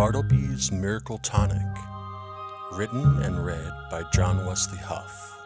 Bartleby's 0.00 0.72
Miracle 0.72 1.18
Tonic, 1.18 1.76
written 2.72 3.22
and 3.22 3.44
read 3.44 3.70
by 3.90 4.02
John 4.14 4.46
Wesley 4.46 4.78
Huff. 4.78 5.36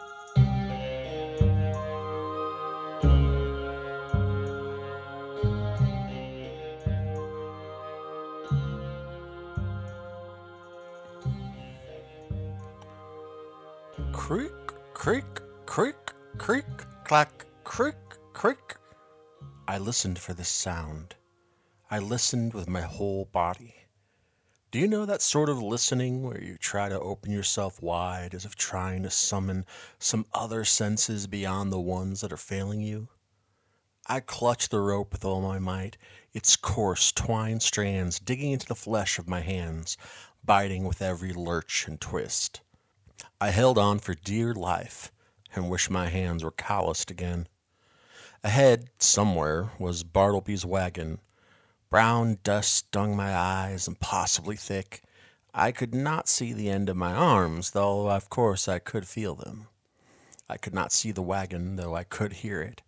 Creak, 14.13 14.53
creak, 14.93 15.25
creak, 15.65 15.95
creak, 16.37 16.65
clack, 17.03 17.45
creak, 17.65 17.95
creak. 18.31 18.75
I 19.67 19.79
listened 19.79 20.17
for 20.17 20.33
this 20.33 20.47
sound. 20.47 21.15
I 21.91 21.99
listened 21.99 22.53
with 22.53 22.69
my 22.69 22.83
whole 22.83 23.25
body. 23.33 23.84
Do 24.75 24.81
you 24.81 24.89
know 24.89 25.05
that 25.05 25.21
sort 25.21 25.47
of 25.47 25.63
listening 25.63 26.21
where 26.21 26.43
you 26.43 26.57
try 26.57 26.89
to 26.89 26.99
open 26.99 27.31
yourself 27.31 27.81
wide 27.81 28.33
as 28.33 28.43
if 28.43 28.57
trying 28.57 29.03
to 29.03 29.09
summon 29.09 29.65
some 29.99 30.25
other 30.33 30.65
senses 30.65 31.27
beyond 31.27 31.71
the 31.71 31.79
ones 31.79 32.19
that 32.19 32.33
are 32.33 32.35
failing 32.35 32.81
you? 32.81 33.07
I 34.07 34.19
clutched 34.19 34.71
the 34.71 34.81
rope 34.81 35.13
with 35.13 35.23
all 35.23 35.39
my 35.39 35.59
might, 35.59 35.97
its 36.33 36.57
coarse, 36.57 37.13
twined 37.13 37.63
strands 37.63 38.19
digging 38.19 38.51
into 38.51 38.67
the 38.67 38.75
flesh 38.75 39.17
of 39.17 39.29
my 39.29 39.39
hands, 39.39 39.95
biting 40.43 40.83
with 40.83 41.01
every 41.01 41.31
lurch 41.31 41.87
and 41.87 42.01
twist. 42.01 42.59
I 43.39 43.51
held 43.51 43.77
on 43.77 43.99
for 43.99 44.13
dear 44.13 44.53
life 44.53 45.09
and 45.55 45.69
wish 45.69 45.89
my 45.89 46.09
hands 46.09 46.43
were 46.43 46.51
calloused 46.51 47.09
again. 47.09 47.47
Ahead, 48.43 48.89
somewhere, 48.99 49.71
was 49.79 50.03
Bartleby's 50.03 50.65
wagon. 50.65 51.21
Brown 51.89 52.39
dust 52.43 52.73
stung 52.73 53.15
my 53.15 53.35
eyes, 53.35 53.87
impossibly 53.87 54.55
thick. 54.55 55.03
I 55.53 55.71
could 55.71 55.93
not 55.93 56.27
see 56.27 56.51
the 56.51 56.69
end 56.69 56.89
of 56.89 56.97
my 56.97 57.13
arms, 57.13 57.71
though 57.71 58.09
of 58.09 58.29
course 58.29 58.67
I 58.67 58.79
could 58.79 59.07
feel 59.07 59.35
them. 59.35 59.67
I 60.49 60.57
could 60.57 60.73
not 60.73 60.91
see 60.91 61.11
the 61.11 61.21
wagon, 61.21 61.75
though 61.75 61.95
I 61.95 62.03
could 62.03 62.33
hear 62.33 62.61
it. 62.61 62.81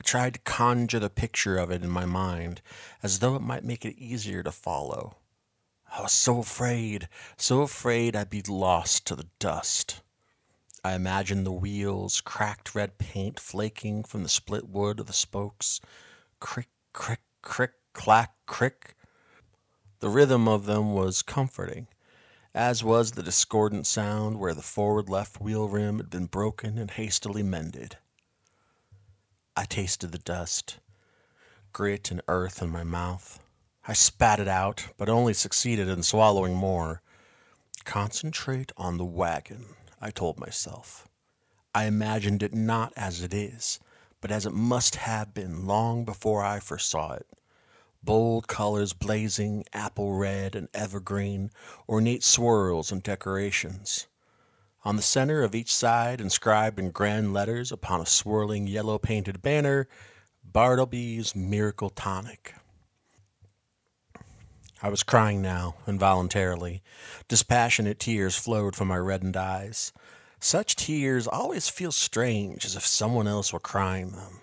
I 0.00 0.04
tried 0.04 0.34
to 0.34 0.40
conjure 0.40 0.98
the 0.98 1.08
picture 1.08 1.56
of 1.56 1.70
it 1.70 1.82
in 1.82 1.90
my 1.90 2.04
mind, 2.04 2.62
as 3.02 3.20
though 3.20 3.36
it 3.36 3.42
might 3.42 3.64
make 3.64 3.84
it 3.84 3.96
easier 3.96 4.42
to 4.42 4.52
follow. 4.52 5.16
I 5.90 6.02
was 6.02 6.12
so 6.12 6.40
afraid, 6.40 7.08
so 7.36 7.62
afraid 7.62 8.14
I'd 8.14 8.28
be 8.28 8.42
lost 8.42 9.06
to 9.06 9.16
the 9.16 9.28
dust. 9.38 10.02
I 10.84 10.94
imagined 10.94 11.46
the 11.46 11.52
wheels, 11.52 12.20
cracked 12.20 12.74
red 12.74 12.98
paint 12.98 13.40
flaking 13.40 14.04
from 14.04 14.22
the 14.22 14.28
split 14.28 14.68
wood 14.68 15.00
of 15.00 15.06
the 15.06 15.12
spokes. 15.12 15.80
Crick, 16.40 16.68
crick, 16.92 17.22
crick, 17.40 17.72
clack, 17.96 18.34
crick. 18.44 18.94
The 20.00 20.10
rhythm 20.10 20.46
of 20.46 20.66
them 20.66 20.92
was 20.92 21.22
comforting, 21.22 21.88
as 22.54 22.84
was 22.84 23.12
the 23.12 23.22
discordant 23.22 23.86
sound 23.86 24.38
where 24.38 24.52
the 24.52 24.60
forward 24.60 25.08
left 25.08 25.40
wheel 25.40 25.66
rim 25.66 25.96
had 25.96 26.10
been 26.10 26.26
broken 26.26 26.76
and 26.76 26.90
hastily 26.90 27.42
mended. 27.42 27.96
I 29.56 29.64
tasted 29.64 30.12
the 30.12 30.18
dust, 30.18 30.78
grit 31.72 32.10
and 32.10 32.20
earth 32.28 32.60
in 32.60 32.68
my 32.68 32.84
mouth. 32.84 33.40
I 33.88 33.94
spat 33.94 34.40
it 34.40 34.46
out, 34.46 34.88
but 34.98 35.08
only 35.08 35.32
succeeded 35.32 35.88
in 35.88 36.02
swallowing 36.02 36.54
more. 36.54 37.00
Concentrate 37.84 38.72
on 38.76 38.98
the 38.98 39.06
wagon, 39.06 39.64
I 40.02 40.10
told 40.10 40.38
myself. 40.38 41.08
I 41.74 41.86
imagined 41.86 42.42
it 42.42 42.52
not 42.52 42.92
as 42.94 43.22
it 43.22 43.32
is, 43.32 43.80
but 44.20 44.30
as 44.30 44.44
it 44.44 44.52
must 44.52 44.96
have 44.96 45.32
been 45.32 45.66
long 45.66 46.04
before 46.04 46.44
I 46.44 46.60
first 46.60 46.90
saw 46.90 47.14
it. 47.14 47.26
Bold 48.06 48.46
colors 48.46 48.92
blazing, 48.92 49.64
apple 49.72 50.12
red 50.12 50.54
and 50.54 50.68
evergreen, 50.72 51.50
ornate 51.88 52.22
swirls 52.22 52.92
and 52.92 53.02
decorations. 53.02 54.06
On 54.84 54.94
the 54.94 55.02
center 55.02 55.42
of 55.42 55.56
each 55.56 55.74
side, 55.74 56.20
inscribed 56.20 56.78
in 56.78 56.92
grand 56.92 57.34
letters 57.34 57.72
upon 57.72 58.00
a 58.00 58.06
swirling 58.06 58.68
yellow 58.68 58.96
painted 58.96 59.42
banner, 59.42 59.88
Bartleby's 60.44 61.34
Miracle 61.34 61.90
Tonic. 61.90 62.54
I 64.80 64.88
was 64.88 65.02
crying 65.02 65.42
now, 65.42 65.74
involuntarily. 65.88 66.84
Dispassionate 67.26 67.98
tears 67.98 68.36
flowed 68.36 68.76
from 68.76 68.86
my 68.86 68.98
reddened 68.98 69.36
eyes. 69.36 69.92
Such 70.38 70.76
tears 70.76 71.26
always 71.26 71.68
feel 71.68 71.90
strange, 71.90 72.64
as 72.64 72.76
if 72.76 72.86
someone 72.86 73.26
else 73.26 73.52
were 73.52 73.58
crying 73.58 74.12
them. 74.12 74.40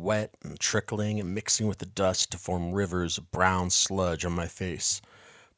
Wet 0.00 0.34
and 0.42 0.58
trickling 0.58 1.20
and 1.20 1.34
mixing 1.34 1.66
with 1.66 1.78
the 1.78 1.86
dust 1.86 2.32
to 2.32 2.38
form 2.38 2.72
rivers 2.72 3.18
of 3.18 3.30
brown 3.30 3.68
sludge 3.68 4.24
on 4.24 4.32
my 4.32 4.46
face, 4.46 5.02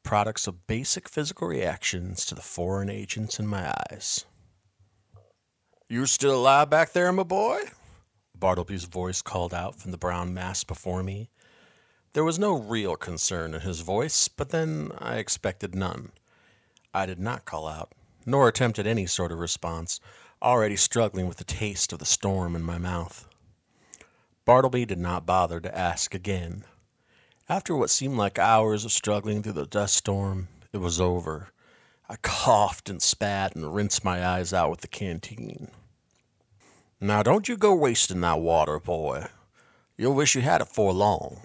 products 0.03 0.47
of 0.47 0.67
basic 0.67 1.07
physical 1.07 1.47
reactions 1.47 2.25
to 2.25 2.35
the 2.35 2.41
foreign 2.41 2.89
agents 2.89 3.39
in 3.39 3.47
my 3.47 3.73
eyes. 3.89 4.25
You're 5.87 6.07
still 6.07 6.35
alive 6.35 6.69
back 6.69 6.91
there, 6.91 7.11
my 7.13 7.23
boy? 7.23 7.59
Bartleby's 8.37 8.83
voice 8.83 9.21
called 9.21 9.53
out 9.53 9.75
from 9.75 9.91
the 9.91 9.97
brown 9.97 10.33
mass 10.33 10.65
before 10.65 11.03
me. 11.03 11.29
There 12.11 12.25
was 12.25 12.37
no 12.37 12.53
real 12.53 12.97
concern 12.97 13.53
in 13.53 13.61
his 13.61 13.79
voice, 13.79 14.27
but 14.27 14.49
then 14.49 14.91
I 14.99 15.19
expected 15.19 15.73
none. 15.73 16.11
I 16.93 17.05
did 17.05 17.19
not 17.19 17.45
call 17.45 17.65
out, 17.65 17.93
nor 18.25 18.49
attempted 18.49 18.85
any 18.85 19.05
sort 19.05 19.31
of 19.31 19.39
response, 19.39 20.01
already 20.41 20.75
struggling 20.75 21.27
with 21.27 21.37
the 21.37 21.45
taste 21.45 21.93
of 21.93 21.99
the 21.99 22.05
storm 22.05 22.55
in 22.55 22.63
my 22.63 22.77
mouth. 22.77 23.27
Bartleby 24.45 24.85
did 24.85 24.99
not 24.99 25.25
bother 25.25 25.61
to 25.61 25.77
ask 25.77 26.13
again. 26.13 26.65
After 27.47 27.75
what 27.75 27.89
seemed 27.89 28.17
like 28.17 28.37
hours 28.37 28.83
of 28.83 28.91
struggling 28.91 29.41
through 29.41 29.53
the 29.53 29.65
dust 29.65 29.95
storm, 29.95 30.49
it 30.73 30.77
was 30.77 30.99
over. 30.99 31.49
I 32.09 32.17
coughed 32.17 32.89
and 32.89 33.01
spat 33.01 33.55
and 33.55 33.73
rinsed 33.73 34.03
my 34.03 34.25
eyes 34.25 34.51
out 34.51 34.69
with 34.69 34.81
the 34.81 34.87
canteen. 34.87 35.69
Now 36.99 37.23
don't 37.23 37.47
you 37.47 37.55
go 37.55 37.73
wasting 37.73 38.21
that 38.21 38.41
water, 38.41 38.79
boy. 38.79 39.27
You'll 39.97 40.13
wish 40.13 40.35
you 40.35 40.41
had 40.41 40.61
it 40.61 40.67
for 40.67 40.91
long. 40.91 41.41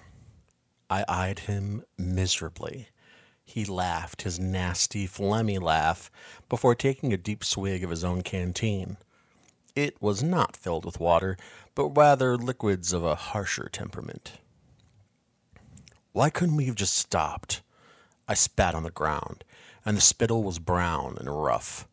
I 0.91 1.04
eyed 1.08 1.41
him 1.41 1.84
miserably. 1.97 2.88
He 3.44 3.64
laughed 3.64 4.22
his 4.22 4.41
nasty, 4.41 5.06
phlegmy 5.06 5.60
laugh 5.60 6.10
before 6.48 6.75
taking 6.75 7.12
a 7.12 7.16
deep 7.16 7.44
swig 7.44 7.84
of 7.84 7.91
his 7.91 8.03
own 8.03 8.22
canteen. 8.22 8.97
It 9.75 10.03
was 10.03 10.22
not 10.22 10.56
filled 10.56 10.84
with 10.84 10.98
water, 10.98 11.37
but 11.78 11.97
rather 11.97 12.37
liquids 12.37 12.93
of 12.93 13.05
a 13.05 13.15
harsher 13.15 13.69
temperament. 13.71 14.33
Why 16.11 16.28
couldn't 16.28 16.56
we 16.56 16.65
have 16.65 16.75
just 16.75 16.97
stopped? 16.97 17.62
I 18.27 18.34
spat 18.34 18.75
on 18.75 18.83
the 18.83 18.91
ground, 18.91 19.44
and 19.87 19.97
the 19.97 20.00
spittle 20.00 20.43
was 20.43 20.59
brown 20.59 21.17
and 21.21 21.31
rough. 21.31 21.87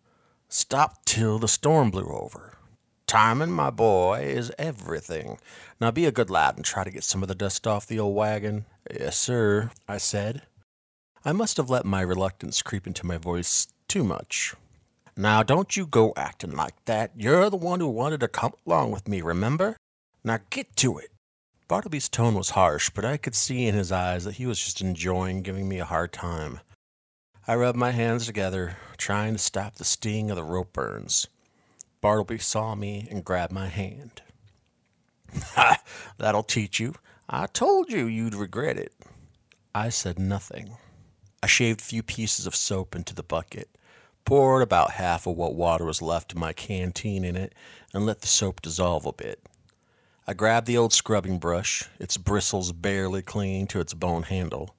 Stop 0.49 1.05
till 1.05 1.37
the 1.37 1.47
storm 1.47 1.91
blew 1.91 2.07
over. 2.07 2.57
Timing, 3.05 3.51
my 3.51 3.69
boy, 3.69 4.21
is 4.21 4.51
everything. 4.57 5.37
Now 5.79 5.91
be 5.91 6.07
a 6.07 6.11
good 6.11 6.31
lad 6.31 6.55
and 6.55 6.65
try 6.65 6.83
to 6.83 6.89
get 6.89 7.03
some 7.03 7.21
of 7.21 7.27
the 7.27 7.35
dust 7.35 7.67
off 7.67 7.85
the 7.85 7.99
old 7.99 8.15
wagon. 8.15 8.65
Yes, 8.91 9.15
sir, 9.15 9.69
I 9.87 9.99
said. 9.99 10.41
I 11.23 11.31
must 11.31 11.57
have 11.57 11.69
let 11.69 11.85
my 11.85 12.01
reluctance 12.01 12.63
creep 12.63 12.87
into 12.87 13.05
my 13.05 13.19
voice 13.19 13.67
too 13.87 14.03
much. 14.03 14.55
Now, 15.17 15.43
don't 15.43 15.77
you 15.77 15.87
go 15.87 16.13
acting 16.17 16.51
like 16.51 16.83
that. 16.85 17.11
You're 17.15 17.49
the 17.49 17.55
one 17.55 17.79
who 17.79 17.87
wanted 17.87 18.19
to 18.19 18.27
come 18.27 18.53
along 18.65 18.91
with 18.91 19.07
me, 19.07 19.21
remember? 19.21 19.77
Now 20.25 20.39
get 20.49 20.75
to 20.77 20.97
it. 20.97 21.11
Bartleby's 21.67 22.09
tone 22.09 22.35
was 22.35 22.49
harsh, 22.51 22.89
but 22.89 23.05
I 23.05 23.17
could 23.17 23.33
see 23.33 23.65
in 23.65 23.75
his 23.75 23.91
eyes 23.91 24.25
that 24.25 24.35
he 24.35 24.45
was 24.45 24.59
just 24.59 24.81
enjoying 24.81 25.41
giving 25.41 25.69
me 25.69 25.79
a 25.79 25.85
hard 25.85 26.11
time. 26.11 26.59
I 27.47 27.55
rubbed 27.55 27.77
my 27.77 27.91
hands 27.91 28.25
together, 28.25 28.77
trying 28.97 29.33
to 29.33 29.39
stop 29.39 29.75
the 29.75 29.85
sting 29.85 30.29
of 30.29 30.35
the 30.35 30.43
rope 30.43 30.73
burns. 30.73 31.27
Bartleby 32.01 32.39
saw 32.39 32.75
me 32.75 33.07
and 33.09 33.23
grabbed 33.23 33.53
my 33.53 33.67
hand. 33.67 34.21
Ha! 35.53 35.81
That'll 36.17 36.43
teach 36.43 36.79
you. 36.79 36.93
I 37.29 37.47
told 37.47 37.89
you 37.89 38.05
you'd 38.05 38.35
regret 38.35 38.77
it. 38.77 38.93
I 39.73 39.89
said 39.89 40.19
nothing. 40.19 40.75
I 41.41 41.47
shaved 41.47 41.81
a 41.81 41.83
few 41.83 42.03
pieces 42.03 42.45
of 42.45 42.55
soap 42.55 42.95
into 42.95 43.15
the 43.15 43.23
bucket, 43.23 43.69
poured 44.25 44.63
about 44.63 44.91
half 44.91 45.27
of 45.27 45.37
what 45.37 45.55
water 45.55 45.85
was 45.85 46.01
left 46.01 46.33
in 46.33 46.39
my 46.39 46.51
canteen 46.51 47.23
in 47.23 47.35
it, 47.35 47.53
and 47.93 48.05
let 48.05 48.21
the 48.21 48.27
soap 48.27 48.61
dissolve 48.61 49.05
a 49.05 49.13
bit. 49.13 49.47
I 50.27 50.33
grabbed 50.33 50.65
the 50.65 50.77
old 50.77 50.91
scrubbing 50.91 51.37
brush, 51.37 51.87
its 51.99 52.17
bristles 52.17 52.71
barely 52.71 53.21
clinging 53.21 53.67
to 53.67 53.79
its 53.79 53.93
bone 53.93 54.23
handle. 54.23 54.75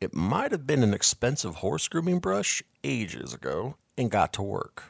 It 0.00 0.14
might 0.14 0.52
have 0.52 0.66
been 0.66 0.82
an 0.82 0.94
expensive 0.94 1.56
horse 1.56 1.88
grooming 1.88 2.20
brush 2.20 2.62
ages 2.84 3.34
ago, 3.34 3.76
and 3.98 4.10
got 4.10 4.32
to 4.34 4.42
work. 4.42 4.84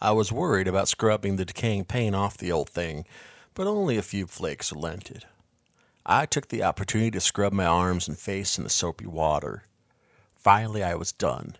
I 0.00 0.12
was 0.12 0.30
worried 0.30 0.68
about 0.68 0.88
scrubbing 0.88 1.36
the 1.36 1.44
decaying 1.44 1.86
paint 1.86 2.14
off 2.14 2.36
the 2.36 2.52
old 2.52 2.68
thing, 2.68 3.06
but 3.54 3.66
only 3.66 3.96
a 3.96 4.02
few 4.02 4.26
flakes 4.26 4.72
relented. 4.72 5.24
I 6.04 6.26
took 6.26 6.48
the 6.48 6.62
opportunity 6.62 7.10
to 7.12 7.20
scrub 7.20 7.52
my 7.52 7.64
arms 7.64 8.06
and 8.06 8.18
face 8.18 8.58
in 8.58 8.64
the 8.64 8.70
soapy 8.70 9.06
water. 9.06 9.64
Finally, 10.36 10.84
I 10.84 10.94
was 10.94 11.10
done, 11.10 11.56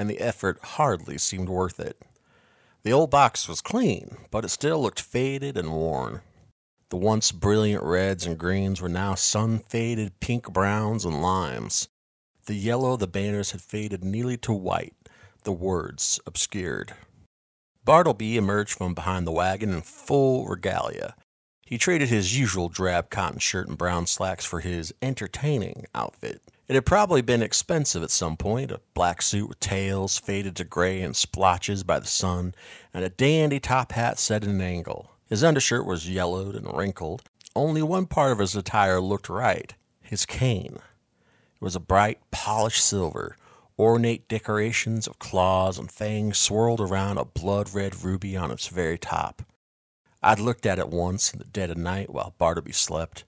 and 0.00 0.08
the 0.08 0.20
effort 0.22 0.58
hardly 0.62 1.18
seemed 1.18 1.50
worth 1.50 1.78
it. 1.78 2.00
The 2.84 2.92
old 2.92 3.10
box 3.10 3.46
was 3.46 3.60
clean, 3.60 4.16
but 4.30 4.46
it 4.46 4.48
still 4.48 4.80
looked 4.80 5.02
faded 5.02 5.58
and 5.58 5.74
worn. 5.74 6.22
The 6.88 6.96
once 6.96 7.32
brilliant 7.32 7.82
reds 7.82 8.24
and 8.24 8.38
greens 8.38 8.80
were 8.80 8.88
now 8.88 9.14
sun 9.14 9.58
faded 9.58 10.18
pink 10.18 10.50
browns 10.50 11.04
and 11.04 11.20
limes. 11.20 11.88
The 12.46 12.54
yellow 12.54 12.94
of 12.94 13.00
the 13.00 13.06
banners 13.06 13.50
had 13.50 13.60
faded 13.60 14.02
nearly 14.02 14.38
to 14.38 14.54
white, 14.54 14.96
the 15.44 15.52
words 15.52 16.18
obscured. 16.24 16.94
Bartleby 17.84 18.38
emerged 18.38 18.78
from 18.78 18.94
behind 18.94 19.26
the 19.26 19.32
wagon 19.32 19.68
in 19.68 19.82
full 19.82 20.46
regalia. 20.46 21.14
He 21.66 21.76
traded 21.76 22.08
his 22.08 22.38
usual 22.38 22.70
drab 22.70 23.10
cotton 23.10 23.38
shirt 23.38 23.68
and 23.68 23.76
brown 23.76 24.06
slacks 24.06 24.46
for 24.46 24.60
his 24.60 24.94
entertaining 25.02 25.84
outfit. 25.94 26.40
It 26.70 26.74
had 26.74 26.86
probably 26.86 27.20
been 27.20 27.42
expensive 27.42 28.04
at 28.04 28.12
some 28.12 28.36
point 28.36 28.70
a 28.70 28.80
black 28.94 29.22
suit 29.22 29.48
with 29.48 29.58
tails 29.58 30.20
faded 30.20 30.54
to 30.54 30.62
gray 30.62 31.02
and 31.02 31.16
splotches 31.16 31.82
by 31.82 31.98
the 31.98 32.06
sun, 32.06 32.54
and 32.94 33.02
a 33.02 33.08
dandy 33.08 33.58
top 33.58 33.90
hat 33.90 34.20
set 34.20 34.44
at 34.44 34.48
an 34.48 34.60
angle. 34.60 35.10
His 35.28 35.42
undershirt 35.42 35.84
was 35.84 36.08
yellowed 36.08 36.54
and 36.54 36.72
wrinkled. 36.72 37.22
Only 37.56 37.82
one 37.82 38.06
part 38.06 38.30
of 38.30 38.38
his 38.38 38.54
attire 38.54 39.00
looked 39.00 39.28
right 39.28 39.74
his 40.00 40.24
cane. 40.24 40.76
It 40.76 41.60
was 41.60 41.74
a 41.74 41.80
bright, 41.80 42.20
polished 42.30 42.84
silver. 42.84 43.36
Ornate 43.76 44.28
decorations 44.28 45.08
of 45.08 45.18
claws 45.18 45.76
and 45.76 45.90
fangs 45.90 46.38
swirled 46.38 46.80
around 46.80 47.18
a 47.18 47.24
blood 47.24 47.74
red 47.74 48.04
ruby 48.04 48.36
on 48.36 48.52
its 48.52 48.68
very 48.68 48.96
top. 48.96 49.42
I'd 50.22 50.38
looked 50.38 50.66
at 50.66 50.78
it 50.78 50.88
once 50.88 51.32
in 51.32 51.40
the 51.40 51.46
dead 51.46 51.70
of 51.70 51.78
night 51.78 52.10
while 52.10 52.36
Bartleby 52.38 52.70
slept. 52.70 53.24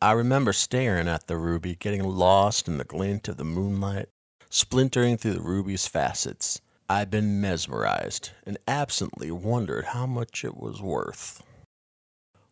I 0.00 0.12
remember 0.12 0.52
staring 0.52 1.08
at 1.08 1.26
the 1.26 1.36
ruby, 1.36 1.76
getting 1.76 2.02
lost 2.02 2.68
in 2.68 2.78
the 2.78 2.84
glint 2.84 3.28
of 3.28 3.36
the 3.36 3.44
moonlight, 3.44 4.08
splintering 4.50 5.16
through 5.16 5.34
the 5.34 5.40
ruby's 5.40 5.86
facets. 5.86 6.60
I'd 6.88 7.10
been 7.10 7.40
mesmerized 7.40 8.30
and 8.44 8.58
absently 8.68 9.30
wondered 9.30 9.86
how 9.86 10.06
much 10.06 10.44
it 10.44 10.56
was 10.56 10.82
worth. 10.82 11.42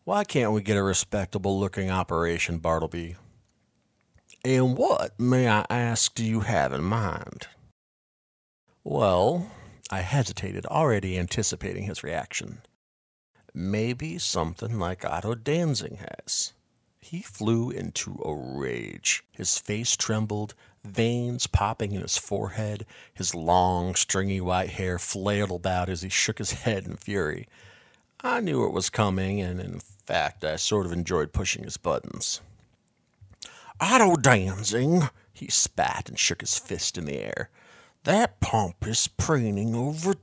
Why 0.03 0.23
can't 0.23 0.51
we 0.51 0.61
get 0.61 0.77
a 0.77 0.83
respectable 0.83 1.59
looking 1.59 1.91
operation, 1.91 2.57
Bartleby? 2.57 3.15
And 4.43 4.75
what, 4.75 5.17
may 5.19 5.47
I 5.47 5.65
ask, 5.69 6.13
do 6.15 6.25
you 6.25 6.41
have 6.41 6.73
in 6.73 6.83
mind? 6.83 7.47
Well, 8.83 9.49
I 9.89 10.01
hesitated, 10.01 10.65
already 10.65 11.17
anticipating 11.17 11.83
his 11.83 12.03
reaction. 12.03 12.63
Maybe 13.53 14.17
something 14.17 14.79
like 14.79 15.05
Otto 15.05 15.35
Danzing 15.35 15.99
has. 15.99 16.53
He 17.03 17.21
flew 17.21 17.69
into 17.69 18.17
a 18.23 18.33
rage. 18.33 19.25
His 19.33 19.57
face 19.57 19.97
trembled, 19.97 20.53
veins 20.85 21.47
popping 21.47 21.91
in 21.91 22.01
his 22.01 22.17
forehead, 22.17 22.85
his 23.13 23.35
long, 23.35 23.93
stringy 23.93 24.39
white 24.39 24.69
hair 24.69 24.97
flailed 24.97 25.51
about 25.51 25.89
as 25.89 26.01
he 26.01 26.07
shook 26.07 26.37
his 26.37 26.53
head 26.53 26.85
in 26.85 26.95
fury. 26.95 27.49
I 28.21 28.39
knew 28.39 28.65
it 28.65 28.71
was 28.71 28.89
coming, 28.89 29.41
and 29.41 29.59
in 29.59 29.81
fact, 29.81 30.45
I 30.45 30.55
sort 30.55 30.85
of 30.85 30.93
enjoyed 30.93 31.33
pushing 31.33 31.65
his 31.65 31.75
buttons. 31.75 32.39
Otto 33.81 34.15
Danzing, 34.15 35.09
he 35.33 35.49
spat 35.49 36.07
and 36.07 36.17
shook 36.17 36.39
his 36.39 36.57
fist 36.57 36.97
in 36.97 37.03
the 37.03 37.19
air. 37.19 37.49
That 38.05 38.39
pompous 38.39 39.09
preening 39.09 39.75
over 39.75 40.15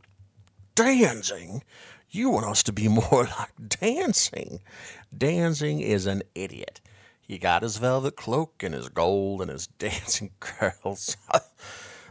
Danzing. 0.75 1.63
You 2.13 2.31
want 2.31 2.47
us 2.47 2.65
to 2.65 2.73
be 2.73 2.89
more 2.89 3.29
like 3.39 3.53
Danzing. 3.69 4.61
Danzing 5.17 5.81
is 5.81 6.07
an 6.07 6.25
idiot. 6.35 6.81
He 7.21 7.39
got 7.39 7.63
his 7.63 7.77
velvet 7.77 8.17
cloak 8.17 8.65
and 8.65 8.75
his 8.75 8.89
gold 8.89 9.41
and 9.41 9.51
his 9.51 9.67
dancing 9.79 10.33
curls. 10.41 11.17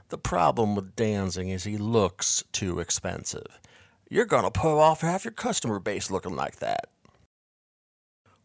the 0.08 0.18
problem 0.18 0.76
with 0.76 0.96
Danzing 0.96 1.50
is 1.50 1.66
he 1.66 1.78
looks 1.78 2.46
too 2.54 2.80
expensive. 2.80 3.60
You're 4.10 4.26
going 4.26 4.46
to 4.46 4.52
pull 4.52 4.80
off 4.80 5.02
half 5.02 5.26
your 5.26 5.34
customer 5.34 5.80
base 5.80 6.10
looking 6.10 6.36
like 6.36 6.58
that. 6.58 6.90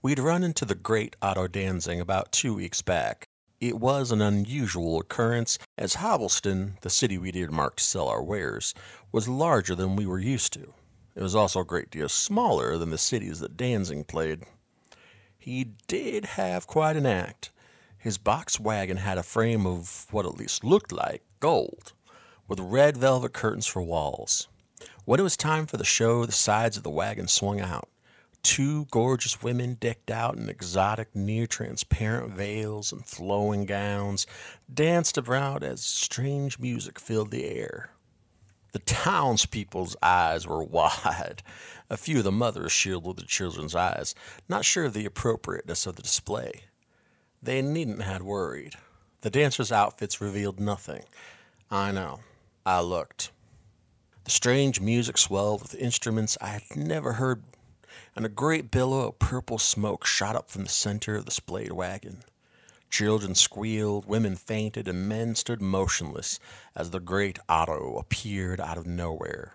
We'd 0.02 0.18
run 0.18 0.42
into 0.42 0.64
the 0.64 0.74
great 0.74 1.14
Otto 1.22 1.46
Danzing 1.46 2.00
about 2.00 2.32
two 2.32 2.54
weeks 2.54 2.82
back. 2.82 3.28
It 3.60 3.78
was 3.78 4.10
an 4.10 4.20
unusual 4.20 5.00
occurrence, 5.00 5.58
as 5.78 5.94
Hobbleston, 5.94 6.80
the 6.80 6.90
city 6.90 7.16
we'd 7.16 7.36
earmarked 7.36 7.78
to 7.78 7.84
sell 7.84 8.08
our 8.08 8.22
wares, 8.22 8.74
was 9.12 9.28
larger 9.28 9.76
than 9.76 9.96
we 9.96 10.04
were 10.04 10.18
used 10.18 10.52
to. 10.54 10.74
It 11.14 11.22
was 11.22 11.34
also 11.34 11.60
a 11.60 11.64
great 11.64 11.90
deal 11.90 12.08
smaller 12.08 12.76
than 12.76 12.90
the 12.90 12.98
cities 12.98 13.38
that 13.40 13.56
Danzing 13.56 14.04
played. 14.04 14.44
He 15.38 15.72
did 15.86 16.24
have 16.24 16.66
quite 16.66 16.96
an 16.96 17.06
act. 17.06 17.52
His 17.96 18.18
box 18.18 18.58
wagon 18.58 18.96
had 18.96 19.16
a 19.16 19.22
frame 19.22 19.66
of 19.66 20.06
what 20.10 20.26
at 20.26 20.36
least 20.36 20.64
looked 20.64 20.90
like 20.90 21.22
gold, 21.38 21.92
with 22.48 22.58
red 22.58 22.96
velvet 22.96 23.32
curtains 23.32 23.66
for 23.66 23.80
walls. 23.80 24.48
When 25.04 25.20
it 25.20 25.22
was 25.22 25.36
time 25.36 25.66
for 25.66 25.76
the 25.76 25.84
show, 25.84 26.26
the 26.26 26.32
sides 26.32 26.76
of 26.76 26.82
the 26.82 26.90
wagon 26.90 27.28
swung 27.28 27.60
out. 27.60 27.88
Two 28.42 28.86
gorgeous 28.90 29.42
women, 29.42 29.74
decked 29.74 30.10
out 30.10 30.36
in 30.36 30.48
exotic, 30.48 31.14
near 31.14 31.46
transparent 31.46 32.32
veils 32.32 32.92
and 32.92 33.06
flowing 33.06 33.64
gowns, 33.64 34.26
danced 34.72 35.16
about 35.16 35.62
as 35.62 35.82
strange 35.82 36.58
music 36.58 36.98
filled 36.98 37.30
the 37.30 37.44
air. 37.44 37.93
The 38.74 38.80
townspeople's 38.80 39.94
eyes 40.02 40.48
were 40.48 40.64
wide. 40.64 41.44
A 41.88 41.96
few 41.96 42.18
of 42.18 42.24
the 42.24 42.32
mothers 42.32 42.72
shielded 42.72 43.16
the 43.18 43.22
children's 43.24 43.76
eyes, 43.76 44.16
not 44.48 44.64
sure 44.64 44.86
of 44.86 44.94
the 44.94 45.06
appropriateness 45.06 45.86
of 45.86 45.94
the 45.94 46.02
display. 46.02 46.62
They 47.40 47.62
needn't 47.62 48.02
have 48.02 48.22
worried. 48.22 48.74
The 49.20 49.30
dancers' 49.30 49.70
outfits 49.70 50.20
revealed 50.20 50.58
nothing. 50.58 51.04
I 51.70 51.92
know. 51.92 52.18
I 52.66 52.80
looked. 52.80 53.30
The 54.24 54.32
strange 54.32 54.80
music 54.80 55.18
swelled 55.18 55.62
with 55.62 55.76
instruments 55.76 56.36
I 56.40 56.48
had 56.48 56.76
never 56.76 57.12
heard 57.12 57.44
and 58.16 58.26
a 58.26 58.28
great 58.28 58.72
billow 58.72 59.06
of 59.06 59.20
purple 59.20 59.58
smoke 59.58 60.04
shot 60.04 60.34
up 60.34 60.50
from 60.50 60.64
the 60.64 60.68
center 60.68 61.14
of 61.14 61.26
the 61.26 61.30
splayed 61.30 61.70
wagon. 61.70 62.24
Children 62.94 63.34
squealed, 63.34 64.06
women 64.06 64.36
fainted, 64.36 64.86
and 64.86 65.08
men 65.08 65.34
stood 65.34 65.60
motionless 65.60 66.38
as 66.76 66.90
the 66.90 67.00
great 67.00 67.40
Otto 67.48 67.96
appeared 67.96 68.60
out 68.60 68.78
of 68.78 68.86
nowhere. 68.86 69.54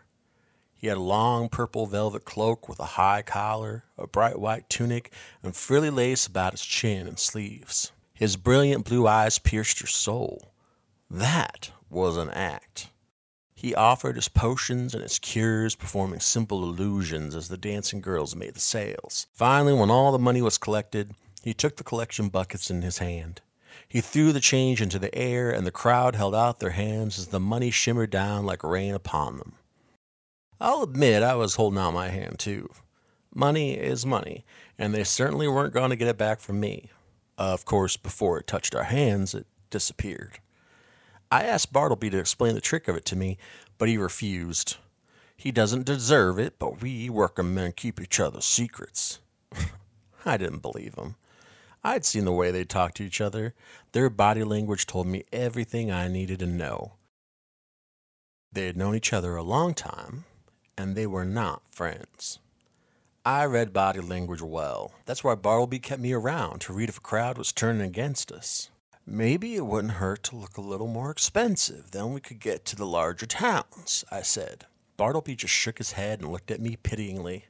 He 0.76 0.88
had 0.88 0.98
a 0.98 1.00
long 1.00 1.48
purple 1.48 1.86
velvet 1.86 2.26
cloak 2.26 2.68
with 2.68 2.82
a 2.82 3.00
high 3.00 3.22
collar, 3.22 3.86
a 3.98 4.08
bright 4.08 4.42
white 4.42 4.70
tunic, 4.70 5.14
and 5.42 5.56
frilly 5.56 5.90
lace 5.90 6.28
about 6.28 6.52
his 6.52 6.66
chin 6.66 7.08
and 7.08 7.18
sleeves. 7.18 7.94
His 8.14 8.36
brilliant 8.36 8.84
blue 8.84 9.08
eyes 9.08 9.40
pierced 9.40 9.80
your 9.80 9.88
soul. 9.88 10.52
That 11.10 11.72
was 11.90 12.18
an 12.18 12.32
act. 12.32 12.90
He 13.56 13.74
offered 13.74 14.18
his 14.18 14.28
potions 14.28 14.94
and 14.94 15.02
his 15.02 15.18
cures, 15.18 15.76
performing 15.76 16.20
simple 16.20 16.62
illusions 16.62 17.38
as 17.38 17.48
the 17.48 17.56
dancing 17.56 18.02
girls 18.02 18.36
made 18.36 18.56
the 18.56 18.60
sales. 18.60 19.28
Finally, 19.32 19.76
when 19.76 19.90
all 19.90 20.12
the 20.12 20.20
money 20.20 20.42
was 20.42 20.58
collected, 20.58 21.14
he 21.44 21.54
took 21.54 21.78
the 21.78 21.84
collection 21.84 22.30
buckets 22.30 22.70
in 22.70 22.82
his 22.82 22.98
hand. 22.98 23.42
He 23.88 24.02
threw 24.02 24.32
the 24.32 24.40
change 24.40 24.82
into 24.82 25.00
the 25.00 25.14
air, 25.16 25.50
and 25.52 25.66
the 25.66 25.72
crowd 25.72 26.16
held 26.16 26.36
out 26.36 26.60
their 26.60 26.72
hands 26.72 27.18
as 27.18 27.28
the 27.28 27.40
money 27.40 27.72
shimmered 27.72 28.10
down 28.10 28.46
like 28.46 28.64
rain 28.64 28.94
upon 28.94 29.38
them. 29.38 29.54
I'll 30.60 30.84
admit 30.84 31.24
I 31.24 31.36
was 31.36 31.56
holding 31.56 31.80
out 31.80 31.94
my 31.94 32.10
hand, 32.10 32.40
too. 32.40 32.70
Money 33.34 33.76
is 33.76 34.06
money, 34.06 34.44
and 34.78 34.94
they 34.94 35.04
certainly 35.04 35.48
weren't 35.48 35.74
going 35.74 35.92
to 35.92 35.96
get 35.96 36.08
it 36.08 36.18
back 36.18 36.40
from 36.40 36.60
me. 36.60 36.90
Of 37.38 37.64
course, 37.64 37.96
before 37.96 38.40
it 38.40 38.48
touched 38.48 38.76
our 38.76 38.84
hands, 38.84 39.34
it 39.34 39.48
disappeared. 39.70 40.40
I 41.32 41.44
asked 41.44 41.72
Bartleby 41.72 42.10
to 42.10 42.20
explain 42.20 42.56
the 42.56 42.62
trick 42.62 42.88
of 42.88 42.96
it 42.96 43.06
to 43.06 43.16
me, 43.16 43.38
but 43.78 43.88
he 43.88 43.98
refused. 43.98 44.78
He 45.38 45.52
doesn't 45.52 45.86
deserve 45.86 46.38
it, 46.38 46.60
but 46.60 46.82
we 46.82 47.10
working 47.10 47.54
men 47.54 47.72
keep 47.72 48.02
each 48.02 48.20
other's 48.20 48.46
secrets. 48.46 49.20
I 50.26 50.38
didn't 50.38 50.62
believe 50.62 50.96
him. 50.96 51.16
I'd 51.84 52.06
seen 52.06 52.26
the 52.26 52.34
way 52.34 52.52
they 52.52 52.66
talked 52.66 52.98
to 52.98 53.06
each 53.06 53.22
other. 53.22 53.54
Their 53.92 54.10
body 54.10 54.44
language 54.44 54.86
told 54.86 55.08
me 55.08 55.24
everything 55.32 55.92
I 55.92 56.08
needed 56.08 56.40
to 56.40 56.46
know. 56.46 56.94
They 58.52 58.66
had 58.66 58.78
known 58.78 58.96
each 58.96 59.14
other 59.14 59.36
a 59.36 59.44
long 59.44 59.74
time, 59.74 60.26
and 60.78 60.96
they 60.96 61.08
were 61.08 61.26
not 61.26 61.62
friends. 61.72 62.40
I 63.26 63.46
read 63.46 63.74
body 63.74 64.00
language 64.00 64.42
well. 64.42 64.92
That's 65.06 65.24
why 65.24 65.36
Bartleby 65.36 65.80
kept 65.80 66.02
me 66.02 66.14
around 66.14 66.62
to 66.62 66.74
read 66.74 66.90
if 66.90 66.98
a 66.98 67.02
crowd 67.02 67.38
was 67.38 67.52
turning 67.52 67.82
against 67.82 68.32
us. 68.32 68.70
Maybe 69.06 69.56
it 69.56 69.66
wouldn't 69.66 69.96
hurt 69.96 70.24
to 70.24 70.36
look 70.36 70.58
a 70.58 70.62
little 70.62 70.88
more 70.88 71.12
expensive, 71.12 71.92
then 71.92 72.14
we 72.14 72.22
could 72.22 72.40
get 72.40 72.66
to 72.66 72.76
the 72.76 72.86
larger 72.86 73.26
towns, 73.26 74.04
I 74.12 74.22
said. 74.22 74.66
Bartleby 74.98 75.36
just 75.36 75.54
shook 75.54 75.78
his 75.78 75.94
head 75.94 76.22
and 76.22 76.32
looked 76.32 76.52
at 76.52 76.62
me 76.62 76.76
pityingly. 76.76 77.46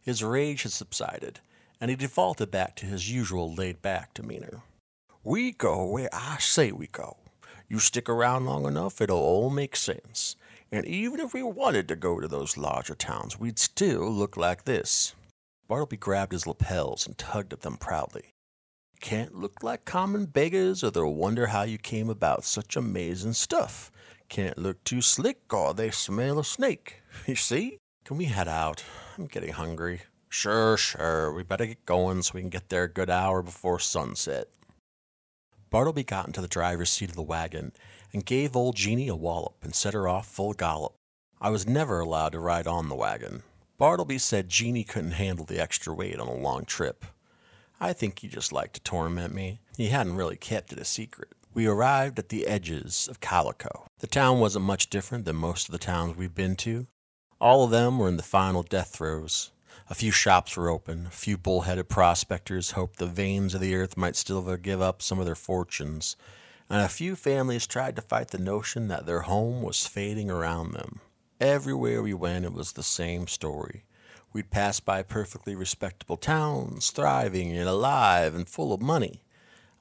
His 0.00 0.22
rage 0.22 0.62
had 0.62 0.72
subsided, 0.72 1.40
and 1.80 1.90
he 1.90 1.96
defaulted 1.96 2.50
back 2.50 2.76
to 2.76 2.86
his 2.86 3.10
usual 3.10 3.54
laid 3.54 3.82
back 3.82 4.14
demeanor. 4.14 4.62
We 5.22 5.52
go 5.52 5.84
where 5.86 6.10
I 6.12 6.38
say 6.38 6.72
we 6.72 6.86
go. 6.86 7.16
You 7.68 7.78
stick 7.78 8.08
around 8.08 8.46
long 8.46 8.66
enough, 8.66 9.00
it'll 9.00 9.18
all 9.18 9.50
make 9.50 9.76
sense. 9.76 10.36
And 10.70 10.84
even 10.86 11.20
if 11.20 11.32
we 11.32 11.42
wanted 11.42 11.88
to 11.88 11.96
go 11.96 12.20
to 12.20 12.28
those 12.28 12.56
larger 12.56 12.94
towns, 12.94 13.38
we'd 13.38 13.58
still 13.58 14.10
look 14.10 14.36
like 14.36 14.64
this. 14.64 15.14
Bartleby 15.68 15.96
grabbed 15.96 16.32
his 16.32 16.46
lapels 16.46 17.06
and 17.06 17.16
tugged 17.16 17.52
at 17.52 17.60
them 17.60 17.76
proudly 17.76 18.34
can't 19.04 19.34
look 19.34 19.62
like 19.62 19.84
common 19.84 20.24
beggars, 20.24 20.82
or 20.82 20.90
they'll 20.90 21.12
wonder 21.12 21.48
how 21.48 21.62
you 21.62 21.76
came 21.76 22.08
about 22.08 22.42
such 22.42 22.74
amazing 22.74 23.34
stuff. 23.34 23.92
Can't 24.30 24.56
look 24.56 24.82
too 24.82 25.02
slick, 25.02 25.52
or 25.52 25.74
they 25.74 25.90
smell 25.90 26.38
a 26.38 26.44
snake. 26.44 27.02
You 27.26 27.36
see? 27.36 27.76
Can 28.06 28.16
we 28.16 28.24
head 28.24 28.48
out? 28.48 28.82
I'm 29.18 29.26
getting 29.26 29.52
hungry. 29.52 30.00
Sure, 30.36 30.76
sure. 30.76 31.32
We 31.32 31.44
better 31.44 31.64
get 31.64 31.86
going 31.86 32.20
so 32.22 32.32
we 32.34 32.40
can 32.40 32.50
get 32.50 32.68
there 32.68 32.82
a 32.82 32.88
good 32.88 33.08
hour 33.08 33.40
before 33.40 33.78
sunset. 33.78 34.48
Bartleby 35.70 36.02
got 36.02 36.26
into 36.26 36.40
the 36.40 36.48
driver's 36.48 36.90
seat 36.90 37.10
of 37.10 37.14
the 37.14 37.22
wagon 37.22 37.70
and 38.12 38.26
gave 38.26 38.56
old 38.56 38.74
Jeanie 38.74 39.06
a 39.06 39.14
wallop 39.14 39.54
and 39.62 39.72
set 39.72 39.94
her 39.94 40.08
off 40.08 40.26
full 40.26 40.52
gallop. 40.52 40.96
I 41.40 41.50
was 41.50 41.68
never 41.68 42.00
allowed 42.00 42.32
to 42.32 42.40
ride 42.40 42.66
on 42.66 42.88
the 42.88 42.96
wagon. 42.96 43.44
Bartleby 43.78 44.18
said 44.18 44.48
Jeanie 44.48 44.82
couldn't 44.82 45.12
handle 45.12 45.44
the 45.44 45.60
extra 45.60 45.94
weight 45.94 46.18
on 46.18 46.26
a 46.26 46.34
long 46.34 46.64
trip. 46.64 47.04
I 47.80 47.92
think 47.92 48.18
he 48.18 48.26
just 48.26 48.52
liked 48.52 48.74
to 48.74 48.80
torment 48.80 49.32
me. 49.32 49.60
He 49.76 49.90
hadn't 49.90 50.16
really 50.16 50.36
kept 50.36 50.72
it 50.72 50.80
a 50.80 50.84
secret. 50.84 51.28
We 51.54 51.68
arrived 51.68 52.18
at 52.18 52.30
the 52.30 52.48
edges 52.48 53.06
of 53.08 53.20
Calico. 53.20 53.86
The 54.00 54.08
town 54.08 54.40
wasn't 54.40 54.64
much 54.64 54.90
different 54.90 55.26
than 55.26 55.36
most 55.36 55.68
of 55.68 55.72
the 55.72 55.78
towns 55.78 56.16
we've 56.16 56.34
been 56.34 56.56
to. 56.56 56.88
All 57.40 57.62
of 57.62 57.70
them 57.70 58.00
were 58.00 58.08
in 58.08 58.16
the 58.16 58.24
final 58.24 58.64
death 58.64 58.88
throes. 58.88 59.52
A 59.90 59.94
few 59.94 60.12
shops 60.12 60.56
were 60.56 60.70
open. 60.70 61.06
A 61.08 61.10
few 61.10 61.36
bullheaded 61.36 61.90
prospectors 61.90 62.70
hoped 62.70 62.98
the 62.98 63.06
veins 63.06 63.54
of 63.54 63.60
the 63.60 63.74
earth 63.74 63.98
might 63.98 64.16
still 64.16 64.56
give 64.56 64.80
up 64.80 65.02
some 65.02 65.18
of 65.18 65.26
their 65.26 65.34
fortunes. 65.34 66.16
And 66.70 66.80
a 66.80 66.88
few 66.88 67.14
families 67.14 67.66
tried 67.66 67.94
to 67.96 68.02
fight 68.02 68.28
the 68.28 68.38
notion 68.38 68.88
that 68.88 69.04
their 69.04 69.20
home 69.20 69.60
was 69.60 69.86
fading 69.86 70.30
around 70.30 70.72
them. 70.72 71.00
Everywhere 71.38 72.02
we 72.02 72.14
went, 72.14 72.46
it 72.46 72.54
was 72.54 72.72
the 72.72 72.82
same 72.82 73.26
story. 73.26 73.84
We'd 74.32 74.50
pass 74.50 74.80
by 74.80 75.02
perfectly 75.02 75.54
respectable 75.54 76.16
towns, 76.16 76.90
thriving 76.90 77.54
and 77.54 77.68
alive 77.68 78.34
and 78.34 78.48
full 78.48 78.72
of 78.72 78.80
money. 78.80 79.22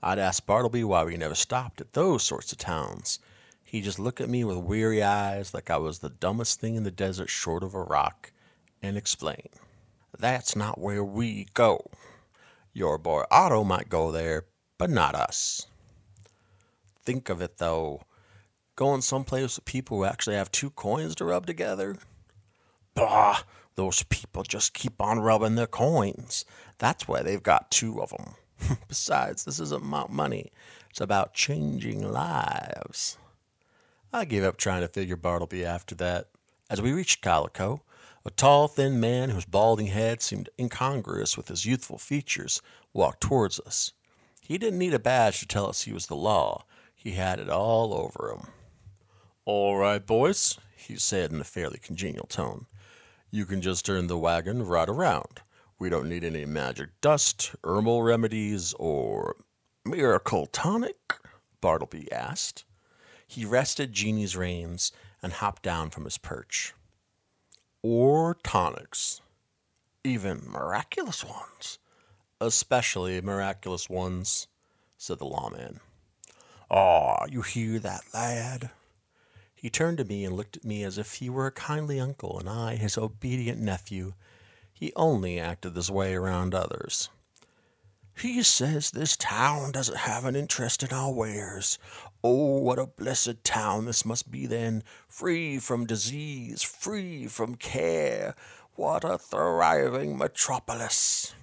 I'd 0.01 0.19
ask 0.19 0.45
Bartleby 0.45 0.83
why 0.83 1.05
we 1.05 1.15
never 1.15 1.33
stopped 1.33 1.79
at 1.79 1.93
those 1.93 2.23
sorts 2.23 2.51
of 2.51 2.57
towns. 2.57 3.19
He'd 3.63 3.85
just 3.85 3.99
look 3.99 4.19
at 4.19 4.29
me 4.29 4.43
with 4.43 4.57
weary 4.57 5.01
eyes 5.01 5.53
like 5.53 5.69
I 5.69 5.77
was 5.77 5.99
the 5.99 6.09
dumbest 6.09 6.59
thing 6.59 6.75
in 6.75 6.83
the 6.83 6.91
desert 6.91 7.29
short 7.29 7.63
of 7.63 7.73
a 7.73 7.81
rock 7.81 8.33
and 8.81 8.97
explain. 8.97 9.47
That's 10.17 10.55
not 10.55 10.79
where 10.79 11.03
we 11.03 11.47
go. 11.53 11.89
Your 12.73 12.97
boy 12.97 13.23
Otto 13.29 13.63
might 13.63 13.89
go 13.89 14.11
there, 14.11 14.45
but 14.77 14.89
not 14.89 15.15
us. 15.15 15.67
Think 17.03 17.29
of 17.29 17.41
it 17.41 17.57
though. 17.57 18.01
Going 18.75 19.01
someplace 19.01 19.57
with 19.57 19.65
people 19.65 19.97
who 19.97 20.05
actually 20.05 20.35
have 20.35 20.51
two 20.51 20.71
coins 20.71 21.15
to 21.15 21.25
rub 21.25 21.45
together? 21.45 21.97
Bah! 22.95 23.41
Those 23.75 24.03
people 24.03 24.43
just 24.43 24.73
keep 24.73 25.01
on 25.01 25.19
rubbing 25.19 25.55
their 25.55 25.67
coins. 25.67 26.45
That's 26.77 27.07
why 27.07 27.21
they've 27.21 27.41
got 27.41 27.71
two 27.71 28.01
of 28.01 28.09
them. 28.11 28.35
Besides, 28.87 29.45
this 29.45 29.59
isn't 29.59 29.85
about 29.85 30.11
money, 30.11 30.51
it's 30.89 31.01
about 31.01 31.33
changing 31.33 32.11
lives. 32.11 33.17
I 34.11 34.25
gave 34.25 34.43
up 34.43 34.57
trying 34.57 34.81
to 34.81 34.87
figure 34.87 35.15
Bartleby 35.15 35.65
after 35.65 35.95
that. 35.95 36.29
As 36.69 36.81
we 36.81 36.93
reached 36.93 37.21
Calico, 37.21 37.81
a 38.25 38.31
tall, 38.31 38.69
thin 38.69 39.01
man 39.01 39.31
whose 39.31 39.45
balding 39.45 39.87
head 39.87 40.21
seemed 40.21 40.49
incongruous 40.57 41.35
with 41.35 41.49
his 41.49 41.65
youthful 41.65 41.97
features 41.97 42.61
walked 42.93 43.19
towards 43.19 43.59
us. 43.59 43.91
He 44.39 44.57
didn't 44.57 44.79
need 44.79 44.93
a 44.93 44.99
badge 44.99 45.39
to 45.39 45.45
tell 45.45 45.67
us 45.67 45.81
he 45.81 45.91
was 45.91 46.07
the 46.07 46.15
law. 46.15 46.63
He 46.95 47.11
had 47.11 47.39
it 47.39 47.49
all 47.49 47.93
over 47.93 48.31
him. 48.31 48.47
All 49.45 49.75
right, 49.75 50.05
boys, 50.05 50.57
he 50.75 50.95
said 50.95 51.31
in 51.31 51.41
a 51.41 51.45
fairly 51.45 51.79
congenial 51.79 52.27
tone. 52.27 52.65
You 53.29 53.45
can 53.45 53.61
just 53.61 53.85
turn 53.85 54.07
the 54.07 54.17
wagon 54.17 54.65
right 54.65 54.87
around. 54.87 55.41
We 55.77 55.89
don't 55.89 56.07
need 56.07 56.23
any 56.23 56.45
magic 56.45 56.89
dust, 57.01 57.53
herbal 57.63 58.03
remedies, 58.03 58.73
or 58.79 59.35
miracle 59.83 60.45
tonic? 60.45 61.15
Bartleby 61.59 62.09
asked. 62.09 62.63
He 63.27 63.43
rested 63.43 63.91
Jeanie's 63.91 64.37
reins 64.37 64.93
and 65.21 65.33
hopped 65.33 65.63
down 65.63 65.89
from 65.89 66.05
his 66.05 66.17
perch 66.17 66.73
or 67.83 68.37
tonics, 68.43 69.21
even 70.05 70.41
miraculous 70.49 71.23
ones, 71.23 71.77
especially 72.39 73.19
miraculous 73.21 73.89
ones, 73.89 74.47
said 74.97 75.19
the 75.19 75.25
lawman. 75.25 75.81
Ah, 76.71 77.25
you 77.29 77.41
hear 77.41 77.77
that, 77.79 78.01
lad? 78.13 78.71
He 79.53 79.69
turned 79.69 79.97
to 79.97 80.05
me 80.05 80.25
and 80.25 80.35
looked 80.35 80.57
at 80.57 80.65
me 80.65 80.83
as 80.83 80.97
if 80.97 81.15
he 81.15 81.29
were 81.29 81.47
a 81.47 81.51
kindly 81.51 81.99
uncle 81.99 82.39
and 82.39 82.49
I 82.49 82.77
his 82.77 82.97
obedient 82.97 83.59
nephew. 83.59 84.13
He 84.73 84.91
only 84.95 85.39
acted 85.39 85.75
this 85.75 85.89
way 85.89 86.15
around 86.15 86.55
others. 86.55 87.09
He 88.15 88.43
says 88.43 88.91
this 88.91 89.17
town 89.17 89.71
doesn't 89.71 89.97
have 89.97 90.23
an 90.23 90.35
interest 90.35 90.83
in 90.83 90.93
our 90.93 91.11
wares. 91.11 91.77
Oh, 92.23 92.59
what 92.59 92.79
a 92.79 92.85
blessed 92.85 93.43
town 93.43 93.85
this 93.85 94.05
must 94.05 94.31
be 94.31 94.45
then, 94.45 94.83
free 95.07 95.59
from 95.59 95.85
disease, 95.85 96.61
free 96.61 97.27
from 97.27 97.55
care. 97.55 98.35
What 98.75 99.03
a 99.03 99.17
thriving 99.17 100.17
metropolis. 100.17 101.33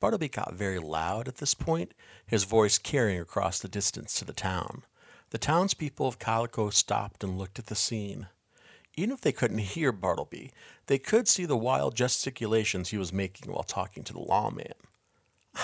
Bartleby 0.00 0.28
got 0.28 0.54
very 0.54 0.78
loud 0.78 1.28
at 1.28 1.36
this 1.36 1.54
point, 1.54 1.92
his 2.24 2.44
voice 2.44 2.78
carrying 2.78 3.20
across 3.20 3.58
the 3.58 3.68
distance 3.68 4.14
to 4.14 4.24
the 4.24 4.32
town. 4.32 4.84
The 5.30 5.38
townspeople 5.38 6.06
of 6.06 6.18
Calico 6.18 6.70
stopped 6.70 7.22
and 7.22 7.36
looked 7.36 7.58
at 7.58 7.66
the 7.66 7.74
scene. 7.74 8.28
Even 8.96 9.12
if 9.12 9.20
they 9.20 9.32
couldn't 9.32 9.58
hear 9.58 9.92
Bartleby, 9.92 10.52
they 10.86 10.98
could 10.98 11.28
see 11.28 11.44
the 11.44 11.56
wild 11.56 11.94
gesticulations 11.94 12.88
he 12.88 12.98
was 12.98 13.12
making 13.12 13.52
while 13.52 13.64
talking 13.64 14.04
to 14.04 14.12
the 14.12 14.20
lawman. 14.20 14.72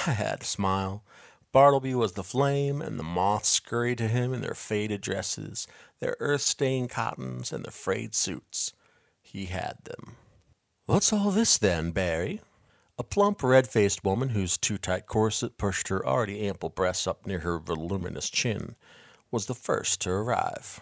I 0.07 0.13
had 0.13 0.41
to 0.41 0.47
smile. 0.47 1.03
Bartleby 1.53 1.95
was 1.95 2.13
the 2.13 2.25
flame, 2.25 2.83
and 2.83 2.99
the 2.99 3.05
moths 3.05 3.49
scurried 3.49 3.99
to 3.99 4.09
him 4.09 4.35
in 4.35 4.41
their 4.41 4.55
faded 4.55 5.01
dresses, 5.01 5.67
their 6.01 6.17
earth 6.21 6.43
stained 6.43 6.91
cottons, 6.91 7.53
and 7.53 7.65
their 7.65 7.73
frayed 7.73 8.15
suits. 8.15 8.73
He 9.23 9.47
had 9.47 9.79
them. 9.85 10.17
What's 10.87 11.13
all 11.13 11.31
this, 11.31 11.57
then, 11.57 11.93
Barry? 11.93 12.43
A 12.99 13.03
plump, 13.03 13.43
red 13.43 13.67
faced 13.67 14.05
woman 14.05 14.29
whose 14.31 14.59
too 14.59 14.79
tight 14.79 15.07
corset 15.07 15.57
pushed 15.57 15.89
her 15.89 16.07
already 16.07 16.47
ample 16.47 16.69
breasts 16.69 17.07
up 17.07 17.27
near 17.27 17.41
her 17.41 17.59
voluminous 17.59 18.29
chin 18.29 18.77
was 19.31 19.47
the 19.47 19.55
first 19.55 20.01
to 20.03 20.11
arrive. 20.11 20.81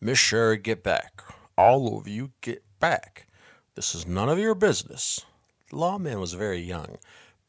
Miss 0.00 0.18
Sherry, 0.18 0.58
get 0.58 0.82
back. 0.82 1.22
All 1.56 1.96
of 1.96 2.08
you 2.08 2.32
get 2.40 2.62
back. 2.80 3.26
This 3.76 3.94
is 3.94 4.06
none 4.06 4.28
of 4.28 4.38
your 4.38 4.54
business. 4.54 5.24
The 5.70 5.76
lawman 5.76 6.20
was 6.20 6.34
very 6.34 6.60
young, 6.60 6.98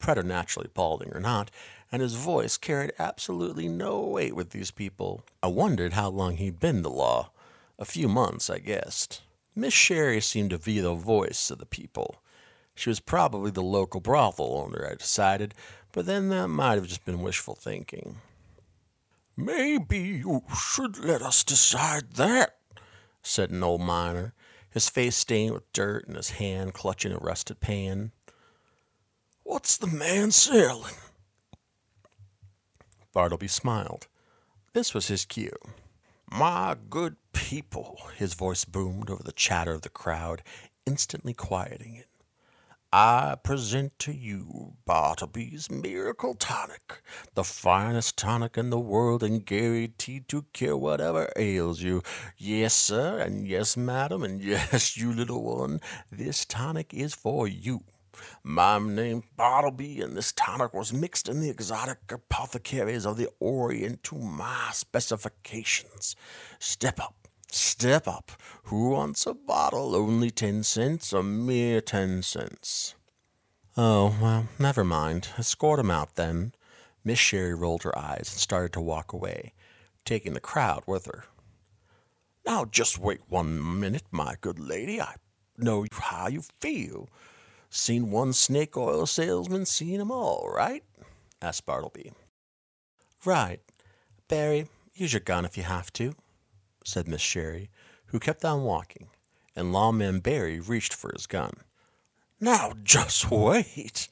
preternaturally 0.02 0.68
balding 0.74 1.10
or 1.14 1.20
not, 1.20 1.50
and 1.90 2.02
his 2.02 2.14
voice 2.14 2.58
carried 2.58 2.92
absolutely 2.98 3.68
no 3.68 4.00
weight 4.00 4.36
with 4.36 4.50
these 4.50 4.70
people. 4.70 5.24
I 5.42 5.46
wondered 5.46 5.94
how 5.94 6.10
long 6.10 6.36
he'd 6.36 6.60
been 6.60 6.82
the 6.82 6.90
law. 6.90 7.30
A 7.78 7.86
few 7.86 8.08
months, 8.08 8.50
I 8.50 8.58
guessed. 8.58 9.22
Miss 9.54 9.72
Sherry 9.72 10.20
seemed 10.20 10.50
to 10.50 10.58
be 10.58 10.80
the 10.80 10.94
voice 10.94 11.50
of 11.50 11.58
the 11.58 11.66
people. 11.66 12.22
She 12.74 12.90
was 12.90 13.00
probably 13.00 13.50
the 13.50 13.62
local 13.62 14.00
brothel 14.00 14.62
owner, 14.64 14.88
I 14.90 14.94
decided, 14.94 15.54
but 15.92 16.06
then 16.06 16.30
that 16.30 16.48
might 16.48 16.74
have 16.74 16.88
just 16.88 17.04
been 17.04 17.22
wishful 17.22 17.54
thinking. 17.54 18.16
Maybe 19.36 19.98
you 19.98 20.42
should 20.56 20.98
let 20.98 21.22
us 21.22 21.44
decide 21.44 22.14
that, 22.14 22.56
said 23.22 23.50
an 23.50 23.62
old 23.62 23.80
miner, 23.82 24.34
his 24.70 24.88
face 24.88 25.16
stained 25.16 25.52
with 25.54 25.72
dirt 25.72 26.06
and 26.06 26.16
his 26.16 26.30
hand 26.30 26.74
clutching 26.74 27.12
a 27.12 27.18
rusted 27.18 27.60
pan. 27.60 28.12
What's 29.44 29.76
the 29.76 29.86
man 29.86 30.30
selling? 30.30 30.94
Bartleby 33.12 33.48
smiled. 33.48 34.06
This 34.72 34.94
was 34.94 35.08
his 35.08 35.24
cue. 35.24 35.56
My 36.30 36.76
good 36.88 37.16
people, 37.32 38.00
his 38.16 38.34
voice 38.34 38.64
boomed 38.64 39.10
over 39.10 39.22
the 39.22 39.32
chatter 39.32 39.72
of 39.72 39.82
the 39.82 39.90
crowd, 39.90 40.42
instantly 40.86 41.34
quieting 41.34 41.94
it. 41.96 42.08
I 42.94 43.36
present 43.42 43.98
to 44.00 44.12
you 44.12 44.74
Bartleby's 44.84 45.70
Miracle 45.70 46.34
Tonic, 46.34 47.02
the 47.34 47.42
finest 47.42 48.18
tonic 48.18 48.58
in 48.58 48.70
the 48.70 48.78
world 48.78 49.22
and 49.22 49.44
guaranteed 49.44 50.28
to 50.28 50.44
cure 50.52 50.76
whatever 50.76 51.32
ails 51.36 51.80
you. 51.80 52.02
Yes, 52.36 52.74
sir, 52.74 53.18
and 53.18 53.48
yes, 53.48 53.76
madam, 53.76 54.22
and 54.22 54.40
yes, 54.42 54.96
you 54.96 55.12
little 55.12 55.42
one, 55.42 55.80
this 56.10 56.44
tonic 56.44 56.94
is 56.94 57.14
for 57.14 57.48
you. 57.48 57.82
My 58.42 58.78
name 58.78 59.22
Bartleby, 59.36 60.00
and 60.00 60.16
this 60.16 60.32
tonic 60.32 60.74
was 60.74 60.92
mixed 60.92 61.28
in 61.28 61.40
the 61.40 61.50
exotic 61.50 61.98
apothecaries 62.10 63.06
of 63.06 63.16
the 63.16 63.28
Orient 63.40 64.02
to 64.04 64.16
my 64.16 64.70
specifications. 64.72 66.16
Step 66.58 67.00
up, 67.00 67.28
step 67.50 68.06
up. 68.08 68.32
Who 68.64 68.90
wants 68.90 69.26
a 69.26 69.34
bottle? 69.34 69.94
Only 69.94 70.30
ten 70.30 70.62
cents, 70.62 71.12
a 71.12 71.22
mere 71.22 71.80
ten 71.80 72.22
cents. 72.22 72.94
Oh, 73.76 74.16
well, 74.20 74.48
never 74.58 74.84
mind. 74.84 75.28
Escort 75.38 75.80
him 75.80 75.90
out 75.90 76.16
then. 76.16 76.52
Miss 77.04 77.18
Sherry 77.18 77.54
rolled 77.54 77.82
her 77.84 77.98
eyes 77.98 78.28
and 78.32 78.40
started 78.40 78.72
to 78.74 78.80
walk 78.80 79.12
away, 79.12 79.54
taking 80.04 80.34
the 80.34 80.40
crowd 80.40 80.82
with 80.86 81.06
her. 81.06 81.24
Now, 82.44 82.64
just 82.64 82.98
wait 82.98 83.20
one 83.28 83.80
minute, 83.80 84.04
my 84.10 84.34
good 84.40 84.58
lady. 84.58 85.00
I 85.00 85.14
know 85.56 85.86
how 85.92 86.28
you 86.28 86.42
feel. 86.60 87.08
Seen 87.74 88.10
one 88.10 88.34
snake 88.34 88.76
oil 88.76 89.06
salesman, 89.06 89.64
seen 89.64 89.98
'em 89.98 90.10
all, 90.10 90.46
right? 90.54 90.84
asked 91.40 91.64
Bartleby. 91.64 92.12
Right. 93.24 93.62
Barry, 94.28 94.68
use 94.92 95.14
your 95.14 95.20
gun 95.20 95.46
if 95.46 95.56
you 95.56 95.62
have 95.62 95.90
to, 95.94 96.14
said 96.84 97.08
Miss 97.08 97.22
Sherry, 97.22 97.70
who 98.08 98.20
kept 98.20 98.44
on 98.44 98.64
walking, 98.64 99.08
and 99.56 99.72
Lawman 99.72 100.20
Barry 100.20 100.60
reached 100.60 100.92
for 100.92 101.12
his 101.14 101.26
gun. 101.26 101.54
Now, 102.38 102.74
just 102.82 103.30
wait. 103.30 104.10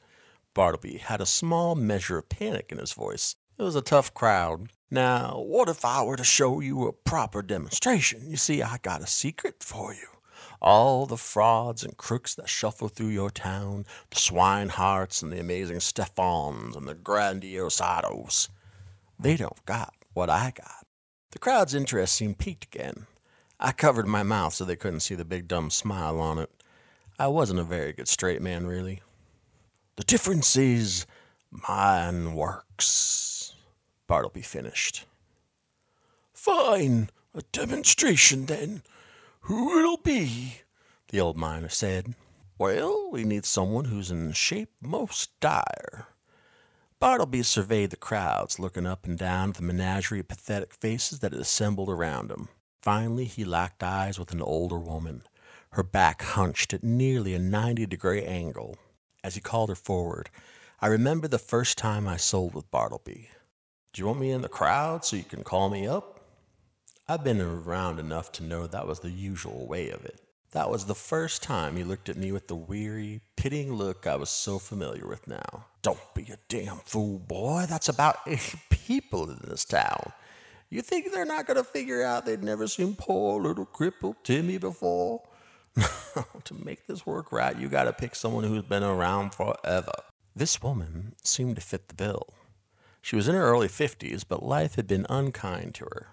Bartleby 0.55 0.97
had 0.97 1.21
a 1.21 1.27
small 1.27 1.75
measure 1.75 2.17
of 2.17 2.31
panic 2.31 2.73
in 2.73 2.79
his 2.79 2.95
voice. 2.95 3.37
It 3.59 3.63
was 3.63 3.77
a 3.77 3.83
tough 3.83 4.15
crowd. 4.15 4.71
Now, 4.91 5.39
what 5.39 5.69
if 5.69 5.85
I 5.85 6.03
were 6.03 6.17
to 6.17 6.25
show 6.25 6.61
you 6.61 6.87
a 6.87 6.95
proper 6.95 7.43
demonstration? 7.43 8.31
You 8.31 8.39
see, 8.39 8.63
I 8.63 8.79
got 8.79 9.03
a 9.03 9.07
secret 9.07 9.63
for 9.63 9.93
you. 9.93 10.09
All 10.63 11.07
the 11.07 11.17
frauds 11.17 11.83
and 11.83 11.97
crooks 11.97 12.35
that 12.35 12.49
shuffle 12.49 12.89
through 12.89 13.09
your 13.09 13.31
town, 13.31 13.87
the 14.11 14.17
swinehearts 14.17 15.23
and 15.23 15.33
the 15.33 15.41
amazing 15.41 15.81
Stephans 15.81 16.77
and 16.77 16.87
the 16.87 16.95
grandiose 16.95 17.81
Ottos, 17.81 18.49
they 19.19 19.37
don't 19.37 19.65
got 19.65 19.95
what 20.13 20.29
I 20.29 20.53
got. 20.55 20.87
The 21.31 21.39
crowd's 21.39 21.75
interest 21.75 22.15
seemed 22.15 22.39
piqued 22.39 22.65
again. 22.65 23.07
I 23.59 23.73
covered 23.73 24.07
my 24.07 24.23
mouth 24.23 24.55
so 24.55 24.65
they 24.65 24.77
couldn't 24.77 25.01
see 25.01 25.15
the 25.15 25.25
big 25.25 25.49
dumb 25.49 25.71
smile 25.71 26.21
on 26.21 26.39
it. 26.39 26.51
I 27.19 27.29
wasn't 27.29 27.61
a 27.61 27.65
very 27.65 27.93
good 27.93 28.09
straight 28.09 28.43
man, 28.43 28.67
really. 28.67 29.03
The 29.97 30.05
difference 30.05 30.57
is 30.57 31.07
mine 31.69 32.35
works. 32.35 33.55
Bartleby 34.07 34.43
finished. 34.43 35.05
Fine, 36.33 37.11
a 37.35 37.43
demonstration 37.53 38.47
then. 38.47 38.83
Who 39.43 39.79
it'll 39.79 39.97
be? 39.97 40.63
The 41.09 41.21
old 41.21 41.37
miner 41.37 41.69
said. 41.69 42.15
Well, 42.59 43.11
we 43.11 43.25
need 43.25 43.45
someone 43.45 43.87
who's 43.87 44.11
in 44.11 44.33
shape 44.33 44.71
most 44.81 45.39
dire. 45.41 46.09
Bartleby 47.01 47.43
surveyed 47.43 47.91
the 47.91 47.97
crowds, 47.97 48.59
looking 48.59 48.87
up 48.87 49.07
and 49.07 49.17
down 49.17 49.51
at 49.51 49.57
the 49.57 49.63
menagerie 49.63 50.21
of 50.21 50.29
pathetic 50.29 50.75
faces 50.75 51.21
that 51.21 51.33
had 51.33 51.41
assembled 51.41 51.89
around 51.89 52.31
him. 52.31 52.49
Finally, 52.83 53.25
he 53.25 53.45
locked 53.45 53.83
eyes 53.83 54.19
with 54.19 54.33
an 54.33 54.43
older 54.43 54.79
woman, 54.79 55.23
her 55.73 55.83
back 55.83 56.23
hunched 56.23 56.75
at 56.75 56.85
nearly 56.85 57.35
a 57.35 57.39
90 57.39 57.87
degree 57.87 58.23
angle. 58.25 58.77
As 59.25 59.35
he 59.35 59.41
called 59.41 59.71
her 59.71 59.75
forward, 59.75 60.29
I 60.81 60.89
remember 60.89 61.29
the 61.29 61.39
first 61.39 61.79
time 61.79 62.07
I 62.07 62.19
sold 62.19 62.55
with 62.55 62.71
Bartleby. 62.71 63.31
Do 63.93 64.03
you 64.03 64.07
want 64.07 64.21
me 64.21 64.31
in 64.31 64.43
the 64.43 64.49
crowd 64.49 65.05
so 65.05 65.17
you 65.17 65.25
can 65.25 65.43
call 65.45 65.71
me 65.71 65.87
up? 65.87 66.20
I've 67.11 67.25
been 67.25 67.41
around 67.41 67.99
enough 67.99 68.31
to 68.35 68.45
know 68.45 68.69
that 68.69 68.87
was 68.87 69.01
the 69.01 69.11
usual 69.11 69.67
way 69.67 69.91
of 69.91 70.05
it. 70.05 70.21
That 70.53 70.71
was 70.71 70.85
the 70.85 70.95
first 70.95 71.43
time 71.43 71.75
he 71.77 71.83
looked 71.83 72.09
at 72.09 72.17
me 72.17 72.31
with 72.31 72.47
the 72.47 72.55
weary, 72.55 73.21
pitying 73.35 73.73
look 73.73 74.07
I 74.07 74.15
was 74.15 74.31
so 74.31 74.61
familiar 74.61 75.09
with 75.09 75.27
now. 75.27 75.67
Don't 75.83 75.99
be 76.15 76.29
a 76.31 76.39
damn 76.49 76.77
fool, 76.77 77.19
boy. 77.19 77.67
That's 77.69 77.89
about 77.89 78.19
eight 78.29 78.55
people 78.71 79.29
in 79.29 79.41
this 79.43 79.65
town. 79.65 80.13
You 80.69 80.83
think 80.83 81.11
they're 81.11 81.25
not 81.25 81.49
going 81.49 81.57
to 81.57 81.65
figure 81.65 82.05
out 82.05 82.27
they'd 82.27 82.45
never 82.45 82.69
seen 82.69 82.95
poor 82.97 83.43
little 83.43 83.67
crippled 83.67 84.23
Timmy 84.23 84.59
before? 84.59 85.21
to 86.45 86.55
make 86.65 86.87
this 86.87 87.05
work 87.05 87.33
right, 87.33 87.59
you 87.59 87.69
got 87.69 87.85
to 87.85 87.93
pick 87.93 88.15
someone 88.15 88.45
who's 88.45 88.63
been 88.63 88.85
around 88.85 89.35
forever. 89.35 89.95
This 90.37 90.63
woman 90.63 91.17
seemed 91.25 91.57
to 91.57 91.61
fit 91.61 91.89
the 91.89 91.95
bill. 91.97 92.29
She 93.03 93.17
was 93.17 93.27
in 93.27 93.35
her 93.35 93.43
early 93.43 93.67
50s, 93.67 94.23
but 94.29 94.45
life 94.45 94.77
had 94.77 94.87
been 94.87 95.07
unkind 95.11 95.75
to 95.75 95.87
her. 95.87 96.07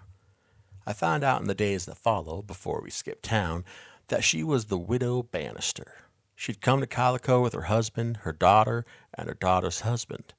I 0.88 0.94
found 0.94 1.22
out 1.22 1.42
in 1.42 1.48
the 1.48 1.54
days 1.54 1.84
that 1.84 1.98
followed, 1.98 2.46
before 2.46 2.80
we 2.80 2.88
skipped 2.88 3.22
town, 3.22 3.66
that 4.06 4.24
she 4.24 4.42
was 4.42 4.64
the 4.64 4.78
widow 4.78 5.22
Bannister. 5.22 5.92
She'd 6.34 6.62
come 6.62 6.80
to 6.80 6.86
Calico 6.86 7.42
with 7.42 7.52
her 7.52 7.64
husband, 7.64 8.20
her 8.22 8.32
daughter, 8.32 8.86
and 9.12 9.28
her 9.28 9.34
daughter's 9.34 9.80
husband. 9.80 10.32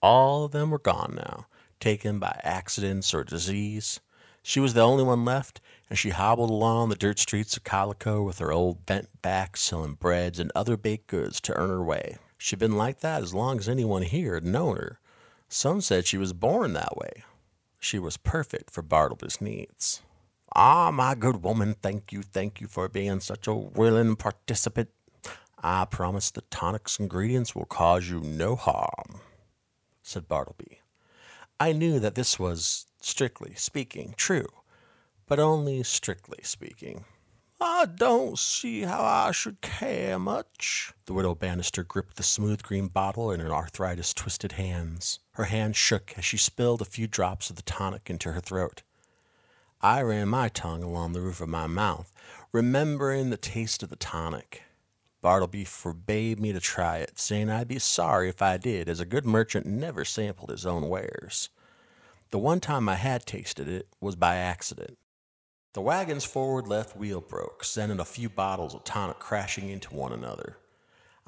All 0.00 0.44
of 0.44 0.52
them 0.52 0.70
were 0.70 0.78
gone 0.78 1.14
now, 1.16 1.46
taken 1.80 2.20
by 2.20 2.40
accidents 2.44 3.12
or 3.12 3.24
disease. 3.24 3.98
She 4.40 4.60
was 4.60 4.72
the 4.72 4.82
only 4.82 5.02
one 5.02 5.24
left, 5.24 5.60
and 5.90 5.98
she 5.98 6.10
hobbled 6.10 6.50
along 6.50 6.90
the 6.90 6.94
dirt 6.94 7.18
streets 7.18 7.56
of 7.56 7.64
Calico 7.64 8.22
with 8.22 8.38
her 8.38 8.52
old 8.52 8.86
bent 8.86 9.20
back, 9.20 9.56
selling 9.56 9.94
breads 9.94 10.38
and 10.38 10.52
other 10.54 10.76
baked 10.76 11.08
goods 11.08 11.40
to 11.40 11.56
earn 11.56 11.70
her 11.70 11.82
way. 11.82 12.18
She'd 12.36 12.60
been 12.60 12.76
like 12.76 13.00
that 13.00 13.24
as 13.24 13.34
long 13.34 13.58
as 13.58 13.68
anyone 13.68 14.02
here 14.02 14.34
had 14.34 14.44
known 14.44 14.76
her. 14.76 15.00
Some 15.48 15.80
said 15.80 16.06
she 16.06 16.18
was 16.18 16.32
born 16.32 16.72
that 16.74 16.96
way. 16.96 17.24
She 17.78 17.98
was 17.98 18.16
perfect 18.16 18.70
for 18.70 18.82
Bartleby's 18.82 19.40
needs. 19.40 20.02
Ah, 20.54 20.90
my 20.90 21.14
good 21.14 21.42
woman, 21.42 21.74
thank 21.74 22.12
you, 22.12 22.22
thank 22.22 22.60
you 22.60 22.66
for 22.66 22.88
being 22.88 23.20
such 23.20 23.46
a 23.46 23.54
willing 23.54 24.16
participant. 24.16 24.90
I 25.62 25.84
promise 25.84 26.30
the 26.30 26.42
tonic's 26.42 26.98
ingredients 26.98 27.54
will 27.54 27.66
cause 27.66 28.08
you 28.08 28.20
no 28.20 28.56
harm, 28.56 29.20
said 30.02 30.28
Bartleby. 30.28 30.80
I 31.60 31.72
knew 31.72 31.98
that 32.00 32.14
this 32.14 32.38
was, 32.38 32.86
strictly 33.00 33.54
speaking, 33.56 34.14
true, 34.16 34.46
but 35.26 35.38
only 35.38 35.82
strictly 35.82 36.38
speaking. 36.42 37.04
I 37.60 37.86
don't 37.86 38.38
see 38.38 38.82
how 38.82 39.02
I 39.02 39.32
should 39.32 39.60
care 39.60 40.18
much. 40.18 40.92
The 41.06 41.12
widow 41.12 41.34
Bannister 41.34 41.82
gripped 41.82 42.16
the 42.16 42.22
smooth 42.22 42.62
green 42.62 42.86
bottle 42.86 43.32
in 43.32 43.40
her 43.40 43.52
arthritis 43.52 44.14
twisted 44.14 44.52
hands. 44.52 45.18
Her 45.38 45.44
hand 45.44 45.76
shook 45.76 46.18
as 46.18 46.24
she 46.24 46.36
spilled 46.36 46.82
a 46.82 46.84
few 46.84 47.06
drops 47.06 47.48
of 47.48 47.54
the 47.54 47.62
tonic 47.62 48.10
into 48.10 48.32
her 48.32 48.40
throat. 48.40 48.82
I 49.80 50.02
ran 50.02 50.28
my 50.28 50.48
tongue 50.48 50.82
along 50.82 51.12
the 51.12 51.20
roof 51.20 51.40
of 51.40 51.48
my 51.48 51.68
mouth, 51.68 52.12
remembering 52.50 53.30
the 53.30 53.36
taste 53.36 53.84
of 53.84 53.88
the 53.88 53.94
tonic. 53.94 54.64
Bartleby 55.22 55.64
forbade 55.64 56.40
me 56.40 56.52
to 56.52 56.58
try 56.58 56.96
it, 56.96 57.20
saying 57.20 57.50
I'd 57.50 57.68
be 57.68 57.78
sorry 57.78 58.28
if 58.28 58.42
I 58.42 58.56
did, 58.56 58.88
as 58.88 58.98
a 58.98 59.06
good 59.06 59.24
merchant 59.24 59.64
never 59.64 60.04
sampled 60.04 60.50
his 60.50 60.66
own 60.66 60.88
wares. 60.88 61.50
The 62.30 62.40
one 62.40 62.58
time 62.58 62.88
I 62.88 62.96
had 62.96 63.24
tasted 63.24 63.68
it 63.68 63.86
was 64.00 64.16
by 64.16 64.34
accident. 64.34 64.98
The 65.72 65.82
wagon's 65.82 66.24
forward 66.24 66.66
left 66.66 66.96
wheel 66.96 67.20
broke, 67.20 67.62
sending 67.62 68.00
a 68.00 68.04
few 68.04 68.28
bottles 68.28 68.74
of 68.74 68.82
tonic 68.82 69.20
crashing 69.20 69.68
into 69.68 69.94
one 69.94 70.12
another. 70.12 70.56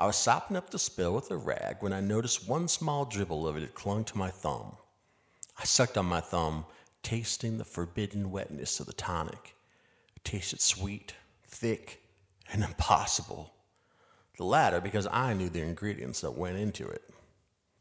I 0.01 0.07
was 0.07 0.17
sopping 0.17 0.57
up 0.57 0.71
the 0.71 0.79
spill 0.79 1.15
with 1.15 1.31
a 1.31 1.37
rag 1.37 1.77
when 1.81 1.93
I 1.93 2.01
noticed 2.01 2.49
one 2.49 2.69
small 2.69 3.05
dribble 3.05 3.47
of 3.47 3.59
it 3.59 3.61
had 3.61 3.75
clung 3.75 4.03
to 4.05 4.17
my 4.17 4.31
thumb. 4.31 4.79
I 5.59 5.65
sucked 5.65 5.99
on 5.99 6.07
my 6.07 6.21
thumb, 6.21 6.65
tasting 7.03 7.59
the 7.59 7.67
forbidden 7.67 8.31
wetness 8.31 8.81
of 8.81 8.87
the 8.87 8.95
tonic. 8.95 9.57
It 10.17 10.25
tasted 10.25 10.63
sweet, 10.63 11.13
thick, 11.47 12.01
and 12.51 12.65
impossible. 12.65 13.53
The 14.39 14.45
latter 14.45 14.81
because 14.81 15.07
I 15.13 15.35
knew 15.35 15.51
the 15.51 15.61
ingredients 15.61 16.23
that 16.23 16.31
went 16.31 16.57
into 16.57 16.89
it. 16.89 17.03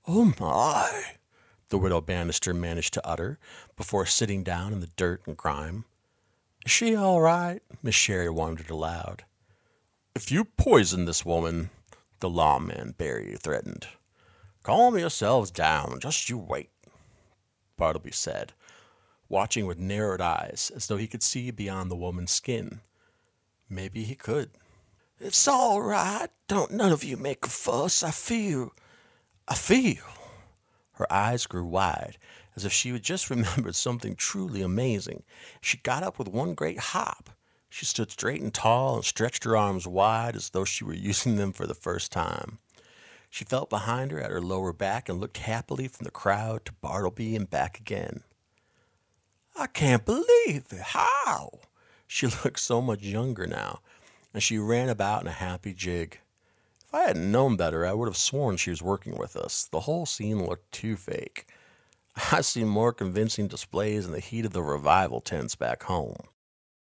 Oh 0.06 0.34
my, 0.42 1.02
the 1.70 1.78
widow 1.78 2.02
Bannister 2.02 2.54
managed 2.54 2.96
to 2.96 3.08
utter 3.08 3.40
before 3.78 4.06
sitting 4.06 4.44
down 4.44 4.74
in 4.74 4.82
the 4.82 4.92
dirt 4.98 5.22
and 5.26 5.38
grime. 5.38 5.86
Is 6.66 6.72
she 6.74 6.98
all 6.98 7.22
right? 7.22 7.62
Miss 7.82 7.96
Sherry 7.96 8.30
wondered 8.30 8.70
aloud. 8.70 9.24
If 10.14 10.34
you 10.34 10.44
poison 10.44 11.06
this 11.06 11.24
woman, 11.24 11.70
the 12.20 12.30
lawman 12.30 12.96
Barry 12.98 13.36
threatened. 13.38 13.88
Calm 14.64 14.98
yourselves 14.98 15.52
down, 15.52 16.00
just 16.00 16.30
you 16.30 16.38
wait, 16.38 16.70
Bartleby 17.78 18.12
said, 18.12 18.54
watching 19.28 19.66
with 19.66 19.80
narrowed 19.80 20.22
eyes 20.22 20.72
as 20.76 20.88
though 20.88 20.98
he 20.98 21.08
could 21.08 21.24
see 21.24 21.52
beyond 21.52 21.90
the 21.90 21.96
woman's 21.96 22.32
skin. 22.32 22.82
Maybe 23.70 24.04
he 24.04 24.16
could. 24.16 24.52
It's 25.20 25.48
all 25.48 25.82
right. 25.82 26.30
Don't 26.48 26.72
none 26.72 26.92
of 26.92 27.04
you 27.04 27.18
make 27.18 27.46
a 27.46 27.50
fuss. 27.50 28.04
I 28.04 28.12
feel. 28.12 28.72
I 29.48 29.56
feel. 29.56 30.04
Her 30.94 31.12
eyes 31.12 31.46
grew 31.46 31.66
wide 31.66 32.18
as 32.56 32.66
if 32.66 32.74
she 32.74 32.90
had 32.90 33.04
just 33.04 33.30
remembered 33.30 33.76
something 33.76 34.16
truly 34.16 34.62
amazing. 34.62 35.24
She 35.62 35.78
got 35.78 36.04
up 36.04 36.20
with 36.20 36.28
one 36.28 36.54
great 36.54 36.80
hop. 36.80 37.30
She 37.70 37.86
stood 37.86 38.12
straight 38.12 38.42
and 38.42 38.54
tall 38.54 38.96
and 38.96 39.06
stretched 39.06 39.44
her 39.44 39.56
arms 39.56 39.88
wide 39.88 40.36
as 40.36 40.50
though 40.50 40.66
she 40.66 40.84
were 40.84 40.94
using 41.12 41.36
them 41.36 41.54
for 41.54 41.68
the 41.68 41.76
first 41.76 42.12
time. 42.12 42.60
She 43.30 43.46
felt 43.46 43.70
behind 43.70 44.12
her 44.12 44.20
at 44.20 44.32
her 44.32 44.42
lower 44.42 44.74
back 44.74 45.08
and 45.08 45.20
looked 45.20 45.38
happily 45.38 45.88
from 45.88 46.04
the 46.04 46.12
crowd 46.12 46.66
to 46.66 46.74
Bartleby 46.74 47.36
and 47.36 47.50
back 47.50 47.80
again. 47.80 48.24
I 49.56 49.68
can't 49.68 50.04
believe 50.04 50.66
it. 50.72 50.82
How? 50.82 51.60
She 52.08 52.26
looked 52.44 52.60
so 52.60 52.82
much 52.82 53.02
younger 53.02 53.46
now, 53.46 53.82
and 54.34 54.42
she 54.42 54.58
ran 54.58 54.90
about 54.90 55.22
in 55.22 55.28
a 55.28 55.32
happy 55.32 55.74
jig. 55.74 56.20
If 56.88 56.96
I 56.96 57.04
hadn't 57.04 57.32
known 57.32 57.56
better, 57.56 57.86
I 57.86 57.94
would 57.94 58.08
have 58.08 58.18
sworn 58.18 58.58
she 58.58 58.72
was 58.72 58.82
working 58.82 59.16
with 59.16 59.36
us. 59.36 59.66
The 59.66 59.82
whole 59.82 60.08
scene 60.08 60.44
looked 60.44 60.72
too 60.72 60.98
fake. 60.98 61.46
I've 62.32 62.46
seen 62.46 62.68
more 62.68 62.92
convincing 62.92 63.48
displays 63.48 64.08
in 64.08 64.12
the 64.12 64.20
heat 64.20 64.46
of 64.46 64.54
the 64.54 64.64
revival 64.64 65.22
tents 65.22 65.54
back 65.54 65.84
home. 65.84 66.18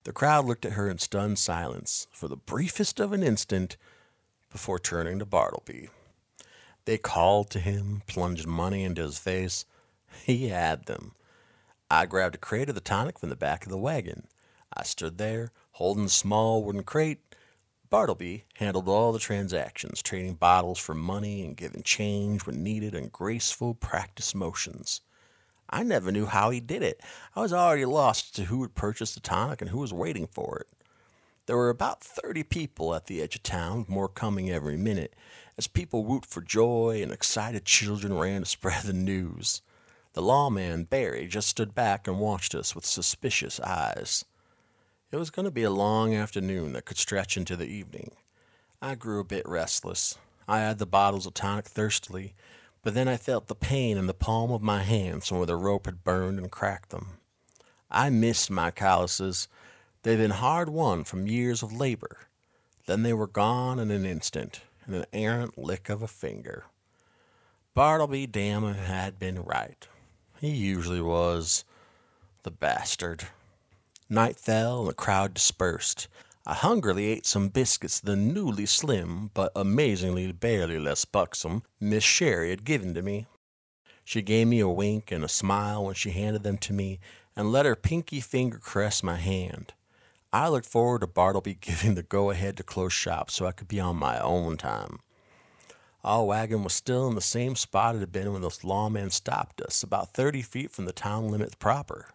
The 0.05 0.13
crowd 0.13 0.47
looked 0.47 0.65
at 0.65 0.73
her 0.73 0.89
in 0.89 0.99
stunned 0.99 1.39
silence 1.39 2.07
for 2.11 2.27
the 2.27 2.37
briefest 2.37 3.01
of 3.01 3.13
an 3.13 3.23
instant 3.23 3.77
before 4.51 4.79
turning 4.79 5.19
to 5.19 5.27
Bartleby. 5.27 5.91
They 6.87 6.97
called 6.97 7.51
to 7.51 7.61
him, 7.61 8.03
plunged 8.07 8.47
money 8.47 8.83
into 8.83 9.03
his 9.03 9.19
face. 9.19 9.67
He 10.25 10.49
had 10.49 10.87
them. 10.87 11.15
I 11.91 12.07
grabbed 12.07 12.37
a 12.37 12.39
crate 12.39 12.71
of 12.71 12.75
the 12.75 12.81
tonic 12.81 13.19
from 13.19 13.29
the 13.29 13.37
back 13.37 13.65
of 13.65 13.71
the 13.71 13.79
wagon. 13.79 14.27
I 14.73 14.85
stood 14.85 15.19
there, 15.19 15.53
holding 15.73 16.05
the 16.05 16.11
small 16.11 16.65
wooden 16.65 16.85
crate. 16.85 17.35
Bartleby 17.91 18.45
handled 18.55 18.89
all 18.89 19.13
the 19.13 19.19
transactions, 19.19 20.01
trading 20.01 20.35
bottles 20.35 20.79
for 20.79 20.95
money 20.95 21.45
and 21.45 21.57
giving 21.57 21.83
change 21.83 22.47
when 22.47 22.63
needed 22.63 22.95
in 22.95 23.09
graceful, 23.09 23.75
practiced 23.75 24.35
motions. 24.35 25.03
I 25.71 25.85
never 25.85 26.11
knew 26.11 26.27
how 26.27 26.51
he 26.51 26.61
did 26.61 26.83
it. 26.83 27.01
I 27.35 27.41
was 27.41 27.53
already 27.53 27.85
lost 27.85 28.35
to 28.37 28.45
who 28.45 28.63
had 28.63 28.75
purchased 28.75 29.15
the 29.15 29.21
tonic 29.21 29.61
and 29.63 29.71
who 29.71 29.79
was 29.79 29.93
waiting 29.93 30.27
for 30.27 30.59
it. 30.59 30.67
There 31.47 31.57
were 31.57 31.71
about 31.71 32.03
30 32.03 32.43
people 32.45 32.95
at 32.95 33.07
the 33.07 33.23
edge 33.23 33.37
of 33.37 33.43
town, 33.43 33.87
more 33.89 34.09
coming 34.09 34.51
every 34.51 34.77
minute, 34.77 35.15
as 35.57 35.67
people 35.67 36.05
whooped 36.05 36.27
for 36.27 36.41
joy 36.41 37.01
and 37.03 37.13
excited 37.13 37.65
children 37.65 38.17
ran 38.17 38.43
to 38.43 38.47
spread 38.47 38.83
the 38.83 38.93
news. 38.93 39.63
The 40.13 40.23
lawman, 40.23 40.85
Barry, 40.85 41.29
just 41.29 41.49
stood 41.49 41.75
back 41.75 42.09
and 42.09 42.19
watched 42.19 42.55
us 42.55 42.75
with 42.75 42.85
suspicious 42.85 43.61
eyes. 43.61 44.25
It 45.13 45.17
was 45.17 45.31
going 45.31 45.45
to 45.45 45.51
be 45.51 45.63
a 45.63 45.71
long 45.71 46.15
afternoon 46.15 46.73
that 46.73 46.85
could 46.85 46.99
stretch 46.99 47.37
into 47.37 47.57
the 47.57 47.67
evening. 47.67 48.13
I 48.83 48.95
grew 48.95 49.21
a 49.21 49.25
bit 49.25 49.49
restless. 49.49 50.19
I 50.49 50.69
eyed 50.69 50.79
the 50.79 50.87
bottles 50.87 51.27
of 51.27 51.35
tonic 51.35 51.67
thirstily, 51.67 52.35
but 52.83 52.95
then 52.95 53.09
I 53.09 53.17
felt 53.17 53.47
the 53.47 53.55
pain 53.55 53.97
in 53.97 54.07
the 54.07 54.15
palm 54.15 54.51
of 54.51 54.63
my 54.63 54.83
hands 54.83 55.29
from 55.29 55.39
where 55.39 55.47
the 55.47 55.57
rope 55.57 55.87
had 55.87 56.05
burned 56.05 56.39
and 56.39 56.51
cracked 56.51 56.91
them. 56.91 57.19
I 57.91 58.11
missed 58.11 58.51
my 58.51 58.71
calluses. 58.71 59.49
They'd 60.03 60.17
been 60.17 60.31
hard 60.31 60.69
won 60.69 61.05
from 61.05 61.27
years 61.27 61.63
of 61.63 61.73
labor. 61.73 62.19
Then 62.87 63.03
they 63.03 63.13
were 63.13 63.27
gone 63.27 63.79
in 63.79 63.91
an 63.91 64.07
instant, 64.07 64.61
in 64.87 64.95
an 64.95 65.07
errant 65.13 65.59
lick 65.59 65.89
of 65.89 66.03
a 66.03 66.09
finger. 66.09 66.65
Bartleby 67.75 68.27
Damon 68.27 68.75
had 68.75 69.19
been 69.19 69.43
right. 69.43 69.87
He 70.41 70.51
usually 70.51 71.01
was. 71.01 71.65
The 72.43 72.51
bastard. 72.51 73.29
Night 74.09 74.37
fell 74.37 74.81
and 74.81 74.89
the 74.89 74.95
crowd 74.95 75.35
dispersed. 75.35 76.09
I 76.51 76.55
hungrily 76.55 77.07
ate 77.07 77.27
some 77.27 77.47
biscuits 77.47 78.01
the 78.01 78.17
newly 78.17 78.67
slim, 78.67 79.31
but 79.35 79.53
amazingly 79.55 80.33
barely 80.33 80.81
less 80.81 81.05
buxom, 81.05 81.63
Miss 81.79 82.03
Sherry 82.03 82.51
had 82.51 82.65
given 82.65 82.93
to 82.95 83.03
me. 83.03 83.29
She 84.03 84.21
gave 84.21 84.49
me 84.49 84.59
a 84.59 84.67
wink 84.67 85.13
and 85.13 85.23
a 85.23 85.29
smile 85.29 85.85
when 85.85 85.95
she 85.95 86.11
handed 86.11 86.43
them 86.43 86.59
to 86.59 86.73
me, 86.73 86.99
and 87.37 87.53
let 87.53 87.67
her 87.67 87.77
pinky 87.77 88.21
finger 88.21 88.59
caress 88.59 89.01
my 89.01 89.15
hand. 89.15 89.75
I 90.33 90.49
looked 90.49 90.67
forward 90.67 91.03
to 91.03 91.07
Bartleby 91.07 91.55
giving 91.61 91.95
the 91.95 92.03
go 92.03 92.31
ahead 92.31 92.57
to 92.57 92.65
close 92.65 92.93
shop 92.93 93.31
so 93.31 93.47
I 93.47 93.53
could 93.53 93.69
be 93.69 93.79
on 93.79 93.95
my 93.95 94.19
own 94.19 94.57
time. 94.57 94.99
Our 96.03 96.25
wagon 96.25 96.65
was 96.65 96.75
still 96.75 97.07
in 97.07 97.15
the 97.15 97.21
same 97.21 97.55
spot 97.55 97.95
it 97.95 98.01
had 98.01 98.11
been 98.11 98.33
when 98.33 98.43
those 98.43 98.65
lawmen 98.65 99.13
stopped 99.13 99.61
us, 99.63 99.85
about 99.85 100.15
thirty 100.15 100.43
feet 100.43 100.73
from 100.73 100.87
the 100.87 100.93
town 100.93 101.29
limit 101.29 101.61
proper. 101.61 102.09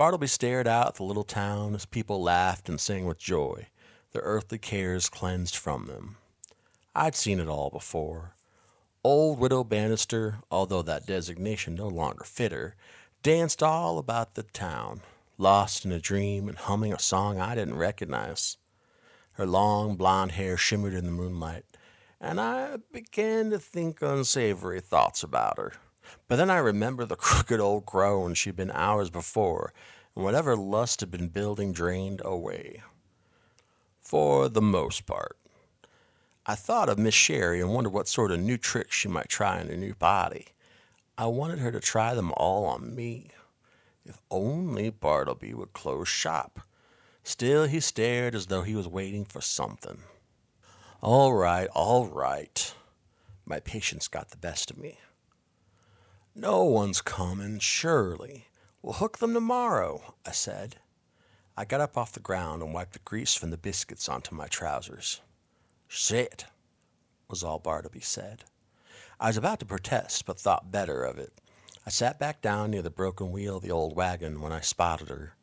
Bartleby 0.00 0.28
stared 0.28 0.66
out 0.66 0.86
at 0.86 0.94
the 0.94 1.02
little 1.02 1.24
town 1.24 1.74
as 1.74 1.84
people 1.84 2.22
laughed 2.22 2.70
and 2.70 2.80
sang 2.80 3.04
with 3.04 3.18
joy, 3.18 3.66
their 4.12 4.22
earthly 4.22 4.56
cares 4.56 5.10
cleansed 5.10 5.54
from 5.54 5.84
them. 5.84 6.16
I'd 6.94 7.14
seen 7.14 7.38
it 7.38 7.48
all 7.48 7.68
before. 7.68 8.32
Old 9.04 9.38
Widow 9.38 9.62
Bannister, 9.62 10.38
although 10.50 10.80
that 10.80 11.04
designation 11.04 11.74
no 11.74 11.86
longer 11.86 12.24
fit 12.24 12.50
her, 12.50 12.76
danced 13.22 13.62
all 13.62 13.98
about 13.98 14.36
the 14.36 14.42
town, 14.42 15.02
lost 15.36 15.84
in 15.84 15.92
a 15.92 16.00
dream 16.00 16.48
and 16.48 16.56
humming 16.56 16.94
a 16.94 16.98
song 16.98 17.38
I 17.38 17.54
didn't 17.54 17.76
recognize. 17.76 18.56
Her 19.32 19.44
long 19.44 19.96
blonde 19.96 20.32
hair 20.32 20.56
shimmered 20.56 20.94
in 20.94 21.04
the 21.04 21.12
moonlight, 21.12 21.66
and 22.18 22.40
I 22.40 22.78
began 22.90 23.50
to 23.50 23.58
think 23.58 24.00
unsavory 24.00 24.80
thoughts 24.80 25.22
about 25.22 25.58
her. 25.58 25.74
But 26.28 26.36
then 26.36 26.50
I 26.50 26.58
remembered 26.58 27.08
the 27.08 27.16
crooked 27.28 27.60
old 27.60 27.86
groan 27.86 28.34
she'd 28.34 28.56
been 28.56 28.70
hours 28.70 29.10
before, 29.10 29.72
and 30.14 30.24
whatever 30.24 30.56
lust 30.56 31.00
had 31.00 31.10
been 31.10 31.28
building 31.28 31.72
drained 31.72 32.22
away. 32.24 32.82
For 34.00 34.48
the 34.48 34.62
most 34.62 35.06
part. 35.06 35.36
I 36.46 36.54
thought 36.54 36.88
of 36.88 36.98
Miss 36.98 37.14
Sherry 37.14 37.60
and 37.60 37.72
wondered 37.72 37.92
what 37.92 38.08
sort 38.08 38.32
of 38.32 38.40
new 38.40 38.56
tricks 38.56 38.96
she 38.96 39.08
might 39.08 39.28
try 39.28 39.60
in 39.60 39.68
her 39.68 39.76
new 39.76 39.94
body. 39.94 40.46
I 41.16 41.26
wanted 41.26 41.58
her 41.58 41.70
to 41.70 41.80
try 41.80 42.14
them 42.14 42.32
all 42.36 42.64
on 42.64 42.94
me. 42.94 43.28
If 44.04 44.20
only 44.30 44.90
Bartleby 44.90 45.54
would 45.54 45.74
close 45.74 46.08
shop. 46.08 46.60
Still, 47.22 47.66
he 47.66 47.78
stared 47.78 48.34
as 48.34 48.46
though 48.46 48.62
he 48.62 48.74
was 48.74 48.88
waiting 48.88 49.24
for 49.24 49.40
something. 49.40 50.02
All 51.02 51.34
right, 51.34 51.68
all 51.74 52.08
right. 52.08 52.74
My 53.44 53.60
patience 53.60 54.08
got 54.08 54.30
the 54.30 54.36
best 54.36 54.70
of 54.70 54.78
me. 54.78 54.98
No 56.34 56.62
one's 56.62 57.02
coming, 57.02 57.58
surely. 57.58 58.46
We'll 58.82 58.94
hook 58.94 59.18
them 59.18 59.34
tomorrow, 59.34 60.14
I 60.24 60.30
said. 60.30 60.76
I 61.56 61.64
got 61.64 61.80
up 61.80 61.98
off 61.98 62.12
the 62.12 62.20
ground 62.20 62.62
and 62.62 62.72
wiped 62.72 62.92
the 62.92 63.00
grease 63.00 63.34
from 63.34 63.50
the 63.50 63.56
biscuits 63.56 64.08
onto 64.08 64.34
my 64.34 64.46
trousers. 64.46 65.20
Shit, 65.88 66.46
was 67.28 67.42
all 67.42 67.58
Bartleby 67.58 68.00
said. 68.00 68.44
I 69.18 69.26
was 69.26 69.36
about 69.36 69.58
to 69.58 69.66
protest, 69.66 70.24
but 70.24 70.38
thought 70.38 70.70
better 70.70 71.02
of 71.04 71.18
it. 71.18 71.32
I 71.84 71.90
sat 71.90 72.20
back 72.20 72.40
down 72.40 72.70
near 72.70 72.82
the 72.82 72.90
broken 72.90 73.32
wheel 73.32 73.56
of 73.56 73.62
the 73.64 73.72
old 73.72 73.96
wagon 73.96 74.40
when 74.40 74.52
I 74.52 74.60
spotted 74.60 75.08
her. 75.08 75.34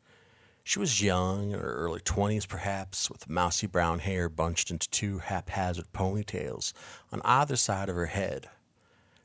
She 0.64 0.78
was 0.78 1.02
young, 1.02 1.52
in 1.52 1.60
her 1.60 1.74
early 1.74 2.00
twenties 2.00 2.46
perhaps, 2.46 3.10
with 3.10 3.28
mousy 3.28 3.66
brown 3.66 3.98
hair 3.98 4.30
bunched 4.30 4.70
into 4.70 4.88
two 4.88 5.18
haphazard 5.18 5.92
ponytails 5.92 6.72
on 7.12 7.20
either 7.24 7.56
side 7.56 7.90
of 7.90 7.96
her 7.96 8.06
head. 8.06 8.48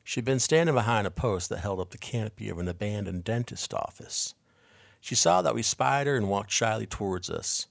She'd 0.04 0.26
been 0.26 0.40
standing 0.40 0.76
behind 0.76 1.08
a 1.08 1.12
post 1.12 1.50
that 1.50 1.60
held 1.60 1.80
up 1.80 1.92
the 1.92 1.98
canopy 1.98 2.50
of 2.50 2.60
an 2.60 2.68
abandoned 2.68 3.24
dentist 3.24 3.74
office. 3.74 4.36
She 5.00 5.16
saw 5.16 5.42
that 5.42 5.56
we 5.56 5.64
spied 5.64 6.08
her 6.08 6.16
and 6.16 6.30
walked 6.30 6.52
shyly 6.52 6.86
towards 6.86 7.30
us. 7.30 7.68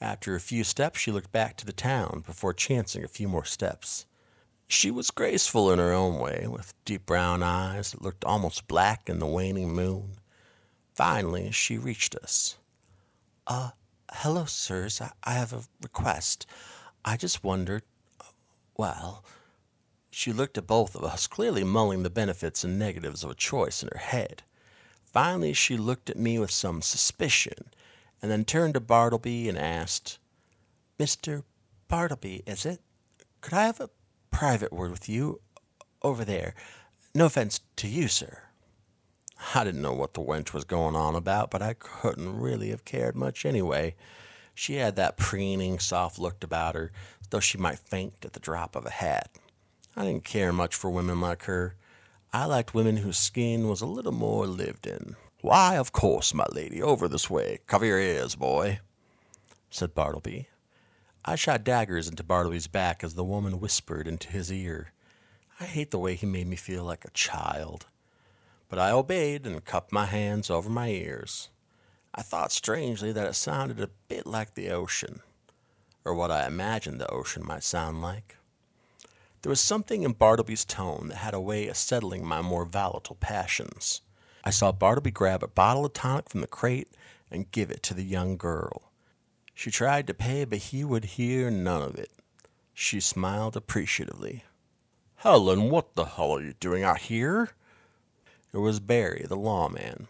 After 0.00 0.34
a 0.34 0.40
few 0.40 0.62
steps, 0.62 1.00
she 1.00 1.10
looked 1.10 1.32
back 1.32 1.56
to 1.56 1.66
the 1.66 1.72
town 1.72 2.22
before 2.26 2.52
chancing 2.52 3.02
a 3.02 3.08
few 3.08 3.28
more 3.28 3.44
steps. 3.44 4.04
She 4.68 4.90
was 4.90 5.10
graceful 5.10 5.70
in 5.70 5.78
her 5.78 5.92
own 5.92 6.18
way, 6.18 6.46
with 6.48 6.74
deep 6.84 7.06
brown 7.06 7.42
eyes 7.42 7.92
that 7.92 8.02
looked 8.02 8.24
almost 8.24 8.66
black 8.66 9.08
in 9.08 9.20
the 9.20 9.26
waning 9.26 9.72
moon. 9.72 10.18
Finally, 10.94 11.52
she 11.52 11.78
reached 11.78 12.16
us. 12.16 12.56
Uh, 13.46 13.70
hello, 14.12 14.44
sirs. 14.44 15.00
I, 15.22 15.32
have 15.32 15.52
a 15.52 15.62
request. 15.82 16.46
I 17.04 17.16
just 17.16 17.44
wondered. 17.44 17.84
Well, 18.76 19.24
she 20.18 20.32
looked 20.32 20.56
at 20.56 20.66
both 20.66 20.96
of 20.96 21.04
us, 21.04 21.26
clearly 21.26 21.62
mulling 21.62 22.02
the 22.02 22.08
benefits 22.08 22.64
and 22.64 22.78
negatives 22.78 23.22
of 23.22 23.30
a 23.30 23.34
choice 23.34 23.82
in 23.82 23.90
her 23.92 23.98
head. 23.98 24.42
Finally, 25.04 25.52
she 25.52 25.76
looked 25.76 26.08
at 26.08 26.16
me 26.16 26.38
with 26.38 26.50
some 26.50 26.80
suspicion, 26.80 27.66
and 28.22 28.30
then 28.30 28.42
turned 28.42 28.72
to 28.72 28.80
Bartleby 28.80 29.46
and 29.46 29.58
asked, 29.58 30.18
Mr. 30.98 31.42
Bartleby, 31.86 32.42
is 32.46 32.64
it? 32.64 32.80
Could 33.42 33.52
I 33.52 33.66
have 33.66 33.78
a 33.78 33.90
private 34.30 34.72
word 34.72 34.90
with 34.90 35.06
you 35.06 35.42
over 36.00 36.24
there? 36.24 36.54
No 37.14 37.26
offense 37.26 37.60
to 37.76 37.86
you, 37.86 38.08
sir. 38.08 38.38
I 39.54 39.64
didn't 39.64 39.82
know 39.82 39.92
what 39.92 40.14
the 40.14 40.22
wench 40.22 40.54
was 40.54 40.64
going 40.64 40.96
on 40.96 41.14
about, 41.14 41.50
but 41.50 41.60
I 41.60 41.74
couldn't 41.74 42.40
really 42.40 42.70
have 42.70 42.86
cared 42.86 43.16
much 43.16 43.44
anyway. 43.44 43.94
She 44.54 44.76
had 44.76 44.96
that 44.96 45.18
preening, 45.18 45.78
soft 45.78 46.18
look 46.18 46.42
about 46.42 46.74
her, 46.74 46.90
though 47.28 47.40
she 47.40 47.58
might 47.58 47.78
faint 47.78 48.14
at 48.24 48.32
the 48.32 48.40
drop 48.40 48.74
of 48.76 48.86
a 48.86 48.90
hat. 48.90 49.28
I 49.96 50.04
didn't 50.04 50.24
care 50.24 50.52
much 50.52 50.74
for 50.74 50.90
women 50.90 51.20
like 51.20 51.44
her. 51.44 51.74
I 52.32 52.44
liked 52.44 52.74
women 52.74 52.98
whose 52.98 53.18
skin 53.18 53.68
was 53.68 53.80
a 53.80 53.86
little 53.86 54.12
more 54.12 54.46
lived 54.46 54.86
in. 54.86 55.16
Why, 55.40 55.76
of 55.76 55.92
course, 55.92 56.34
my 56.34 56.46
lady, 56.52 56.82
over 56.82 57.08
this 57.08 57.30
way. 57.30 57.60
Cover 57.66 57.86
your 57.86 58.00
ears, 58.00 58.34
boy, 58.34 58.80
said 59.70 59.94
Bartleby. 59.94 60.48
I 61.24 61.36
shot 61.36 61.64
daggers 61.64 62.08
into 62.08 62.22
Bartleby's 62.22 62.66
back 62.66 63.02
as 63.02 63.14
the 63.14 63.24
woman 63.24 63.58
whispered 63.58 64.06
into 64.06 64.28
his 64.28 64.52
ear. 64.52 64.92
I 65.58 65.64
hate 65.64 65.90
the 65.90 65.98
way 65.98 66.14
he 66.14 66.26
made 66.26 66.46
me 66.46 66.56
feel 66.56 66.84
like 66.84 67.04
a 67.04 67.10
child 67.10 67.86
but 68.68 68.78
I 68.78 68.90
obeyed 68.90 69.46
and 69.46 69.64
cupped 69.64 69.92
my 69.92 70.06
hands 70.06 70.50
over 70.50 70.68
my 70.68 70.88
ears. 70.88 71.50
I 72.14 72.22
thought 72.22 72.52
strangely 72.52 73.12
that 73.12 73.26
it 73.26 73.34
sounded 73.34 73.80
a 73.80 73.90
bit 74.08 74.26
like 74.26 74.54
the 74.54 74.70
ocean, 74.70 75.20
or 76.04 76.14
what 76.14 76.30
I 76.30 76.46
imagined 76.46 77.00
the 77.00 77.10
ocean 77.10 77.44
might 77.46 77.62
sound 77.62 78.02
like. 78.02 78.36
There 79.42 79.50
was 79.50 79.60
something 79.60 80.02
in 80.02 80.12
Bartleby's 80.12 80.64
tone 80.64 81.08
that 81.08 81.16
had 81.16 81.34
a 81.34 81.40
way 81.40 81.68
of 81.68 81.76
settling 81.76 82.24
my 82.24 82.42
more 82.42 82.64
volatile 82.64 83.16
passions. 83.16 84.00
I 84.42 84.50
saw 84.50 84.72
Bartleby 84.72 85.10
grab 85.10 85.42
a 85.42 85.48
bottle 85.48 85.84
of 85.84 85.92
tonic 85.92 86.30
from 86.30 86.40
the 86.40 86.46
crate 86.46 86.88
and 87.30 87.50
give 87.50 87.70
it 87.70 87.82
to 87.84 87.94
the 87.94 88.04
young 88.04 88.36
girl. 88.36 88.90
She 89.54 89.70
tried 89.70 90.06
to 90.06 90.14
pay, 90.14 90.44
but 90.44 90.58
he 90.58 90.84
would 90.84 91.04
hear 91.04 91.50
none 91.50 91.82
of 91.82 91.96
it. 91.96 92.10
She 92.74 93.00
smiled 93.00 93.56
appreciatively. 93.56 94.44
Helen, 95.16 95.70
what 95.70 95.94
the 95.94 96.04
hell 96.04 96.32
are 96.36 96.42
you 96.42 96.52
doing 96.60 96.82
out 96.82 96.98
here? 96.98 97.50
It 98.52 98.58
was 98.58 98.80
Barry, 98.80 99.24
the 99.28 99.36
lawman. 99.36 100.08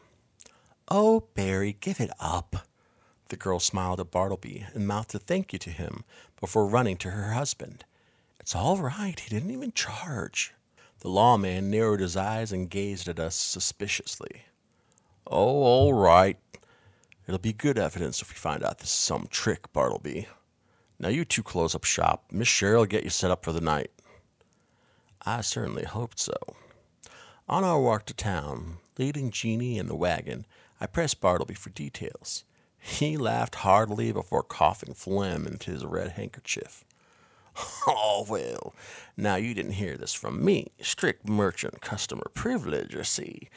Oh, 0.88 1.28
Barry, 1.34 1.76
give 1.80 2.00
it 2.00 2.10
up. 2.20 2.68
The 3.28 3.36
girl 3.36 3.58
smiled 3.58 4.00
at 4.00 4.10
Bartleby 4.10 4.66
and 4.74 4.86
mouthed 4.86 5.14
a 5.14 5.18
thank 5.18 5.52
you 5.52 5.58
to 5.60 5.70
him 5.70 6.04
before 6.40 6.66
running 6.66 6.96
to 6.98 7.10
her 7.10 7.32
husband. 7.32 7.84
It's 8.46 8.54
all 8.54 8.76
right. 8.76 9.18
He 9.18 9.28
didn't 9.28 9.50
even 9.50 9.72
charge. 9.72 10.54
The 11.00 11.08
lawman 11.08 11.68
narrowed 11.68 11.98
his 11.98 12.16
eyes 12.16 12.52
and 12.52 12.70
gazed 12.70 13.08
at 13.08 13.18
us 13.18 13.34
suspiciously. 13.34 14.42
Oh, 15.26 15.64
all 15.64 15.92
right. 15.92 16.38
It'll 17.26 17.40
be 17.40 17.52
good 17.52 17.76
evidence 17.76 18.22
if 18.22 18.30
we 18.30 18.36
find 18.36 18.62
out 18.62 18.78
this 18.78 18.90
is 18.90 18.94
some 18.94 19.26
trick, 19.32 19.72
Bartleby. 19.72 20.28
Now 21.00 21.08
you 21.08 21.24
two 21.24 21.42
close 21.42 21.74
up 21.74 21.82
shop. 21.82 22.26
Miss 22.30 22.46
Sherry 22.46 22.76
will 22.76 22.86
get 22.86 23.02
you 23.02 23.10
set 23.10 23.32
up 23.32 23.44
for 23.44 23.50
the 23.50 23.60
night. 23.60 23.90
I 25.22 25.40
certainly 25.40 25.82
hoped 25.82 26.20
so. 26.20 26.36
On 27.48 27.64
our 27.64 27.80
walk 27.80 28.06
to 28.06 28.14
town, 28.14 28.76
leading 28.96 29.32
Jeanie 29.32 29.76
in 29.76 29.88
the 29.88 29.96
wagon, 29.96 30.46
I 30.80 30.86
pressed 30.86 31.20
Bartleby 31.20 31.54
for 31.54 31.70
details. 31.70 32.44
He 32.78 33.16
laughed 33.16 33.56
heartily 33.56 34.12
before 34.12 34.44
coughing 34.44 34.94
phlegm 34.94 35.48
into 35.48 35.72
his 35.72 35.84
red 35.84 36.12
handkerchief. 36.12 36.84
Oh, 37.88 38.26
well, 38.28 38.74
now 39.16 39.36
you 39.36 39.54
didn't 39.54 39.72
hear 39.72 39.96
this 39.96 40.12
from 40.12 40.44
me. 40.44 40.72
Strict 40.80 41.28
merchant 41.28 41.80
customer 41.80 42.26
privilege, 42.34 42.94
you 42.94 43.04
see. 43.04 43.48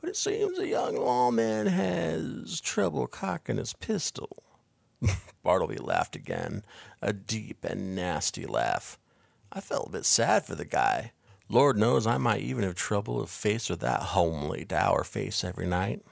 But 0.00 0.10
it 0.10 0.16
seems 0.16 0.58
the 0.58 0.68
young 0.68 0.96
lawman 0.96 1.66
has 1.66 2.60
trouble 2.60 3.06
cocking 3.06 3.56
his 3.56 3.72
pistol. 3.72 4.42
Bartleby 5.42 5.78
laughed 5.78 6.16
again, 6.16 6.64
a 7.00 7.12
deep 7.12 7.64
and 7.64 7.96
nasty 7.96 8.44
laugh. 8.44 8.98
I 9.50 9.60
felt 9.60 9.88
a 9.88 9.92
bit 9.92 10.04
sad 10.04 10.44
for 10.44 10.54
the 10.54 10.66
guy. 10.66 11.12
Lord 11.48 11.78
knows 11.78 12.06
I 12.06 12.18
might 12.18 12.42
even 12.42 12.64
have 12.64 12.74
trouble 12.74 13.22
if 13.22 13.30
faced 13.30 13.70
with 13.70 13.80
that 13.80 14.00
homely, 14.00 14.64
dour 14.64 15.02
face 15.02 15.42
every 15.42 15.66
night. 15.66 16.02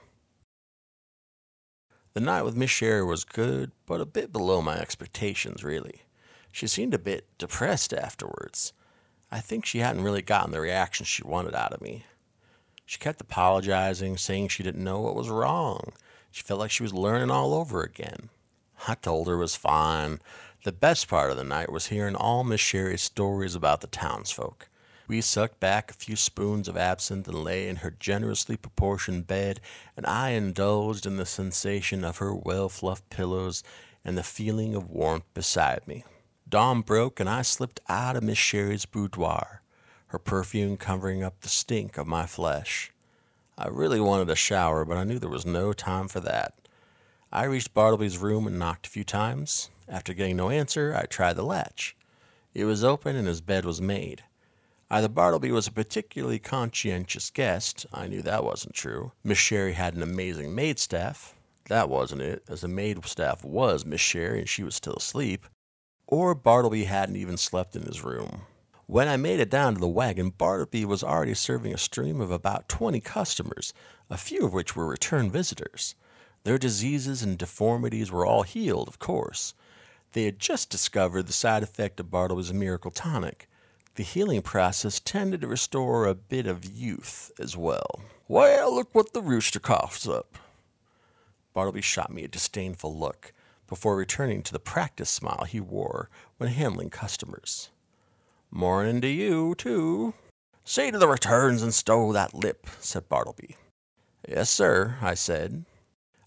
The 2.13 2.21
night 2.21 2.41
with 2.41 2.55
Miss 2.55 2.71
Sherry 2.71 3.03
was 3.03 3.23
good, 3.23 3.71
but 3.85 4.01
a 4.01 4.05
bit 4.05 4.31
below 4.31 4.63
my 4.63 4.79
expectations, 4.79 5.63
really. 5.63 6.01
She 6.51 6.67
seemed 6.67 6.93
a 6.93 6.99
bit 6.99 7.27
depressed 7.37 7.93
afterwards. 7.93 8.73
I 9.31 9.39
think 9.41 9.65
she 9.65 9.79
hadn't 9.79 10.03
really 10.03 10.21
gotten 10.21 10.51
the 10.51 10.61
reaction 10.61 11.05
she 11.05 11.23
wanted 11.23 11.53
out 11.53 11.73
of 11.73 11.81
me. 11.81 12.05
She 12.85 12.97
kept 12.97 13.19
apologizing, 13.19 14.17
saying 14.17 14.47
she 14.47 14.63
didn't 14.63 14.83
know 14.83 15.01
what 15.01 15.15
was 15.15 15.29
wrong. 15.29 15.91
She 16.31 16.43
felt 16.43 16.59
like 16.59 16.71
she 16.71 16.83
was 16.83 16.93
learning 16.93 17.29
all 17.29 17.53
over 17.53 17.83
again. 17.83 18.29
I 18.87 18.95
told 18.95 19.27
her 19.27 19.33
it 19.33 19.39
was 19.39 19.55
fine. 19.55 20.19
The 20.63 20.71
best 20.71 21.07
part 21.07 21.31
of 21.31 21.37
the 21.37 21.43
night 21.43 21.71
was 21.71 21.87
hearing 21.87 22.15
all 22.15 22.43
Miss 22.43 22.61
Sherry's 22.61 23.01
stories 23.01 23.55
about 23.55 23.81
the 23.81 23.87
townsfolk. 23.87 24.69
We 25.07 25.21
sucked 25.21 25.59
back 25.59 25.89
a 25.89 25.93
few 25.93 26.15
spoons 26.15 26.67
of 26.67 26.75
absinthe 26.75 27.27
and 27.27 27.43
lay 27.43 27.67
in 27.67 27.77
her 27.77 27.91
generously 27.91 28.57
proportioned 28.57 29.27
bed, 29.27 29.61
and 29.95 30.05
I 30.05 30.31
indulged 30.31 31.05
in 31.05 31.17
the 31.17 31.25
sensation 31.25 32.03
of 32.03 32.17
her 32.17 32.35
well 32.35 32.69
fluffed 32.69 33.09
pillows 33.09 33.63
and 34.03 34.17
the 34.17 34.23
feeling 34.23 34.75
of 34.75 34.89
warmth 34.89 35.25
beside 35.33 35.87
me. 35.87 36.03
Dawn 36.49 36.81
broke, 36.81 37.19
and 37.19 37.29
I 37.29 37.41
slipped 37.41 37.81
out 37.89 38.15
of 38.15 38.23
Miss 38.23 38.37
Sherry's 38.37 38.85
boudoir, 38.85 39.61
her 40.07 40.19
perfume 40.19 40.77
covering 40.77 41.21
up 41.21 41.41
the 41.41 41.49
stink 41.49 41.97
of 41.97 42.07
my 42.07 42.25
flesh. 42.25 42.93
I 43.57 43.67
really 43.67 43.99
wanted 43.99 44.29
a 44.29 44.35
shower, 44.35 44.85
but 44.85 44.95
I 44.95 45.03
knew 45.03 45.19
there 45.19 45.29
was 45.29 45.45
no 45.45 45.73
time 45.73 46.07
for 46.07 46.21
that. 46.21 46.53
I 47.33 47.43
reached 47.43 47.73
Bartleby's 47.73 48.17
room 48.17 48.47
and 48.47 48.57
knocked 48.57 48.87
a 48.87 48.89
few 48.89 49.03
times. 49.03 49.71
After 49.89 50.13
getting 50.13 50.37
no 50.37 50.49
answer, 50.49 50.95
I 50.95 51.05
tried 51.05 51.33
the 51.33 51.43
latch. 51.43 51.97
It 52.53 52.63
was 52.63 52.81
open, 52.81 53.17
and 53.17 53.27
his 53.27 53.41
bed 53.41 53.65
was 53.65 53.81
made. 53.81 54.23
Either 54.89 55.09
Bartleby 55.09 55.51
was 55.51 55.67
a 55.67 55.71
particularly 55.71 56.39
conscientious 56.39 57.29
guest, 57.29 57.85
I 57.91 58.07
knew 58.07 58.21
that 58.21 58.45
wasn't 58.45 58.73
true. 58.73 59.11
Miss 59.21 59.37
Sherry 59.37 59.73
had 59.73 59.95
an 59.95 60.01
amazing 60.01 60.55
maid 60.55 60.79
staff, 60.79 61.35
that 61.65 61.89
wasn't 61.89 62.21
it, 62.21 62.43
as 62.47 62.61
the 62.61 62.69
maid 62.69 63.03
staff 63.05 63.43
was 63.43 63.85
Miss 63.85 63.99
Sherry 63.99 64.39
and 64.39 64.47
she 64.47 64.63
was 64.63 64.75
still 64.75 64.95
asleep. 64.95 65.45
Or 66.07 66.33
Bartleby 66.33 66.85
hadn't 66.85 67.17
even 67.17 67.37
slept 67.37 67.75
in 67.75 67.83
his 67.83 68.03
room. 68.03 68.41
When 68.87 69.07
I 69.07 69.17
made 69.17 69.39
it 69.39 69.49
down 69.49 69.75
to 69.75 69.79
the 69.79 69.87
wagon, 69.87 70.29
Bartleby 70.29 70.85
was 70.85 71.03
already 71.03 71.33
serving 71.33 71.73
a 71.73 71.77
stream 71.77 72.21
of 72.21 72.31
about 72.31 72.69
twenty 72.69 72.99
customers, 72.99 73.73
a 74.09 74.17
few 74.17 74.45
of 74.45 74.53
which 74.53 74.75
were 74.75 74.87
return 74.87 75.29
visitors. 75.29 75.95
Their 76.43 76.57
diseases 76.57 77.21
and 77.21 77.37
deformities 77.37 78.11
were 78.11 78.25
all 78.25 78.43
healed, 78.43 78.87
of 78.87 78.99
course. 78.99 79.53
They 80.13 80.23
had 80.23 80.39
just 80.39 80.69
discovered 80.69 81.27
the 81.27 81.33
side 81.33 81.61
effect 81.61 81.99
of 81.99 82.09
Bartleby's 82.09 82.53
miracle 82.53 82.91
tonic 82.91 83.47
the 83.97 84.03
healing 84.03 84.43
process 84.43 84.99
tended 84.99 85.41
to 85.41 85.47
restore 85.47 86.05
a 86.05 86.13
bit 86.13 86.45
of 86.45 86.63
youth 86.63 87.31
as 87.39 87.57
well. 87.57 87.99
Well, 88.27 88.73
look 88.73 88.93
what 88.93 89.11
the 89.11 89.23
rooster 89.23 89.59
coughs 89.59 90.07
up. 90.07 90.37
Bartleby 91.55 91.81
shot 91.81 92.13
me 92.13 92.23
a 92.23 92.27
disdainful 92.27 92.95
look 92.95 93.33
before 93.67 93.95
returning 93.95 94.41
to 94.43 94.53
the 94.53 94.59
practice 94.59 95.09
smile 95.09 95.45
he 95.47 95.59
wore 95.59 96.09
when 96.37 96.49
handling 96.49 96.89
customers. 96.89 97.69
Morning 98.49 99.01
to 99.01 99.07
you, 99.07 99.55
too. 99.55 100.13
See 100.63 100.91
to 100.91 100.97
the 100.97 101.07
returns 101.07 101.61
and 101.63 101.73
stow 101.73 102.11
that 102.13 102.33
lip, 102.33 102.67
said 102.79 103.09
Bartleby. 103.09 103.55
Yes, 104.27 104.49
sir, 104.49 104.97
I 105.01 105.13
said. 105.13 105.65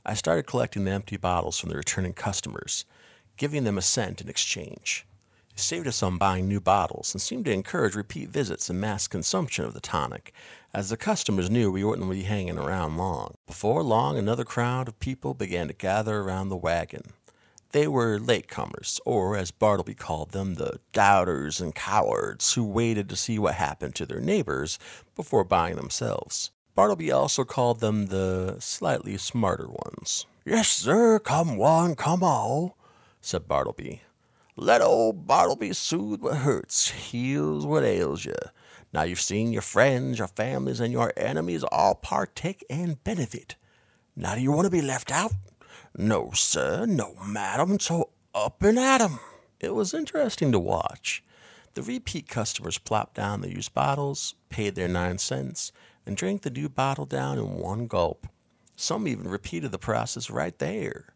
I 0.04 0.14
started 0.14 0.46
collecting 0.46 0.84
the 0.84 0.92
empty 0.92 1.16
bottles 1.18 1.58
from 1.58 1.70
the 1.70 1.76
returning 1.76 2.14
customers, 2.14 2.86
giving 3.36 3.64
them 3.64 3.78
a 3.78 3.82
cent 3.82 4.20
in 4.20 4.28
exchange 4.28 5.06
It 5.54 5.60
saved 5.60 5.86
us 5.86 6.02
on 6.02 6.16
buying 6.18 6.48
new 6.48 6.60
bottles 6.60 7.12
and 7.14 7.20
seemed 7.20 7.44
to 7.46 7.52
encourage 7.52 7.94
repeat 7.94 8.30
visits 8.30 8.70
and 8.70 8.80
mass 8.80 9.06
consumption 9.08 9.64
of 9.66 9.74
the 9.74 9.80
tonic, 9.80 10.32
as 10.72 10.88
the 10.88 10.96
customers 10.96 11.50
knew 11.50 11.70
we 11.70 11.84
wouldn't 11.84 12.10
be 12.10 12.22
hanging 12.22 12.58
around 12.58 12.96
long. 12.96 13.34
Before 13.46 13.82
long, 13.82 14.16
another 14.16 14.44
crowd 14.44 14.88
of 14.88 15.00
people 15.00 15.34
began 15.34 15.68
to 15.68 15.74
gather 15.74 16.20
around 16.20 16.48
the 16.48 16.56
wagon. 16.56 17.12
They 17.72 17.86
were 17.86 18.18
latecomers, 18.18 18.98
or 19.04 19.36
as 19.36 19.52
Bartleby 19.52 19.94
called 19.94 20.32
them, 20.32 20.54
the 20.54 20.80
doubters 20.92 21.60
and 21.60 21.72
cowards 21.72 22.54
who 22.54 22.64
waited 22.64 23.08
to 23.08 23.16
see 23.16 23.38
what 23.38 23.54
happened 23.54 23.94
to 23.96 24.06
their 24.06 24.20
neighbors 24.20 24.78
before 25.14 25.44
buying 25.44 25.76
themselves. 25.76 26.50
Bartleby 26.74 27.12
also 27.12 27.44
called 27.44 27.78
them 27.78 28.06
the 28.06 28.56
slightly 28.58 29.16
smarter 29.18 29.68
ones. 29.68 30.26
Yes, 30.44 30.68
sir, 30.68 31.20
come 31.20 31.56
one, 31.56 31.94
come 31.94 32.24
all, 32.24 32.76
said 33.20 33.46
Bartleby. 33.46 34.02
Let 34.56 34.82
old 34.82 35.28
Bartleby 35.28 35.72
soothe 35.72 36.22
what 36.22 36.38
hurts, 36.38 36.90
heals 36.90 37.64
what 37.64 37.84
ails 37.84 38.24
you. 38.24 38.34
Now 38.92 39.02
you've 39.02 39.20
seen 39.20 39.52
your 39.52 39.62
friends, 39.62 40.18
your 40.18 40.26
families, 40.26 40.80
and 40.80 40.92
your 40.92 41.12
enemies 41.16 41.62
all 41.64 41.94
partake 41.94 42.64
and 42.68 43.02
benefit. 43.04 43.54
Now 44.16 44.34
do 44.34 44.40
you 44.40 44.50
want 44.50 44.64
to 44.64 44.70
be 44.70 44.82
left 44.82 45.12
out? 45.12 45.32
No, 45.96 46.30
sir, 46.32 46.86
no, 46.86 47.16
madam, 47.26 47.80
so 47.80 48.10
up 48.34 48.62
and 48.62 48.78
at 48.78 49.00
'em. 49.02 49.18
It 49.58 49.74
was 49.74 49.92
interesting 49.92 50.52
to 50.52 50.58
watch. 50.58 51.22
The 51.74 51.82
repeat 51.82 52.28
customers 52.28 52.78
plopped 52.78 53.14
down 53.14 53.40
the 53.40 53.50
used 53.50 53.74
bottles, 53.74 54.34
paid 54.48 54.74
their 54.74 54.88
nine 54.88 55.18
cents, 55.18 55.72
and 56.06 56.16
drank 56.16 56.42
the 56.42 56.50
new 56.50 56.68
bottle 56.68 57.06
down 57.06 57.38
in 57.38 57.58
one 57.58 57.86
gulp. 57.86 58.26
Some 58.76 59.06
even 59.06 59.28
repeated 59.28 59.72
the 59.72 59.78
process 59.78 60.30
right 60.30 60.58
there. 60.58 61.14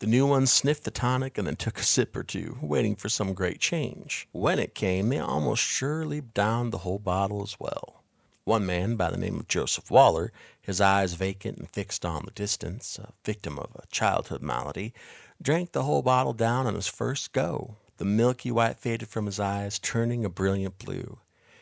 The 0.00 0.06
new 0.06 0.26
ones 0.26 0.52
sniffed 0.52 0.84
the 0.84 0.90
tonic 0.90 1.38
and 1.38 1.46
then 1.46 1.56
took 1.56 1.78
a 1.78 1.84
sip 1.84 2.16
or 2.16 2.24
two, 2.24 2.58
waiting 2.60 2.96
for 2.96 3.08
some 3.08 3.34
great 3.34 3.60
change. 3.60 4.28
When 4.32 4.58
it 4.58 4.74
came, 4.74 5.08
they 5.08 5.20
almost 5.20 5.62
surely 5.62 6.20
downed 6.20 6.72
the 6.72 6.78
whole 6.78 6.98
bottle 6.98 7.42
as 7.42 7.58
well. 7.58 8.01
One 8.44 8.66
man, 8.66 8.96
by 8.96 9.08
the 9.08 9.18
name 9.18 9.38
of 9.38 9.46
Joseph 9.46 9.88
Waller, 9.88 10.32
his 10.60 10.80
eyes 10.80 11.14
vacant 11.14 11.58
and 11.58 11.70
fixed 11.70 12.04
on 12.04 12.24
the 12.24 12.32
distance, 12.32 12.98
a 12.98 13.12
victim 13.24 13.56
of 13.56 13.70
a 13.76 13.86
childhood 13.86 14.42
malady, 14.42 14.92
drank 15.40 15.70
the 15.70 15.84
whole 15.84 16.02
bottle 16.02 16.32
down 16.32 16.66
on 16.66 16.74
his 16.74 16.88
first 16.88 17.32
go. 17.32 17.76
The 17.98 18.04
milky 18.04 18.50
white 18.50 18.80
faded 18.80 19.08
from 19.08 19.26
his 19.26 19.38
eyes, 19.38 19.78
turning 19.78 20.24
a 20.24 20.28
brilliant 20.28 20.78
blue. 20.78 21.20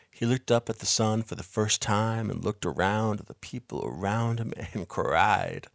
He 0.09 0.25
looked 0.25 0.49
up 0.49 0.71
at 0.71 0.79
the 0.79 0.87
sun 0.87 1.21
for 1.21 1.35
the 1.35 1.43
first 1.43 1.83
time 1.83 2.31
and 2.31 2.43
looked 2.43 2.65
around 2.65 3.19
at 3.19 3.27
the 3.27 3.35
people 3.35 3.85
around 3.85 4.39
him 4.39 4.51
and 4.73 4.87
cried. 4.87 5.67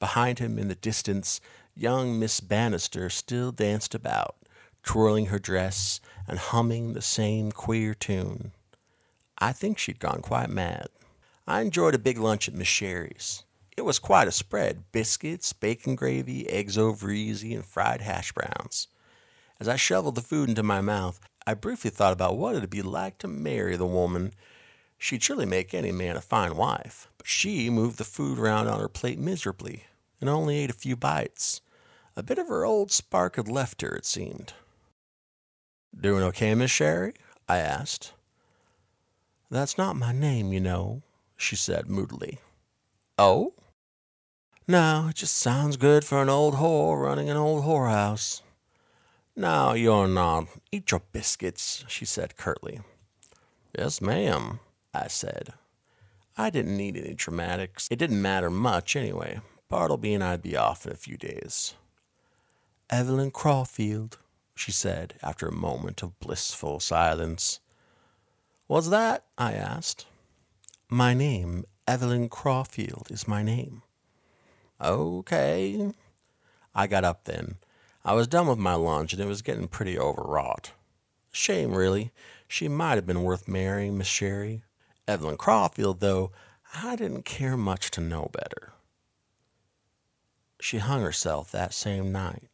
Behind 0.00 0.40
him 0.40 0.58
in 0.58 0.66
the 0.66 0.74
distance, 0.74 1.40
young 1.76 2.18
Miss 2.18 2.40
Bannister 2.40 3.08
still 3.10 3.52
danced 3.52 3.94
about, 3.94 4.34
twirling 4.82 5.26
her 5.26 5.38
dress 5.38 6.00
and 6.26 6.40
humming 6.40 6.94
the 6.94 7.00
same 7.00 7.52
queer 7.52 7.94
tune. 7.94 8.50
I 9.42 9.52
think 9.52 9.76
she'd 9.76 9.98
gone 9.98 10.22
quite 10.22 10.50
mad. 10.50 10.86
I 11.48 11.62
enjoyed 11.62 11.96
a 11.96 11.98
big 11.98 12.16
lunch 12.16 12.46
at 12.46 12.54
Miss 12.54 12.68
Sherry's. 12.68 13.42
It 13.76 13.82
was 13.82 13.98
quite 13.98 14.28
a 14.28 14.30
spread 14.30 14.84
biscuits, 14.92 15.52
bacon 15.52 15.96
gravy, 15.96 16.48
eggs 16.48 16.78
over 16.78 17.10
easy, 17.10 17.52
and 17.52 17.64
fried 17.64 18.02
hash 18.02 18.30
browns. 18.30 18.86
As 19.58 19.66
I 19.66 19.74
shoveled 19.74 20.14
the 20.14 20.22
food 20.22 20.48
into 20.48 20.62
my 20.62 20.80
mouth, 20.80 21.18
I 21.44 21.54
briefly 21.54 21.90
thought 21.90 22.12
about 22.12 22.36
what 22.36 22.54
it'd 22.54 22.70
be 22.70 22.82
like 22.82 23.18
to 23.18 23.26
marry 23.26 23.74
the 23.76 23.84
woman. 23.84 24.32
She'd 24.96 25.24
surely 25.24 25.46
make 25.46 25.74
any 25.74 25.90
man 25.90 26.14
a 26.14 26.20
fine 26.20 26.54
wife, 26.54 27.08
but 27.18 27.26
she 27.26 27.68
moved 27.68 27.98
the 27.98 28.04
food 28.04 28.38
around 28.38 28.68
on 28.68 28.78
her 28.78 28.88
plate 28.88 29.18
miserably, 29.18 29.86
and 30.20 30.30
only 30.30 30.58
ate 30.58 30.70
a 30.70 30.72
few 30.72 30.94
bites. 30.94 31.62
A 32.14 32.22
bit 32.22 32.38
of 32.38 32.46
her 32.46 32.64
old 32.64 32.92
spark 32.92 33.34
had 33.34 33.48
left 33.48 33.82
her, 33.82 33.96
it 33.96 34.06
seemed. 34.06 34.52
Doing 36.00 36.22
okay, 36.22 36.54
Miss 36.54 36.70
Sherry? 36.70 37.14
I 37.48 37.58
asked. 37.58 38.12
That's 39.52 39.76
not 39.76 39.96
my 39.96 40.12
name, 40.12 40.54
you 40.54 40.60
know, 40.60 41.02
she 41.36 41.56
said 41.56 41.86
moodily. 41.86 42.38
Oh? 43.18 43.52
No, 44.66 45.08
it 45.10 45.16
just 45.16 45.36
sounds 45.36 45.76
good 45.76 46.06
for 46.06 46.22
an 46.22 46.30
old 46.30 46.54
whore 46.54 47.02
running 47.02 47.28
an 47.28 47.36
old 47.36 47.62
whorehouse. 47.62 48.40
No, 49.36 49.74
you're 49.74 50.08
not. 50.08 50.46
Eat 50.72 50.90
your 50.90 51.02
biscuits, 51.12 51.84
she 51.86 52.06
said 52.06 52.38
curtly. 52.38 52.80
Yes, 53.78 54.00
ma'am, 54.00 54.60
I 54.94 55.08
said. 55.08 55.52
I 56.34 56.48
didn't 56.48 56.78
need 56.78 56.96
any 56.96 57.12
dramatics. 57.12 57.88
It 57.90 57.98
didn't 57.98 58.22
matter 58.22 58.48
much 58.48 58.96
anyway. 58.96 59.42
Bartleby 59.68 60.14
and 60.14 60.24
I'd 60.24 60.40
be 60.40 60.56
off 60.56 60.86
in 60.86 60.92
a 60.92 60.96
few 60.96 61.18
days. 61.18 61.74
Evelyn 62.88 63.30
Crawfield, 63.30 64.16
she 64.54 64.72
said 64.72 65.12
after 65.22 65.46
a 65.46 65.52
moment 65.52 66.02
of 66.02 66.18
blissful 66.20 66.80
silence. 66.80 67.60
What's 68.72 68.88
that? 68.88 69.24
I 69.36 69.52
asked. 69.52 70.06
My 70.88 71.12
name, 71.12 71.64
Evelyn 71.86 72.30
Crawfield, 72.30 73.10
is 73.10 73.28
my 73.28 73.42
name. 73.42 73.82
Okay. 74.80 75.92
I 76.74 76.86
got 76.86 77.04
up 77.04 77.24
then. 77.24 77.56
I 78.02 78.14
was 78.14 78.26
done 78.26 78.46
with 78.46 78.58
my 78.58 78.72
lunch 78.72 79.12
and 79.12 79.20
it 79.20 79.26
was 79.26 79.42
getting 79.42 79.68
pretty 79.68 79.98
overwrought. 79.98 80.72
Shame, 81.32 81.74
really. 81.74 82.12
She 82.48 82.66
might 82.66 82.94
have 82.94 83.06
been 83.06 83.24
worth 83.24 83.46
marrying, 83.46 83.98
Miss 83.98 84.06
Sherry. 84.06 84.62
Evelyn 85.06 85.36
Crawfield, 85.36 86.00
though, 86.00 86.32
I 86.74 86.96
didn't 86.96 87.26
care 87.26 87.58
much 87.58 87.90
to 87.90 88.00
know 88.00 88.30
better. 88.32 88.72
She 90.62 90.78
hung 90.78 91.02
herself 91.02 91.52
that 91.52 91.74
same 91.74 92.10
night. 92.10 92.48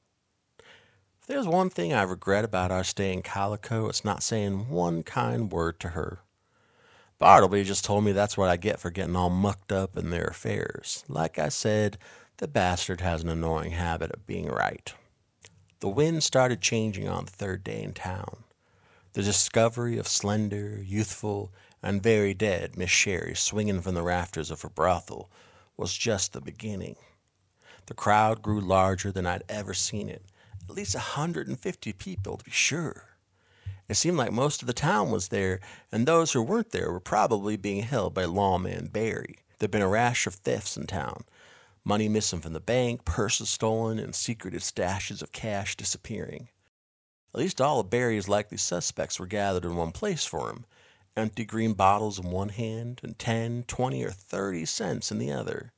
There's 1.29 1.47
one 1.47 1.69
thing 1.69 1.93
I 1.93 2.05
regret 2.05 2.47
about 2.47 2.71
our 2.71 2.83
stay 2.83 3.13
in 3.13 3.21
Calico, 3.21 3.87
it's 3.91 4.03
not 4.03 4.23
saying 4.23 4.71
one 4.71 5.03
kind 5.03 5.53
word 5.53 5.79
to 5.81 5.89
her. 5.91 6.21
Bartleby 7.19 7.65
just 7.65 7.85
told 7.85 8.05
me 8.05 8.13
that's 8.13 8.39
what 8.39 8.49
I 8.49 8.57
get 8.57 8.81
for 8.81 8.89
getting 8.89 9.15
all 9.15 9.29
mucked 9.29 9.71
up 9.71 9.99
in 9.99 10.09
their 10.09 10.25
affairs. 10.25 11.05
Like 11.07 11.39
I 11.39 11.51
said, 11.51 11.99
the 12.39 12.49
bastard 12.49 13.03
has 13.03 13.23
an 13.23 13.29
annoying 13.29 13.73
habit 13.73 14.11
of 14.13 14.27
being 14.27 14.47
right. 14.47 14.91
The 15.81 15.91
wind 15.91 16.23
started 16.23 16.63
changing 16.63 17.11
on 17.11 17.27
the 17.27 17.31
third 17.31 17.63
day 17.63 17.83
in 17.83 17.93
town. 17.93 18.45
The 19.13 19.23
discovery 19.23 19.99
of 19.99 20.09
slender, 20.09 20.81
youthful, 20.83 21.53
and 21.83 22.03
very 22.03 22.33
dead 22.33 22.79
Miss 22.79 22.89
Sherry 22.89 23.35
swinging 23.35 23.83
from 23.83 23.95
the 23.95 24.03
rafters 24.03 24.51
of 24.51 24.63
her 24.63 24.71
brothel 24.71 25.31
was 25.77 25.93
just 25.93 26.33
the 26.33 26.41
beginning. 26.41 26.97
The 27.85 27.93
crowd 27.93 28.41
grew 28.41 28.63
larger 28.63 29.13
than 29.13 29.27
I'd 29.27 29.45
ever 29.51 29.75
seen 29.75 30.09
it, 30.09 30.23
at 30.69 30.77
least 30.77 30.95
a 30.95 31.01
hundred 31.01 31.49
and 31.49 31.59
fifty 31.59 31.93
people 31.93 32.37
to 32.37 32.45
be 32.45 32.51
sure. 32.51 33.05
It 33.89 33.95
seemed 33.95 34.19
like 34.19 34.33
most 34.33 34.61
of 34.61 34.67
the 34.67 34.75
town 34.75 35.11
was 35.11 35.29
there, 35.29 35.61
and 35.91 36.07
those 36.07 36.33
who 36.33 36.43
weren't 36.43 36.71
there 36.71 36.93
were 36.93 37.01
probably 37.01 37.57
being 37.57 37.85
held 37.85 38.13
by 38.13 38.27
lawman 38.27 38.89
Barry. 38.89 39.39
There'd 39.59 39.71
been 39.71 39.81
a 39.81 39.89
rash 39.89 40.27
of 40.27 40.35
thefts 40.35 40.77
in 40.77 40.87
town, 40.87 41.25
money 41.85 42.09
missing 42.09 42.41
from 42.41 42.53
the 42.53 42.61
bank, 42.61 43.05
purses 43.07 43.49
stolen, 43.49 43.99
and 43.99 44.15
secretive 44.15 44.61
stashes 44.61 45.23
of 45.23 45.33
cash 45.33 45.75
disappearing. 45.75 46.49
At 47.35 47.41
least 47.41 47.61
all 47.61 47.81
of 47.81 47.91
Barry's 47.91 48.29
likely 48.29 48.59
suspects 48.59 49.19
were 49.19 49.27
gathered 49.27 49.65
in 49.65 49.75
one 49.75 49.93
place 49.93 50.25
for 50.25 50.51
him, 50.51 50.67
empty 51.17 51.45
green 51.45 51.73
bottles 51.73 52.19
in 52.19 52.31
one 52.31 52.51
hand 52.51 53.01
and 53.03 53.19
ten, 53.19 53.65
twenty, 53.67 54.05
or 54.05 54.11
thirty 54.11 54.67
cents 54.67 55.11
in 55.11 55.19
the 55.19 55.33
other. 55.33 55.73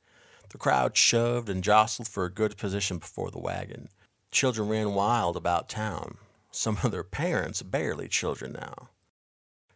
The 0.49 0.57
crowd 0.57 0.97
shoved 0.97 1.47
and 1.47 1.63
jostled 1.63 2.09
for 2.09 2.25
a 2.25 2.31
good 2.31 2.57
position 2.57 2.97
before 2.97 3.31
the 3.31 3.39
wagon. 3.39 3.87
Children 4.31 4.69
ran 4.69 4.93
wild 4.93 5.35
about 5.35 5.67
town, 5.67 6.17
some 6.51 6.79
of 6.83 6.91
their 6.91 7.03
parents 7.03 7.61
barely 7.61 8.07
children 8.07 8.53
now. 8.53 8.89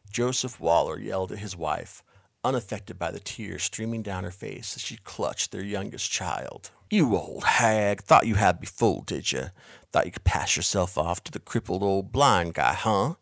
Joseph 0.10 0.62
Waller 0.62 0.98
yelled 0.98 1.34
at 1.34 1.40
his 1.40 1.58
wife, 1.58 2.02
unaffected 2.42 2.98
by 2.98 3.12
the 3.12 3.20
tears 3.20 3.64
streaming 3.64 4.02
down 4.02 4.24
her 4.24 4.32
face 4.32 4.76
as 4.76 4.82
she 4.82 4.98
clutched 4.98 5.52
their 5.52 5.64
youngest 5.64 6.10
child. 6.10 6.72
You 6.90 7.16
old 7.18 7.44
hag, 7.44 8.02
thought 8.02 8.28
you 8.28 8.36
had 8.36 8.62
me 8.62 8.68
fooled, 8.68 9.08
did 9.08 9.32
you? 9.32 9.50
Thought 9.92 10.06
you 10.06 10.12
could 10.12 10.24
pass 10.24 10.56
yourself 10.56 10.98
off 10.98 11.24
to 11.26 11.32
the 11.32 11.40
crippled 11.40 11.84
old 11.84 12.14
blind 12.14 12.54
guy, 12.54 12.74
huh? 12.74 13.16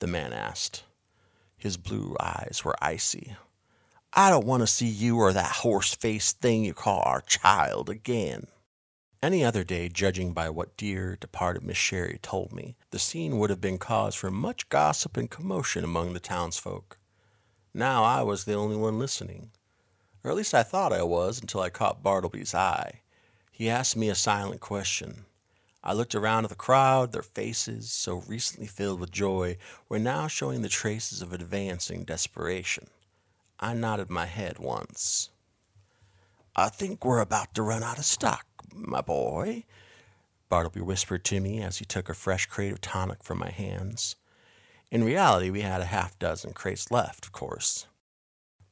The 0.00 0.06
man 0.08 0.32
asked. 0.32 0.82
His 1.56 1.76
blue 1.76 2.16
eyes 2.18 2.62
were 2.64 2.74
icy. 2.82 3.36
I 4.14 4.30
don't 4.30 4.46
want 4.46 4.62
to 4.62 4.66
see 4.66 4.88
you 4.88 5.18
or 5.18 5.32
that 5.32 5.52
horse 5.56 5.94
faced 5.94 6.40
thing 6.40 6.64
you 6.64 6.74
call 6.74 7.02
our 7.04 7.20
child 7.20 7.88
again. 7.88 8.48
Any 9.22 9.44
other 9.44 9.62
day, 9.62 9.88
judging 9.88 10.32
by 10.32 10.50
what 10.50 10.76
dear, 10.76 11.14
departed 11.14 11.62
Miss 11.62 11.76
Sherry 11.76 12.18
told 12.22 12.52
me, 12.52 12.74
the 12.90 12.98
scene 12.98 13.38
would 13.38 13.50
have 13.50 13.60
been 13.60 13.78
cause 13.78 14.16
for 14.16 14.32
much 14.32 14.68
gossip 14.68 15.16
and 15.16 15.30
commotion 15.30 15.84
among 15.84 16.12
the 16.12 16.18
townsfolk. 16.18 16.98
Now 17.72 18.02
I 18.02 18.22
was 18.22 18.42
the 18.44 18.54
only 18.54 18.74
one 18.74 18.98
listening. 18.98 19.52
Or 20.24 20.32
at 20.32 20.36
least 20.36 20.54
I 20.54 20.64
thought 20.64 20.92
I 20.92 21.04
was 21.04 21.40
until 21.40 21.60
I 21.60 21.70
caught 21.70 22.02
Bartleby's 22.02 22.52
eye. 22.52 23.02
He 23.52 23.70
asked 23.70 23.96
me 23.96 24.08
a 24.08 24.16
silent 24.16 24.60
question. 24.60 25.26
I 25.84 25.92
looked 25.92 26.16
around 26.16 26.42
at 26.42 26.50
the 26.50 26.56
crowd. 26.56 27.12
Their 27.12 27.22
faces, 27.22 27.92
so 27.92 28.24
recently 28.26 28.66
filled 28.66 28.98
with 28.98 29.12
joy, 29.12 29.56
were 29.88 30.00
now 30.00 30.26
showing 30.26 30.62
the 30.62 30.68
traces 30.68 31.22
of 31.22 31.32
advancing 31.32 32.02
desperation. 32.02 32.88
I 33.60 33.74
nodded 33.74 34.10
my 34.10 34.26
head 34.26 34.58
once. 34.58 35.30
I 36.56 36.70
think 36.70 37.04
we're 37.04 37.20
about 37.20 37.54
to 37.54 37.62
run 37.62 37.84
out 37.84 37.98
of 37.98 38.04
stock, 38.04 38.46
my 38.74 39.00
boy, 39.00 39.64
Bartleby 40.48 40.80
whispered 40.80 41.24
to 41.24 41.40
me 41.40 41.62
as 41.62 41.78
he 41.78 41.84
took 41.84 42.08
a 42.08 42.14
fresh 42.14 42.46
crate 42.46 42.72
of 42.72 42.80
tonic 42.80 43.22
from 43.22 43.38
my 43.38 43.50
hands. 43.50 44.16
In 44.90 45.04
reality, 45.04 45.50
we 45.50 45.62
had 45.62 45.80
a 45.80 45.86
half 45.86 46.18
dozen 46.18 46.52
crates 46.52 46.90
left, 46.90 47.24
of 47.24 47.32
course. 47.32 47.86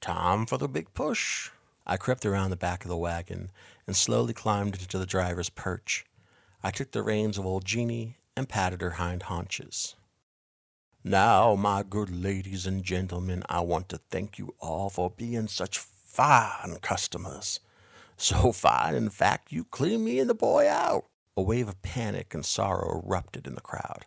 Time 0.01 0.47
for 0.47 0.59
the 0.59 0.69
big 0.69 0.93
push. 0.95 1.51
I 1.87 1.97
crept 1.97 2.27
around 2.27 2.51
the 2.51 2.57
back 2.57 2.85
of 2.85 2.89
the 2.89 2.97
wagon 2.97 3.51
and 3.87 3.97
slowly 3.97 4.35
climbed 4.35 4.81
into 4.81 4.99
the 4.99 5.07
driver's 5.07 5.49
perch. 5.49 6.05
I 6.63 6.71
took 6.71 6.93
the 6.93 7.03
reins 7.03 7.39
of 7.39 7.47
old 7.47 7.65
Jeannie 7.65 8.19
and 8.37 8.49
patted 8.49 8.83
her 8.83 8.93
hind 8.93 9.25
haunches. 9.25 9.97
Now, 11.03 11.55
my 11.55 11.83
good 11.83 12.11
ladies 12.11 12.67
and 12.67 12.85
gentlemen, 12.85 13.43
I 13.49 13.61
want 13.61 13.89
to 13.89 14.01
thank 14.11 14.39
you 14.39 14.55
all 14.61 14.91
for 14.91 15.09
being 15.09 15.49
such 15.49 15.79
fine 15.79 16.77
customers. 16.83 17.61
So 18.21 18.53
fine, 18.53 18.95
in 18.95 19.09
fact, 19.09 19.51
you 19.51 19.65
cleaned 19.65 20.05
me 20.05 20.19
and 20.19 20.29
the 20.29 20.35
boy 20.35 20.69
out. 20.69 21.07
A 21.39 21.43
wave 21.43 21.69
of 21.69 21.81
panic 21.81 22.35
and 22.35 22.45
sorrow 22.45 23.01
erupted 23.03 23.47
in 23.47 23.55
the 23.55 23.63
crowd. 23.63 24.05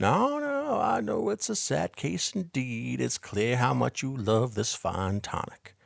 No, 0.00 0.40
no, 0.40 0.80
I 0.80 1.00
know 1.00 1.30
it's 1.30 1.48
a 1.48 1.54
sad 1.54 1.94
case 1.94 2.32
indeed. 2.32 3.00
It's 3.00 3.18
clear 3.18 3.56
how 3.56 3.72
much 3.72 4.02
you 4.02 4.16
love 4.16 4.54
this 4.54 4.74
fine 4.74 5.20
tonic. 5.20 5.76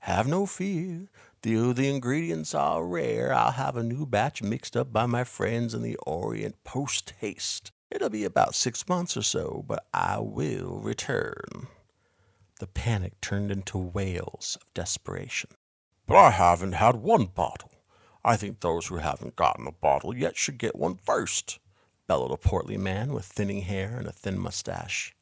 Have 0.00 0.26
no 0.26 0.46
fear. 0.46 1.08
Though 1.42 1.74
the 1.74 1.90
ingredients 1.90 2.54
are 2.54 2.86
rare, 2.86 3.34
I'll 3.34 3.52
have 3.52 3.76
a 3.76 3.82
new 3.82 4.06
batch 4.06 4.42
mixed 4.42 4.74
up 4.74 4.90
by 4.90 5.04
my 5.04 5.22
friends 5.22 5.74
in 5.74 5.82
the 5.82 5.96
Orient 6.06 6.64
post 6.64 7.12
haste. 7.18 7.70
It'll 7.90 8.08
be 8.08 8.24
about 8.24 8.54
six 8.54 8.88
months 8.88 9.14
or 9.14 9.22
so, 9.22 9.62
but 9.68 9.86
I 9.92 10.20
will 10.20 10.80
return. 10.80 11.68
The 12.60 12.66
panic 12.66 13.20
turned 13.20 13.50
into 13.50 13.76
wails 13.76 14.56
of 14.58 14.72
desperation. 14.72 15.50
But 16.06 16.16
I 16.18 16.30
haven't 16.30 16.74
had 16.74 16.96
one 16.96 17.26
bottle. 17.26 17.72
I 18.24 18.36
think 18.36 18.60
those 18.60 18.86
who 18.86 18.98
haven't 18.98 19.34
gotten 19.34 19.66
a 19.66 19.72
bottle 19.72 20.16
yet 20.16 20.36
should 20.36 20.56
get 20.56 20.76
one 20.76 20.96
first, 20.96 21.58
bellowed 22.06 22.30
a 22.30 22.36
portly 22.36 22.76
man 22.76 23.12
with 23.12 23.24
thinning 23.24 23.62
hair 23.62 23.96
and 23.98 24.06
a 24.06 24.12
thin 24.12 24.38
mustache. 24.38 25.16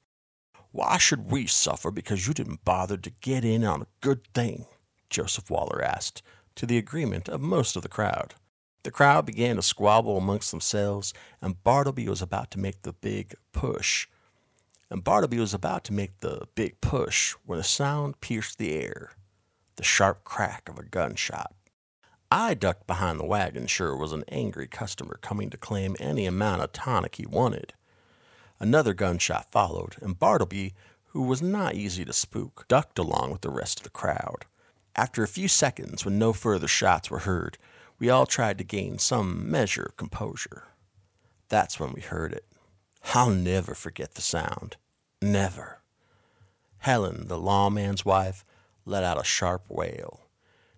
Why 0.73 0.99
should 0.99 1.31
we 1.31 1.47
suffer 1.47 1.91
because 1.91 2.27
you 2.27 2.35
didn't 2.35 2.67
bother 2.67 2.99
to 2.99 3.11
get 3.23 3.47
in 3.47 3.65
on 3.65 3.81
a 3.81 3.87
good 4.03 4.27
thing? 4.35 4.67
Joseph 5.09 5.51
Waller 5.51 5.83
asked, 5.83 6.23
to 6.55 6.67
the 6.67 6.77
agreement 6.77 7.31
of 7.31 7.41
most 7.41 7.77
of 7.77 7.83
the 7.83 7.89
crowd. 7.89 8.35
The 8.83 8.91
crowd 8.91 9.25
began 9.25 9.57
to 9.57 9.63
squabble 9.63 10.19
amongst 10.19 10.51
themselves, 10.51 11.15
and 11.41 11.63
Bartleby 11.65 12.09
was 12.11 12.21
about 12.21 12.51
to 12.51 12.59
make 12.59 12.83
the 12.83 12.93
big 12.93 13.35
push. 13.53 14.07
And 14.91 15.03
Bartleby 15.03 15.39
was 15.39 15.55
about 15.55 15.85
to 15.85 15.95
make 15.95 16.21
the 16.21 16.47
big 16.55 16.83
push 16.83 17.35
when 17.47 17.59
a 17.59 17.65
sound 17.65 18.21
pierced 18.21 18.59
the 18.59 18.75
air 18.75 19.13
the 19.77 19.85
sharp 19.85 20.25
crack 20.25 20.69
of 20.69 20.79
a 20.79 20.85
gunshot. 20.85 21.55
I 22.31 22.55
ducked 22.55 22.87
behind 22.87 23.21
the 23.21 23.25
wagon, 23.25 23.67
sure 23.67 23.97
was 23.97 24.13
an 24.13 24.25
angry 24.29 24.67
customer 24.67 25.19
coming 25.23 25.51
to 25.51 25.57
claim 25.57 25.97
any 26.01 26.27
amount 26.27 26.63
of 26.63 26.73
tonic 26.73 27.17
he 27.17 27.27
wanted. 27.27 27.75
Another 28.59 28.95
gunshot 28.95 29.53
followed, 29.53 29.97
and 30.01 30.19
Bartleby, 30.19 30.75
who 31.09 31.23
was 31.23 31.43
not 31.43 31.75
easy 31.75 32.05
to 32.05 32.13
spook, 32.13 32.65
ducked 32.67 32.99
along 32.99 33.31
with 33.31 33.43
the 33.43 33.51
rest 33.51 33.79
of 33.79 33.85
the 33.85 33.91
crowd. 33.91 34.47
After 34.97 35.23
a 35.23 35.29
few 35.29 35.49
seconds, 35.49 36.05
when 36.05 36.19
no 36.19 36.33
further 36.33 36.69
shots 36.69 37.11
were 37.11 37.21
heard, 37.21 37.59
we 37.99 38.11
all 38.11 38.27
tried 38.27 38.59
to 38.59 38.65
gain 38.65 38.99
some 38.99 39.51
measure 39.51 39.85
of 39.85 39.97
composure. 39.97 40.65
That's 41.49 41.79
when 41.79 41.93
we 41.93 42.01
heard 42.01 42.33
it. 42.33 42.47
I'll 43.13 43.31
never 43.31 43.75
forget 43.75 44.15
the 44.15 44.23
sound. 44.23 44.77
Never. 45.21 45.83
Helen, 46.79 47.29
the 47.29 47.39
lawman's 47.39 48.05
wife, 48.05 48.45
let 48.85 49.05
out 49.05 49.21
a 49.21 49.25
sharp 49.25 49.65
wail. 49.69 50.21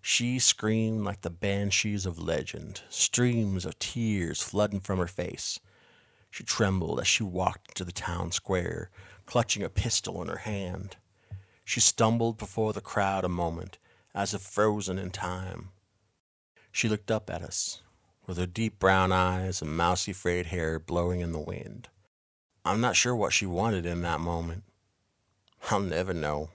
She 0.00 0.38
screamed 0.38 1.04
like 1.04 1.22
the 1.22 1.30
banshees 1.30 2.06
of 2.06 2.18
legend, 2.18 2.82
streams 2.88 3.64
of 3.66 3.78
tears 3.78 4.42
flooding 4.42 4.80
from 4.80 4.98
her 4.98 5.08
face. 5.08 5.58
She 6.30 6.44
trembled 6.44 7.00
as 7.00 7.08
she 7.08 7.22
walked 7.22 7.70
into 7.70 7.84
the 7.84 7.92
town 7.92 8.30
square, 8.30 8.90
clutching 9.24 9.62
a 9.62 9.68
pistol 9.68 10.22
in 10.22 10.28
her 10.28 10.38
hand. 10.38 10.96
She 11.64 11.80
stumbled 11.80 12.38
before 12.38 12.72
the 12.72 12.80
crowd 12.80 13.24
a 13.24 13.28
moment, 13.28 13.78
as 14.14 14.32
if 14.32 14.42
frozen 14.42 14.98
in 14.98 15.10
time. 15.10 15.70
She 16.70 16.88
looked 16.88 17.10
up 17.10 17.28
at 17.28 17.42
us, 17.42 17.82
with 18.26 18.38
her 18.38 18.46
deep 18.46 18.78
brown 18.78 19.10
eyes 19.10 19.60
and 19.60 19.76
mousy 19.76 20.12
frayed 20.12 20.46
hair 20.46 20.78
blowing 20.78 21.20
in 21.20 21.32
the 21.32 21.40
wind. 21.40 21.88
I'm 22.64 22.80
not 22.80 22.96
sure 22.96 23.16
what 23.16 23.32
she 23.32 23.46
wanted 23.46 23.86
in 23.86 24.02
that 24.02 24.20
moment. 24.20 24.64
I'll 25.70 25.80
never 25.80 26.14
know. 26.14 26.50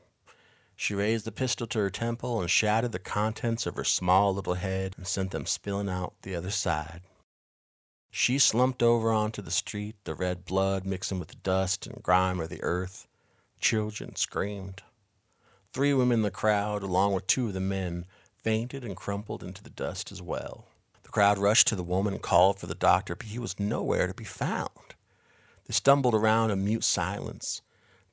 She 0.81 0.95
raised 0.95 1.25
the 1.25 1.31
pistol 1.31 1.67
to 1.67 1.77
her 1.77 1.91
temple 1.91 2.41
and 2.41 2.49
shattered 2.49 2.91
the 2.91 2.97
contents 2.97 3.67
of 3.67 3.75
her 3.75 3.83
small 3.83 4.33
little 4.33 4.55
head 4.55 4.95
and 4.97 5.05
sent 5.05 5.29
them 5.29 5.45
spilling 5.45 5.87
out 5.87 6.15
the 6.23 6.33
other 6.33 6.49
side. 6.49 7.01
She 8.09 8.39
slumped 8.39 8.81
over 8.81 9.11
onto 9.11 9.43
the 9.43 9.51
street, 9.51 9.95
the 10.05 10.15
red 10.15 10.43
blood 10.43 10.83
mixing 10.83 11.19
with 11.19 11.27
the 11.27 11.35
dust 11.35 11.85
and 11.85 12.01
grime 12.01 12.39
of 12.39 12.49
the 12.49 12.63
earth. 12.63 13.07
Children 13.59 14.15
screamed. 14.15 14.81
Three 15.71 15.93
women 15.93 16.15
in 16.15 16.21
the 16.23 16.31
crowd, 16.31 16.81
along 16.81 17.13
with 17.13 17.27
two 17.27 17.45
of 17.45 17.53
the 17.53 17.59
men, 17.59 18.07
fainted 18.33 18.83
and 18.83 18.97
crumpled 18.97 19.43
into 19.43 19.61
the 19.61 19.69
dust 19.69 20.11
as 20.11 20.19
well. 20.19 20.65
The 21.03 21.09
crowd 21.09 21.37
rushed 21.37 21.67
to 21.67 21.75
the 21.75 21.83
woman 21.83 22.15
and 22.15 22.23
called 22.23 22.57
for 22.57 22.65
the 22.65 22.73
doctor, 22.73 23.15
but 23.15 23.27
he 23.27 23.37
was 23.37 23.59
nowhere 23.59 24.07
to 24.07 24.15
be 24.15 24.23
found. 24.23 24.95
They 25.65 25.73
stumbled 25.73 26.15
around 26.15 26.49
in 26.49 26.65
mute 26.65 26.83
silence. 26.83 27.61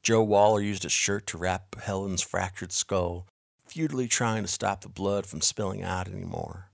Joe 0.09 0.23
Waller 0.23 0.63
used 0.63 0.85
his 0.85 0.93
shirt 0.93 1.27
to 1.27 1.37
wrap 1.37 1.75
Helen's 1.83 2.23
fractured 2.23 2.73
skull, 2.73 3.27
futilely 3.67 4.09
trying 4.09 4.43
to 4.43 4.49
stop 4.49 4.81
the 4.81 4.89
blood 4.89 5.27
from 5.27 5.43
spilling 5.43 5.83
out 5.83 6.09
any 6.09 6.25
more. 6.25 6.71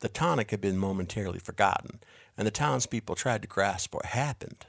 The 0.00 0.08
tonic 0.08 0.50
had 0.50 0.60
been 0.60 0.76
momentarily 0.76 1.38
forgotten, 1.38 2.00
and 2.36 2.44
the 2.44 2.50
townspeople 2.50 3.14
tried 3.14 3.42
to 3.42 3.46
grasp 3.46 3.94
what 3.94 4.06
happened. 4.06 4.66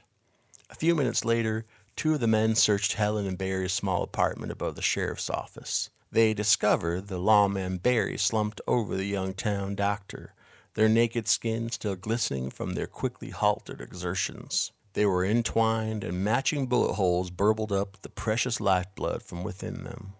A 0.70 0.76
few 0.76 0.94
minutes 0.94 1.24
later, 1.24 1.66
two 1.96 2.14
of 2.14 2.20
the 2.20 2.28
men 2.28 2.54
searched 2.54 2.92
Helen 2.92 3.26
and 3.26 3.36
Barry's 3.36 3.72
small 3.72 4.04
apartment 4.04 4.52
above 4.52 4.76
the 4.76 4.82
sheriff's 4.82 5.28
office. 5.28 5.90
They 6.12 6.32
discovered 6.32 7.08
the 7.08 7.18
lawman 7.18 7.78
Barry 7.78 8.18
slumped 8.18 8.60
over 8.68 8.94
the 8.94 9.06
young 9.06 9.34
town 9.34 9.74
doctor, 9.74 10.32
their 10.74 10.88
naked 10.88 11.26
skin 11.26 11.72
still 11.72 11.96
glistening 11.96 12.50
from 12.50 12.74
their 12.74 12.86
quickly 12.86 13.30
halted 13.30 13.80
exertions. 13.80 14.70
They 14.96 15.04
were 15.04 15.26
entwined, 15.26 16.04
and 16.04 16.24
matching 16.24 16.68
bullet 16.68 16.94
holes 16.94 17.28
burbled 17.30 17.70
up 17.70 18.00
the 18.00 18.08
precious 18.08 18.62
lifeblood 18.62 19.22
from 19.22 19.44
within 19.44 19.84
them. 19.84 20.14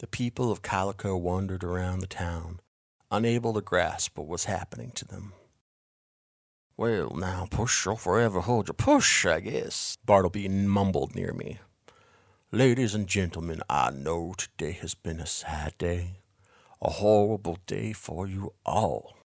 The 0.00 0.06
people 0.06 0.52
of 0.52 0.60
Calico 0.60 1.16
wandered 1.16 1.64
around 1.64 2.00
the 2.00 2.06
town, 2.06 2.60
unable 3.10 3.54
to 3.54 3.62
grasp 3.62 4.18
what 4.18 4.26
was 4.26 4.44
happening 4.44 4.90
to 4.96 5.06
them. 5.06 5.32
Well, 6.76 7.16
now, 7.16 7.48
push 7.50 7.86
or 7.86 7.96
forever 7.96 8.40
hold 8.40 8.68
your 8.68 8.74
push, 8.74 9.24
I 9.24 9.40
guess, 9.40 9.96
Bartleby 10.04 10.46
mumbled 10.46 11.14
near 11.14 11.32
me. 11.32 11.60
Ladies 12.52 12.94
and 12.94 13.06
gentlemen, 13.06 13.62
I 13.70 13.92
know 13.92 14.34
today 14.36 14.72
has 14.72 14.92
been 14.92 15.20
a 15.20 15.26
sad 15.26 15.72
day, 15.78 16.20
a 16.82 16.90
horrible 16.90 17.56
day 17.66 17.94
for 17.94 18.26
you 18.26 18.52
all. 18.66 19.16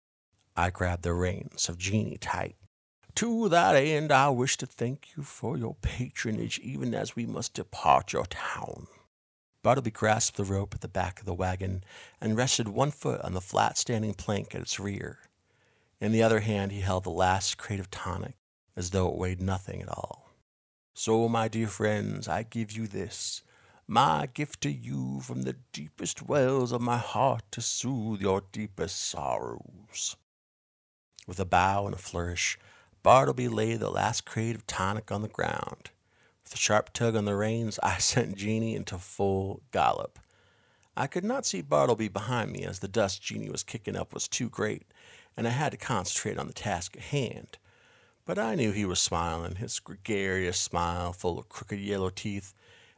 I 0.57 0.71
grabbed 0.71 1.03
the 1.03 1.12
reins 1.12 1.68
of 1.68 1.77
Jeannie 1.77 2.18
tight. 2.18 2.55
To 3.16 3.48
that 3.48 3.76
end, 3.76 4.12
I 4.12 4.28
wish 4.30 4.56
to 4.58 4.66
thank 4.66 5.16
you 5.16 5.22
for 5.22 5.56
your 5.56 5.76
patronage, 5.82 6.58
even 6.61 6.94
as 6.94 7.16
we 7.16 7.26
must 7.26 7.54
depart 7.54 8.12
your 8.12 8.26
town. 8.26 8.86
Bartleby 9.62 9.90
grasped 9.90 10.36
the 10.36 10.44
rope 10.44 10.74
at 10.74 10.80
the 10.80 10.88
back 10.88 11.20
of 11.20 11.26
the 11.26 11.34
wagon 11.34 11.84
and 12.20 12.36
rested 12.36 12.68
one 12.68 12.90
foot 12.90 13.20
on 13.20 13.34
the 13.34 13.40
flat 13.40 13.76
standing 13.76 14.14
plank 14.14 14.54
at 14.54 14.62
its 14.62 14.80
rear. 14.80 15.18
In 16.00 16.12
the 16.12 16.22
other 16.22 16.40
hand, 16.40 16.72
he 16.72 16.80
held 16.80 17.04
the 17.04 17.11
last 17.11 17.58
crate 17.58 17.80
of 17.80 17.90
tonic, 17.90 18.36
as 18.74 18.90
though 18.90 19.08
it 19.08 19.18
weighed 19.18 19.42
nothing 19.42 19.82
at 19.82 19.88
all. 19.88 20.30
So, 20.94 21.28
my 21.28 21.48
dear 21.48 21.68
friends, 21.68 22.26
I 22.26 22.42
give 22.42 22.72
you 22.72 22.86
this, 22.86 23.42
my 23.86 24.28
gift 24.32 24.62
to 24.62 24.70
you 24.70 25.20
from 25.20 25.42
the 25.42 25.56
deepest 25.72 26.22
wells 26.22 26.72
of 26.72 26.80
my 26.80 26.96
heart 26.96 27.42
to 27.50 27.61
soothe 27.61 28.22
your 28.22 28.44
deepest 28.52 28.96
sorrows. 28.96 30.16
With 31.26 31.38
a 31.38 31.44
bow 31.44 31.86
and 31.86 31.94
a 31.94 31.98
flourish, 31.98 32.56
Bartleby 33.03 33.48
laid 33.48 33.80
the 33.80 33.90
last 33.90 34.26
crate 34.26 34.55
of 34.55 34.66
tonic 34.66 35.11
on 35.11 35.22
the 35.22 35.28
ground. 35.28 35.90
With 36.44 36.53
a 36.53 36.59
sharp 36.59 36.92
tug 36.92 37.16
on 37.16 37.24
the 37.24 37.34
reins, 37.34 37.78
I 37.82 37.96
sent 37.98 38.36
Jeannie 38.36 38.74
into 38.74 38.98
full 38.98 39.62
gallop. 39.72 40.18
I 40.96 41.07
could 41.07 41.24
not 41.24 41.46
see 41.46 41.62
Bartleby 41.62 42.09
behind 42.09 42.53
me, 42.53 42.64
as 42.64 42.80
the 42.80 42.88
dust 42.88 43.22
Jeannie 43.22 43.48
was 43.48 43.62
kicking 43.62 43.96
up 43.96 44.12
was 44.12 44.28
too 44.28 44.51
great, 44.51 44.82
and 45.34 45.46
I 45.46 45.51
had 45.51 45.72
to 45.72 45.78
concentrate 45.78 46.38
on 46.38 46.46
the 46.46 46.53
task 46.53 46.94
at 46.94 47.05
hand. 47.05 47.57
But 48.26 48.38
I 48.38 48.55
knew 48.55 48.70
he 48.70 48.84
was 48.84 48.98
smiling, 48.98 49.55
his 49.55 49.78
gregarious 49.78 50.59
smile 50.59 51.14
full 51.14 51.38
of 51.38 51.48
crooked 51.48 51.80
yellow 51.80 52.11
teeth, 52.11 52.53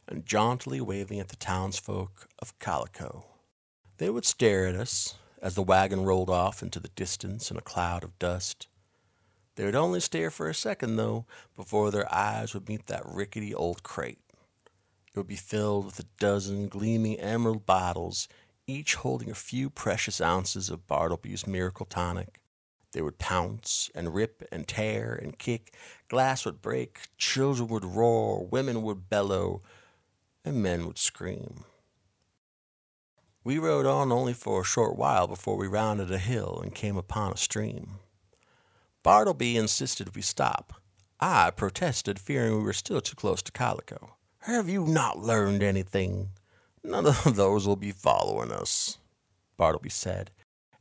and 0.05 0.25
jauntily 0.25 0.81
waving 0.81 1.21
at 1.21 1.29
the 1.29 1.37
townsfolk 1.37 2.27
of 2.39 2.59
Calico. 2.59 3.25
They 3.99 4.09
would 4.09 4.25
stare 4.25 4.67
at 4.67 4.75
us 4.75 5.15
as 5.41 5.55
the 5.55 5.63
wagon 5.63 6.03
rolled 6.03 6.29
off 6.29 6.61
into 6.61 6.81
the 6.81 6.89
distance 6.89 7.49
in 7.49 7.55
a 7.55 7.61
cloud 7.61 8.03
of 8.03 8.19
dust. 8.19 8.67
They 9.55 9.65
would 9.65 9.75
only 9.75 9.99
stare 9.99 10.31
for 10.31 10.49
a 10.49 10.55
second, 10.55 10.95
though, 10.95 11.25
before 11.55 11.91
their 11.91 12.11
eyes 12.13 12.53
would 12.53 12.67
meet 12.67 12.87
that 12.87 13.05
rickety 13.05 13.53
old 13.53 13.83
crate. 13.83 14.19
It 15.07 15.17
would 15.17 15.27
be 15.27 15.35
filled 15.35 15.85
with 15.85 15.99
a 15.99 16.07
dozen 16.17 16.67
gleaming 16.67 17.19
emerald 17.19 17.65
bottles, 17.65 18.27
each 18.65 18.95
holding 18.95 19.29
a 19.29 19.35
few 19.35 19.69
precious 19.69 20.19
ounces 20.19 20.69
of 20.69 20.87
Bartleby's 20.87 21.45
miracle 21.45 21.85
tonic. 21.85 22.41
They 22.93 23.01
would 23.01 23.19
pounce 23.19 23.91
and 23.93 24.13
rip 24.13 24.43
and 24.51 24.67
tear 24.67 25.13
and 25.13 25.37
kick. 25.37 25.75
Glass 26.07 26.45
would 26.45 26.61
break, 26.61 27.01
children 27.17 27.67
would 27.67 27.85
roar, 27.85 28.45
women 28.45 28.81
would 28.81 29.09
bellow, 29.09 29.61
and 30.45 30.63
men 30.63 30.87
would 30.87 30.97
scream. 30.97 31.65
We 33.43 33.57
rode 33.59 33.85
on 33.85 34.11
only 34.11 34.33
for 34.33 34.61
a 34.61 34.65
short 34.65 34.95
while 34.95 35.27
before 35.27 35.57
we 35.57 35.67
rounded 35.67 36.11
a 36.11 36.17
hill 36.17 36.59
and 36.63 36.73
came 36.73 36.97
upon 36.97 37.33
a 37.33 37.37
stream. 37.37 37.99
Bartleby 39.03 39.57
insisted 39.57 40.15
we 40.15 40.21
stop. 40.21 40.81
I 41.19 41.51
protested, 41.51 42.19
fearing 42.19 42.55
we 42.55 42.63
were 42.63 42.71
still 42.71 43.01
too 43.01 43.17
close 43.17 43.41
to 43.41 43.51
Calico. 43.51 44.15
Have 44.39 44.69
you 44.69 44.85
not 44.85 45.19
learned 45.19 45.61
anything? 45.61 46.29
None 46.85 47.05
of 47.05 47.35
those 47.35 47.67
will 47.67 47.75
be 47.75 47.91
following 47.91 48.49
us, 48.49 48.97
Bartleby 49.57 49.89
said, 49.89 50.31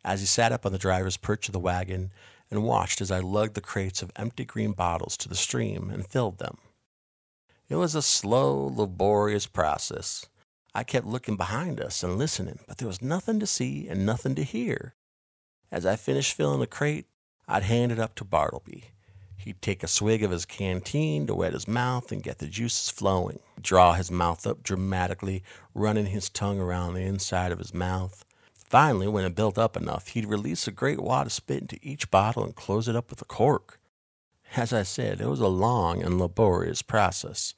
as 0.05 0.21
he 0.21 0.27
sat 0.27 0.53
up 0.53 0.65
on 0.65 0.71
the 0.71 0.79
driver's 0.79 1.17
perch 1.17 1.49
of 1.49 1.53
the 1.53 1.59
wagon 1.59 2.13
and 2.49 2.63
watched 2.63 3.01
as 3.01 3.11
I 3.11 3.19
lugged 3.19 3.55
the 3.55 3.61
crates 3.61 4.03
of 4.03 4.13
empty 4.15 4.45
green 4.45 4.71
bottles 4.71 5.17
to 5.19 5.29
the 5.29 5.35
stream 5.35 5.91
and 5.91 6.07
filled 6.07 6.39
them. 6.39 6.59
It 7.69 7.77
was 7.77 7.97
a 7.97 8.03
slow, 8.03 8.67
laborious 8.67 9.47
process. 9.47 10.27
I 10.75 10.85
kept 10.85 11.07
looking 11.07 11.37
behind 11.37 11.81
us 11.81 12.05
and 12.05 12.19
listening, 12.19 12.61
but 12.69 12.79
there 12.79 12.89
was 12.89 13.03
nothing 13.03 13.41
to 13.41 13.47
see 13.49 13.89
and 13.89 14.07
nothing 14.07 14.37
to 14.37 14.45
hear. 14.45 14.95
As 15.73 15.85
I 15.85 15.97
finished 15.97 16.35
filling 16.35 16.61
the 16.61 16.67
crate, 16.67 17.07
I'd 17.53 17.65
hand 17.65 17.93
it 17.93 17.99
up 17.99 18.15
to 18.15 18.25
Bartleby. 18.25 18.85
He'd 19.37 19.61
take 19.61 19.83
a 19.83 19.87
swig 19.87 20.23
of 20.23 20.31
his 20.31 20.47
canteen 20.47 21.27
to 21.27 21.35
wet 21.35 21.53
his 21.53 21.69
mouth 21.69 22.11
and 22.11 22.23
get 22.23 22.39
the 22.39 22.47
juices 22.47 22.89
flowing, 22.89 23.41
draw 23.61 23.93
his 23.93 24.11
mouth 24.11 24.47
up 24.47 24.63
dramatically, 24.63 25.43
running 25.75 26.07
his 26.07 26.31
tongue 26.31 26.59
around 26.59 26.95
the 26.95 27.03
inside 27.03 27.53
of 27.53 27.59
his 27.59 27.75
mouth. 27.75 28.25
Finally, 28.55 29.07
when 29.09 29.27
it 29.27 29.35
built 29.35 29.59
up 29.59 29.77
enough, 29.77 30.09
he'd 30.09 30.25
release 30.25 30.67
a 30.67 30.73
great 30.73 30.99
wad 30.99 31.27
of 31.27 31.33
spit 31.35 31.61
into 31.61 31.79
each 31.83 32.11
bottle 32.11 32.43
and 32.43 32.57
close 32.57 32.89
it 32.89 32.97
up 32.97 33.11
with 33.11 33.21
a 33.21 33.27
cork. 33.27 33.79
As 34.57 34.73
I 34.73 34.83
said, 34.83 35.21
it 35.21 35.29
was 35.29 35.41
a 35.41 35.49
long 35.49 36.03
and 36.03 36.19
laborious 36.19 36.81
process. 36.81 37.53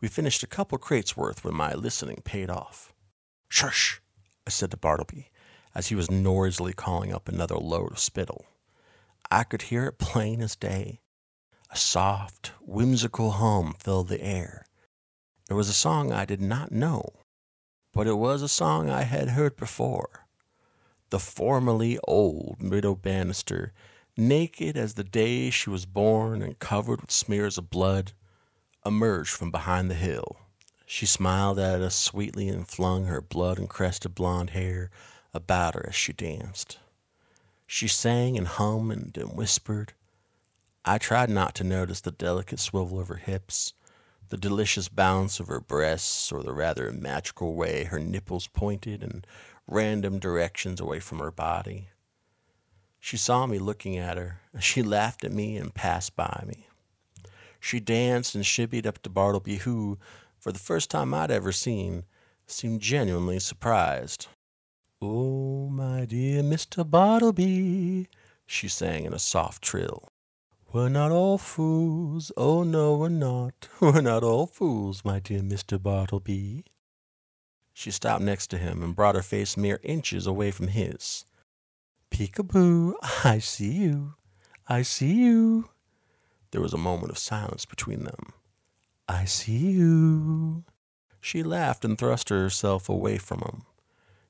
We 0.00 0.06
finished 0.06 0.44
a 0.44 0.46
couple 0.46 0.78
crates 0.78 1.16
worth 1.16 1.42
when 1.42 1.56
my 1.56 1.74
listening 1.74 2.22
paid 2.24 2.50
off. 2.50 2.92
Shush, 3.48 4.00
I 4.46 4.50
said 4.50 4.70
to 4.70 4.76
Bartleby, 4.76 5.32
as 5.74 5.88
he 5.88 5.96
was 5.96 6.08
noisily 6.08 6.72
calling 6.72 7.12
up 7.12 7.28
another 7.28 7.56
load 7.56 7.90
of 7.90 7.98
spittle. 7.98 8.44
I 9.30 9.44
could 9.44 9.62
hear 9.62 9.86
it 9.86 9.98
plain 9.98 10.40
as 10.42 10.56
day. 10.56 11.00
A 11.70 11.76
soft, 11.76 12.52
whimsical 12.60 13.32
hum 13.32 13.74
filled 13.78 14.08
the 14.08 14.22
air. 14.22 14.64
It 15.50 15.54
was 15.54 15.68
a 15.68 15.74
song 15.74 16.12
I 16.12 16.24
did 16.24 16.40
not 16.40 16.72
know, 16.72 17.04
but 17.92 18.06
it 18.06 18.14
was 18.14 18.42
a 18.42 18.48
song 18.48 18.88
I 18.88 19.02
had 19.02 19.30
heard 19.30 19.56
before. 19.56 20.26
The 21.10 21.18
formerly 21.18 21.98
old 22.08 22.56
Widow 22.60 22.94
Bannister, 22.94 23.72
naked 24.16 24.76
as 24.76 24.94
the 24.94 25.04
day 25.04 25.50
she 25.50 25.70
was 25.70 25.86
born 25.86 26.42
and 26.42 26.58
covered 26.58 27.00
with 27.00 27.10
smears 27.10 27.58
of 27.58 27.70
blood, 27.70 28.12
emerged 28.86 29.30
from 29.30 29.50
behind 29.50 29.90
the 29.90 29.94
hill. 29.94 30.38
She 30.86 31.06
smiled 31.06 31.58
at 31.58 31.80
us 31.80 31.96
sweetly 31.96 32.48
and 32.48 32.68
flung 32.68 33.06
her 33.06 33.20
blood 33.20 33.58
encrusted 33.58 34.14
blonde 34.14 34.50
hair 34.50 34.90
about 35.32 35.74
her 35.74 35.86
as 35.88 35.94
she 35.94 36.12
danced. 36.12 36.78
She 37.66 37.88
sang 37.88 38.36
and 38.36 38.46
hummed 38.46 39.16
and 39.16 39.36
whispered. 39.36 39.94
I 40.84 40.98
tried 40.98 41.30
not 41.30 41.54
to 41.56 41.64
notice 41.64 42.00
the 42.00 42.10
delicate 42.10 42.60
swivel 42.60 43.00
of 43.00 43.08
her 43.08 43.16
hips, 43.16 43.72
the 44.28 44.36
delicious 44.36 44.88
bounce 44.88 45.40
of 45.40 45.48
her 45.48 45.60
breasts, 45.60 46.30
or 46.30 46.42
the 46.42 46.52
rather 46.52 46.92
magical 46.92 47.54
way 47.54 47.84
her 47.84 47.98
nipples 47.98 48.46
pointed 48.46 49.02
in 49.02 49.24
random 49.66 50.18
directions 50.18 50.80
away 50.80 51.00
from 51.00 51.18
her 51.20 51.30
body. 51.30 51.88
She 53.00 53.18
saw 53.18 53.46
me 53.46 53.58
looking 53.58 53.98
at 53.98 54.16
her. 54.16 54.40
And 54.54 54.64
she 54.64 54.82
laughed 54.82 55.24
at 55.24 55.32
me 55.32 55.56
and 55.56 55.74
passed 55.74 56.16
by 56.16 56.44
me. 56.46 56.68
She 57.60 57.80
danced 57.80 58.34
and 58.34 58.46
shibbied 58.46 58.86
up 58.86 59.02
to 59.02 59.10
Bartleby, 59.10 59.56
who, 59.56 59.98
for 60.38 60.52
the 60.52 60.58
first 60.58 60.90
time 60.90 61.12
I'd 61.12 61.30
ever 61.30 61.52
seen, 61.52 62.04
seemed 62.46 62.80
genuinely 62.80 63.40
surprised. 63.40 64.28
Oh, 65.06 65.68
my 65.68 66.06
dear 66.06 66.42
Mr. 66.42 66.88
Bartleby, 66.88 68.08
she 68.46 68.68
sang 68.68 69.04
in 69.04 69.12
a 69.12 69.18
soft 69.18 69.62
trill. 69.62 70.08
We're 70.72 70.88
not 70.88 71.12
all 71.12 71.36
fools, 71.36 72.32
oh 72.38 72.62
no, 72.62 72.96
we're 72.96 73.10
not. 73.10 73.68
We're 73.80 74.00
not 74.00 74.24
all 74.24 74.46
fools, 74.46 75.04
my 75.04 75.20
dear 75.20 75.40
Mr. 75.40 75.80
Bartleby. 75.80 76.64
She 77.74 77.90
stopped 77.90 78.22
next 78.22 78.46
to 78.46 78.58
him 78.58 78.82
and 78.82 78.96
brought 78.96 79.14
her 79.14 79.22
face 79.22 79.58
mere 79.58 79.78
inches 79.82 80.26
away 80.26 80.50
from 80.50 80.68
his. 80.68 81.26
Peekaboo, 82.10 82.94
I 83.24 83.40
see 83.40 83.72
you. 83.72 84.14
I 84.68 84.80
see 84.80 85.12
you. 85.12 85.68
There 86.50 86.62
was 86.62 86.72
a 86.72 86.78
moment 86.78 87.10
of 87.10 87.18
silence 87.18 87.66
between 87.66 88.04
them. 88.04 88.32
I 89.06 89.26
see 89.26 89.72
you. 89.72 90.64
She 91.20 91.42
laughed 91.42 91.84
and 91.84 91.98
thrust 91.98 92.30
herself 92.30 92.88
away 92.88 93.18
from 93.18 93.40
him. 93.40 93.64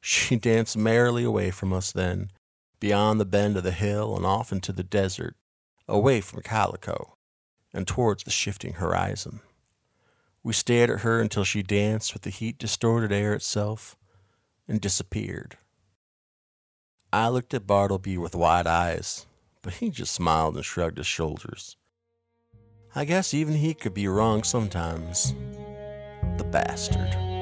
She 0.07 0.37
danced 0.37 0.77
merrily 0.77 1.25
away 1.25 1.51
from 1.51 1.73
us 1.73 1.91
then, 1.91 2.31
beyond 2.79 3.19
the 3.19 3.25
bend 3.25 3.57
of 3.57 3.63
the 3.63 3.73
hill 3.73 4.15
and 4.15 4.27
off 4.27 4.53
into 4.53 4.71
the 4.71 4.83
desert, 4.83 5.35
away 5.89 6.21
from 6.21 6.43
Calico. 6.43 7.17
and 7.73 7.89
towards 7.89 8.23
the 8.23 8.31
shifting 8.31 8.75
horizon. 8.75 9.41
We 10.43 10.53
stared 10.53 10.91
at 10.91 11.01
her 11.01 11.23
until 11.23 11.43
she 11.43 11.63
danced 11.63 12.13
with 12.13 12.23
the 12.23 12.31
heat 12.31 12.59
distorted 12.59 13.13
air 13.13 13.33
itself 13.33 13.97
and 14.69 14.79
disappeared. 14.79 15.57
I 17.11 17.29
looked 17.31 17.55
at 17.55 17.67
Bartleby 17.67 18.19
with 18.19 18.35
wide 18.35 18.67
eyes, 18.67 19.27
but 19.63 19.73
he 19.75 19.89
just 19.89 20.13
smiled 20.13 20.55
and 20.57 20.65
shrugged 20.65 20.99
his 20.99 21.07
shoulders. 21.07 21.77
I 22.95 23.07
guess 23.07 23.33
even 23.33 23.55
he 23.55 23.73
could 23.73 23.95
be 23.95 24.07
wrong 24.07 24.45
sometimes. 24.45 25.33
The 26.37 26.45
bastard. 26.45 27.34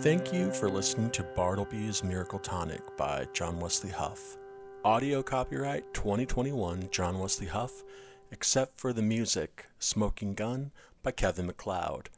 Thank 0.00 0.32
you 0.32 0.52
for 0.52 0.70
listening 0.70 1.10
to 1.10 1.24
Bartleby's 1.24 2.04
Miracle 2.04 2.38
Tonic 2.38 2.96
by 2.96 3.26
John 3.32 3.58
Wesley 3.58 3.90
Huff. 3.90 4.36
Audio 4.84 5.24
copyright 5.24 5.92
2021 5.92 6.88
John 6.92 7.18
Wesley 7.18 7.48
Huff, 7.48 7.82
except 8.30 8.78
for 8.78 8.92
the 8.92 9.02
music 9.02 9.66
Smoking 9.80 10.34
Gun 10.34 10.70
by 11.02 11.10
Kevin 11.10 11.46
MacLeod, 11.46 12.10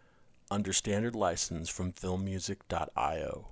under 0.50 0.74
standard 0.74 1.14
license 1.14 1.70
from 1.70 1.92
filmmusic.io. 1.92 3.48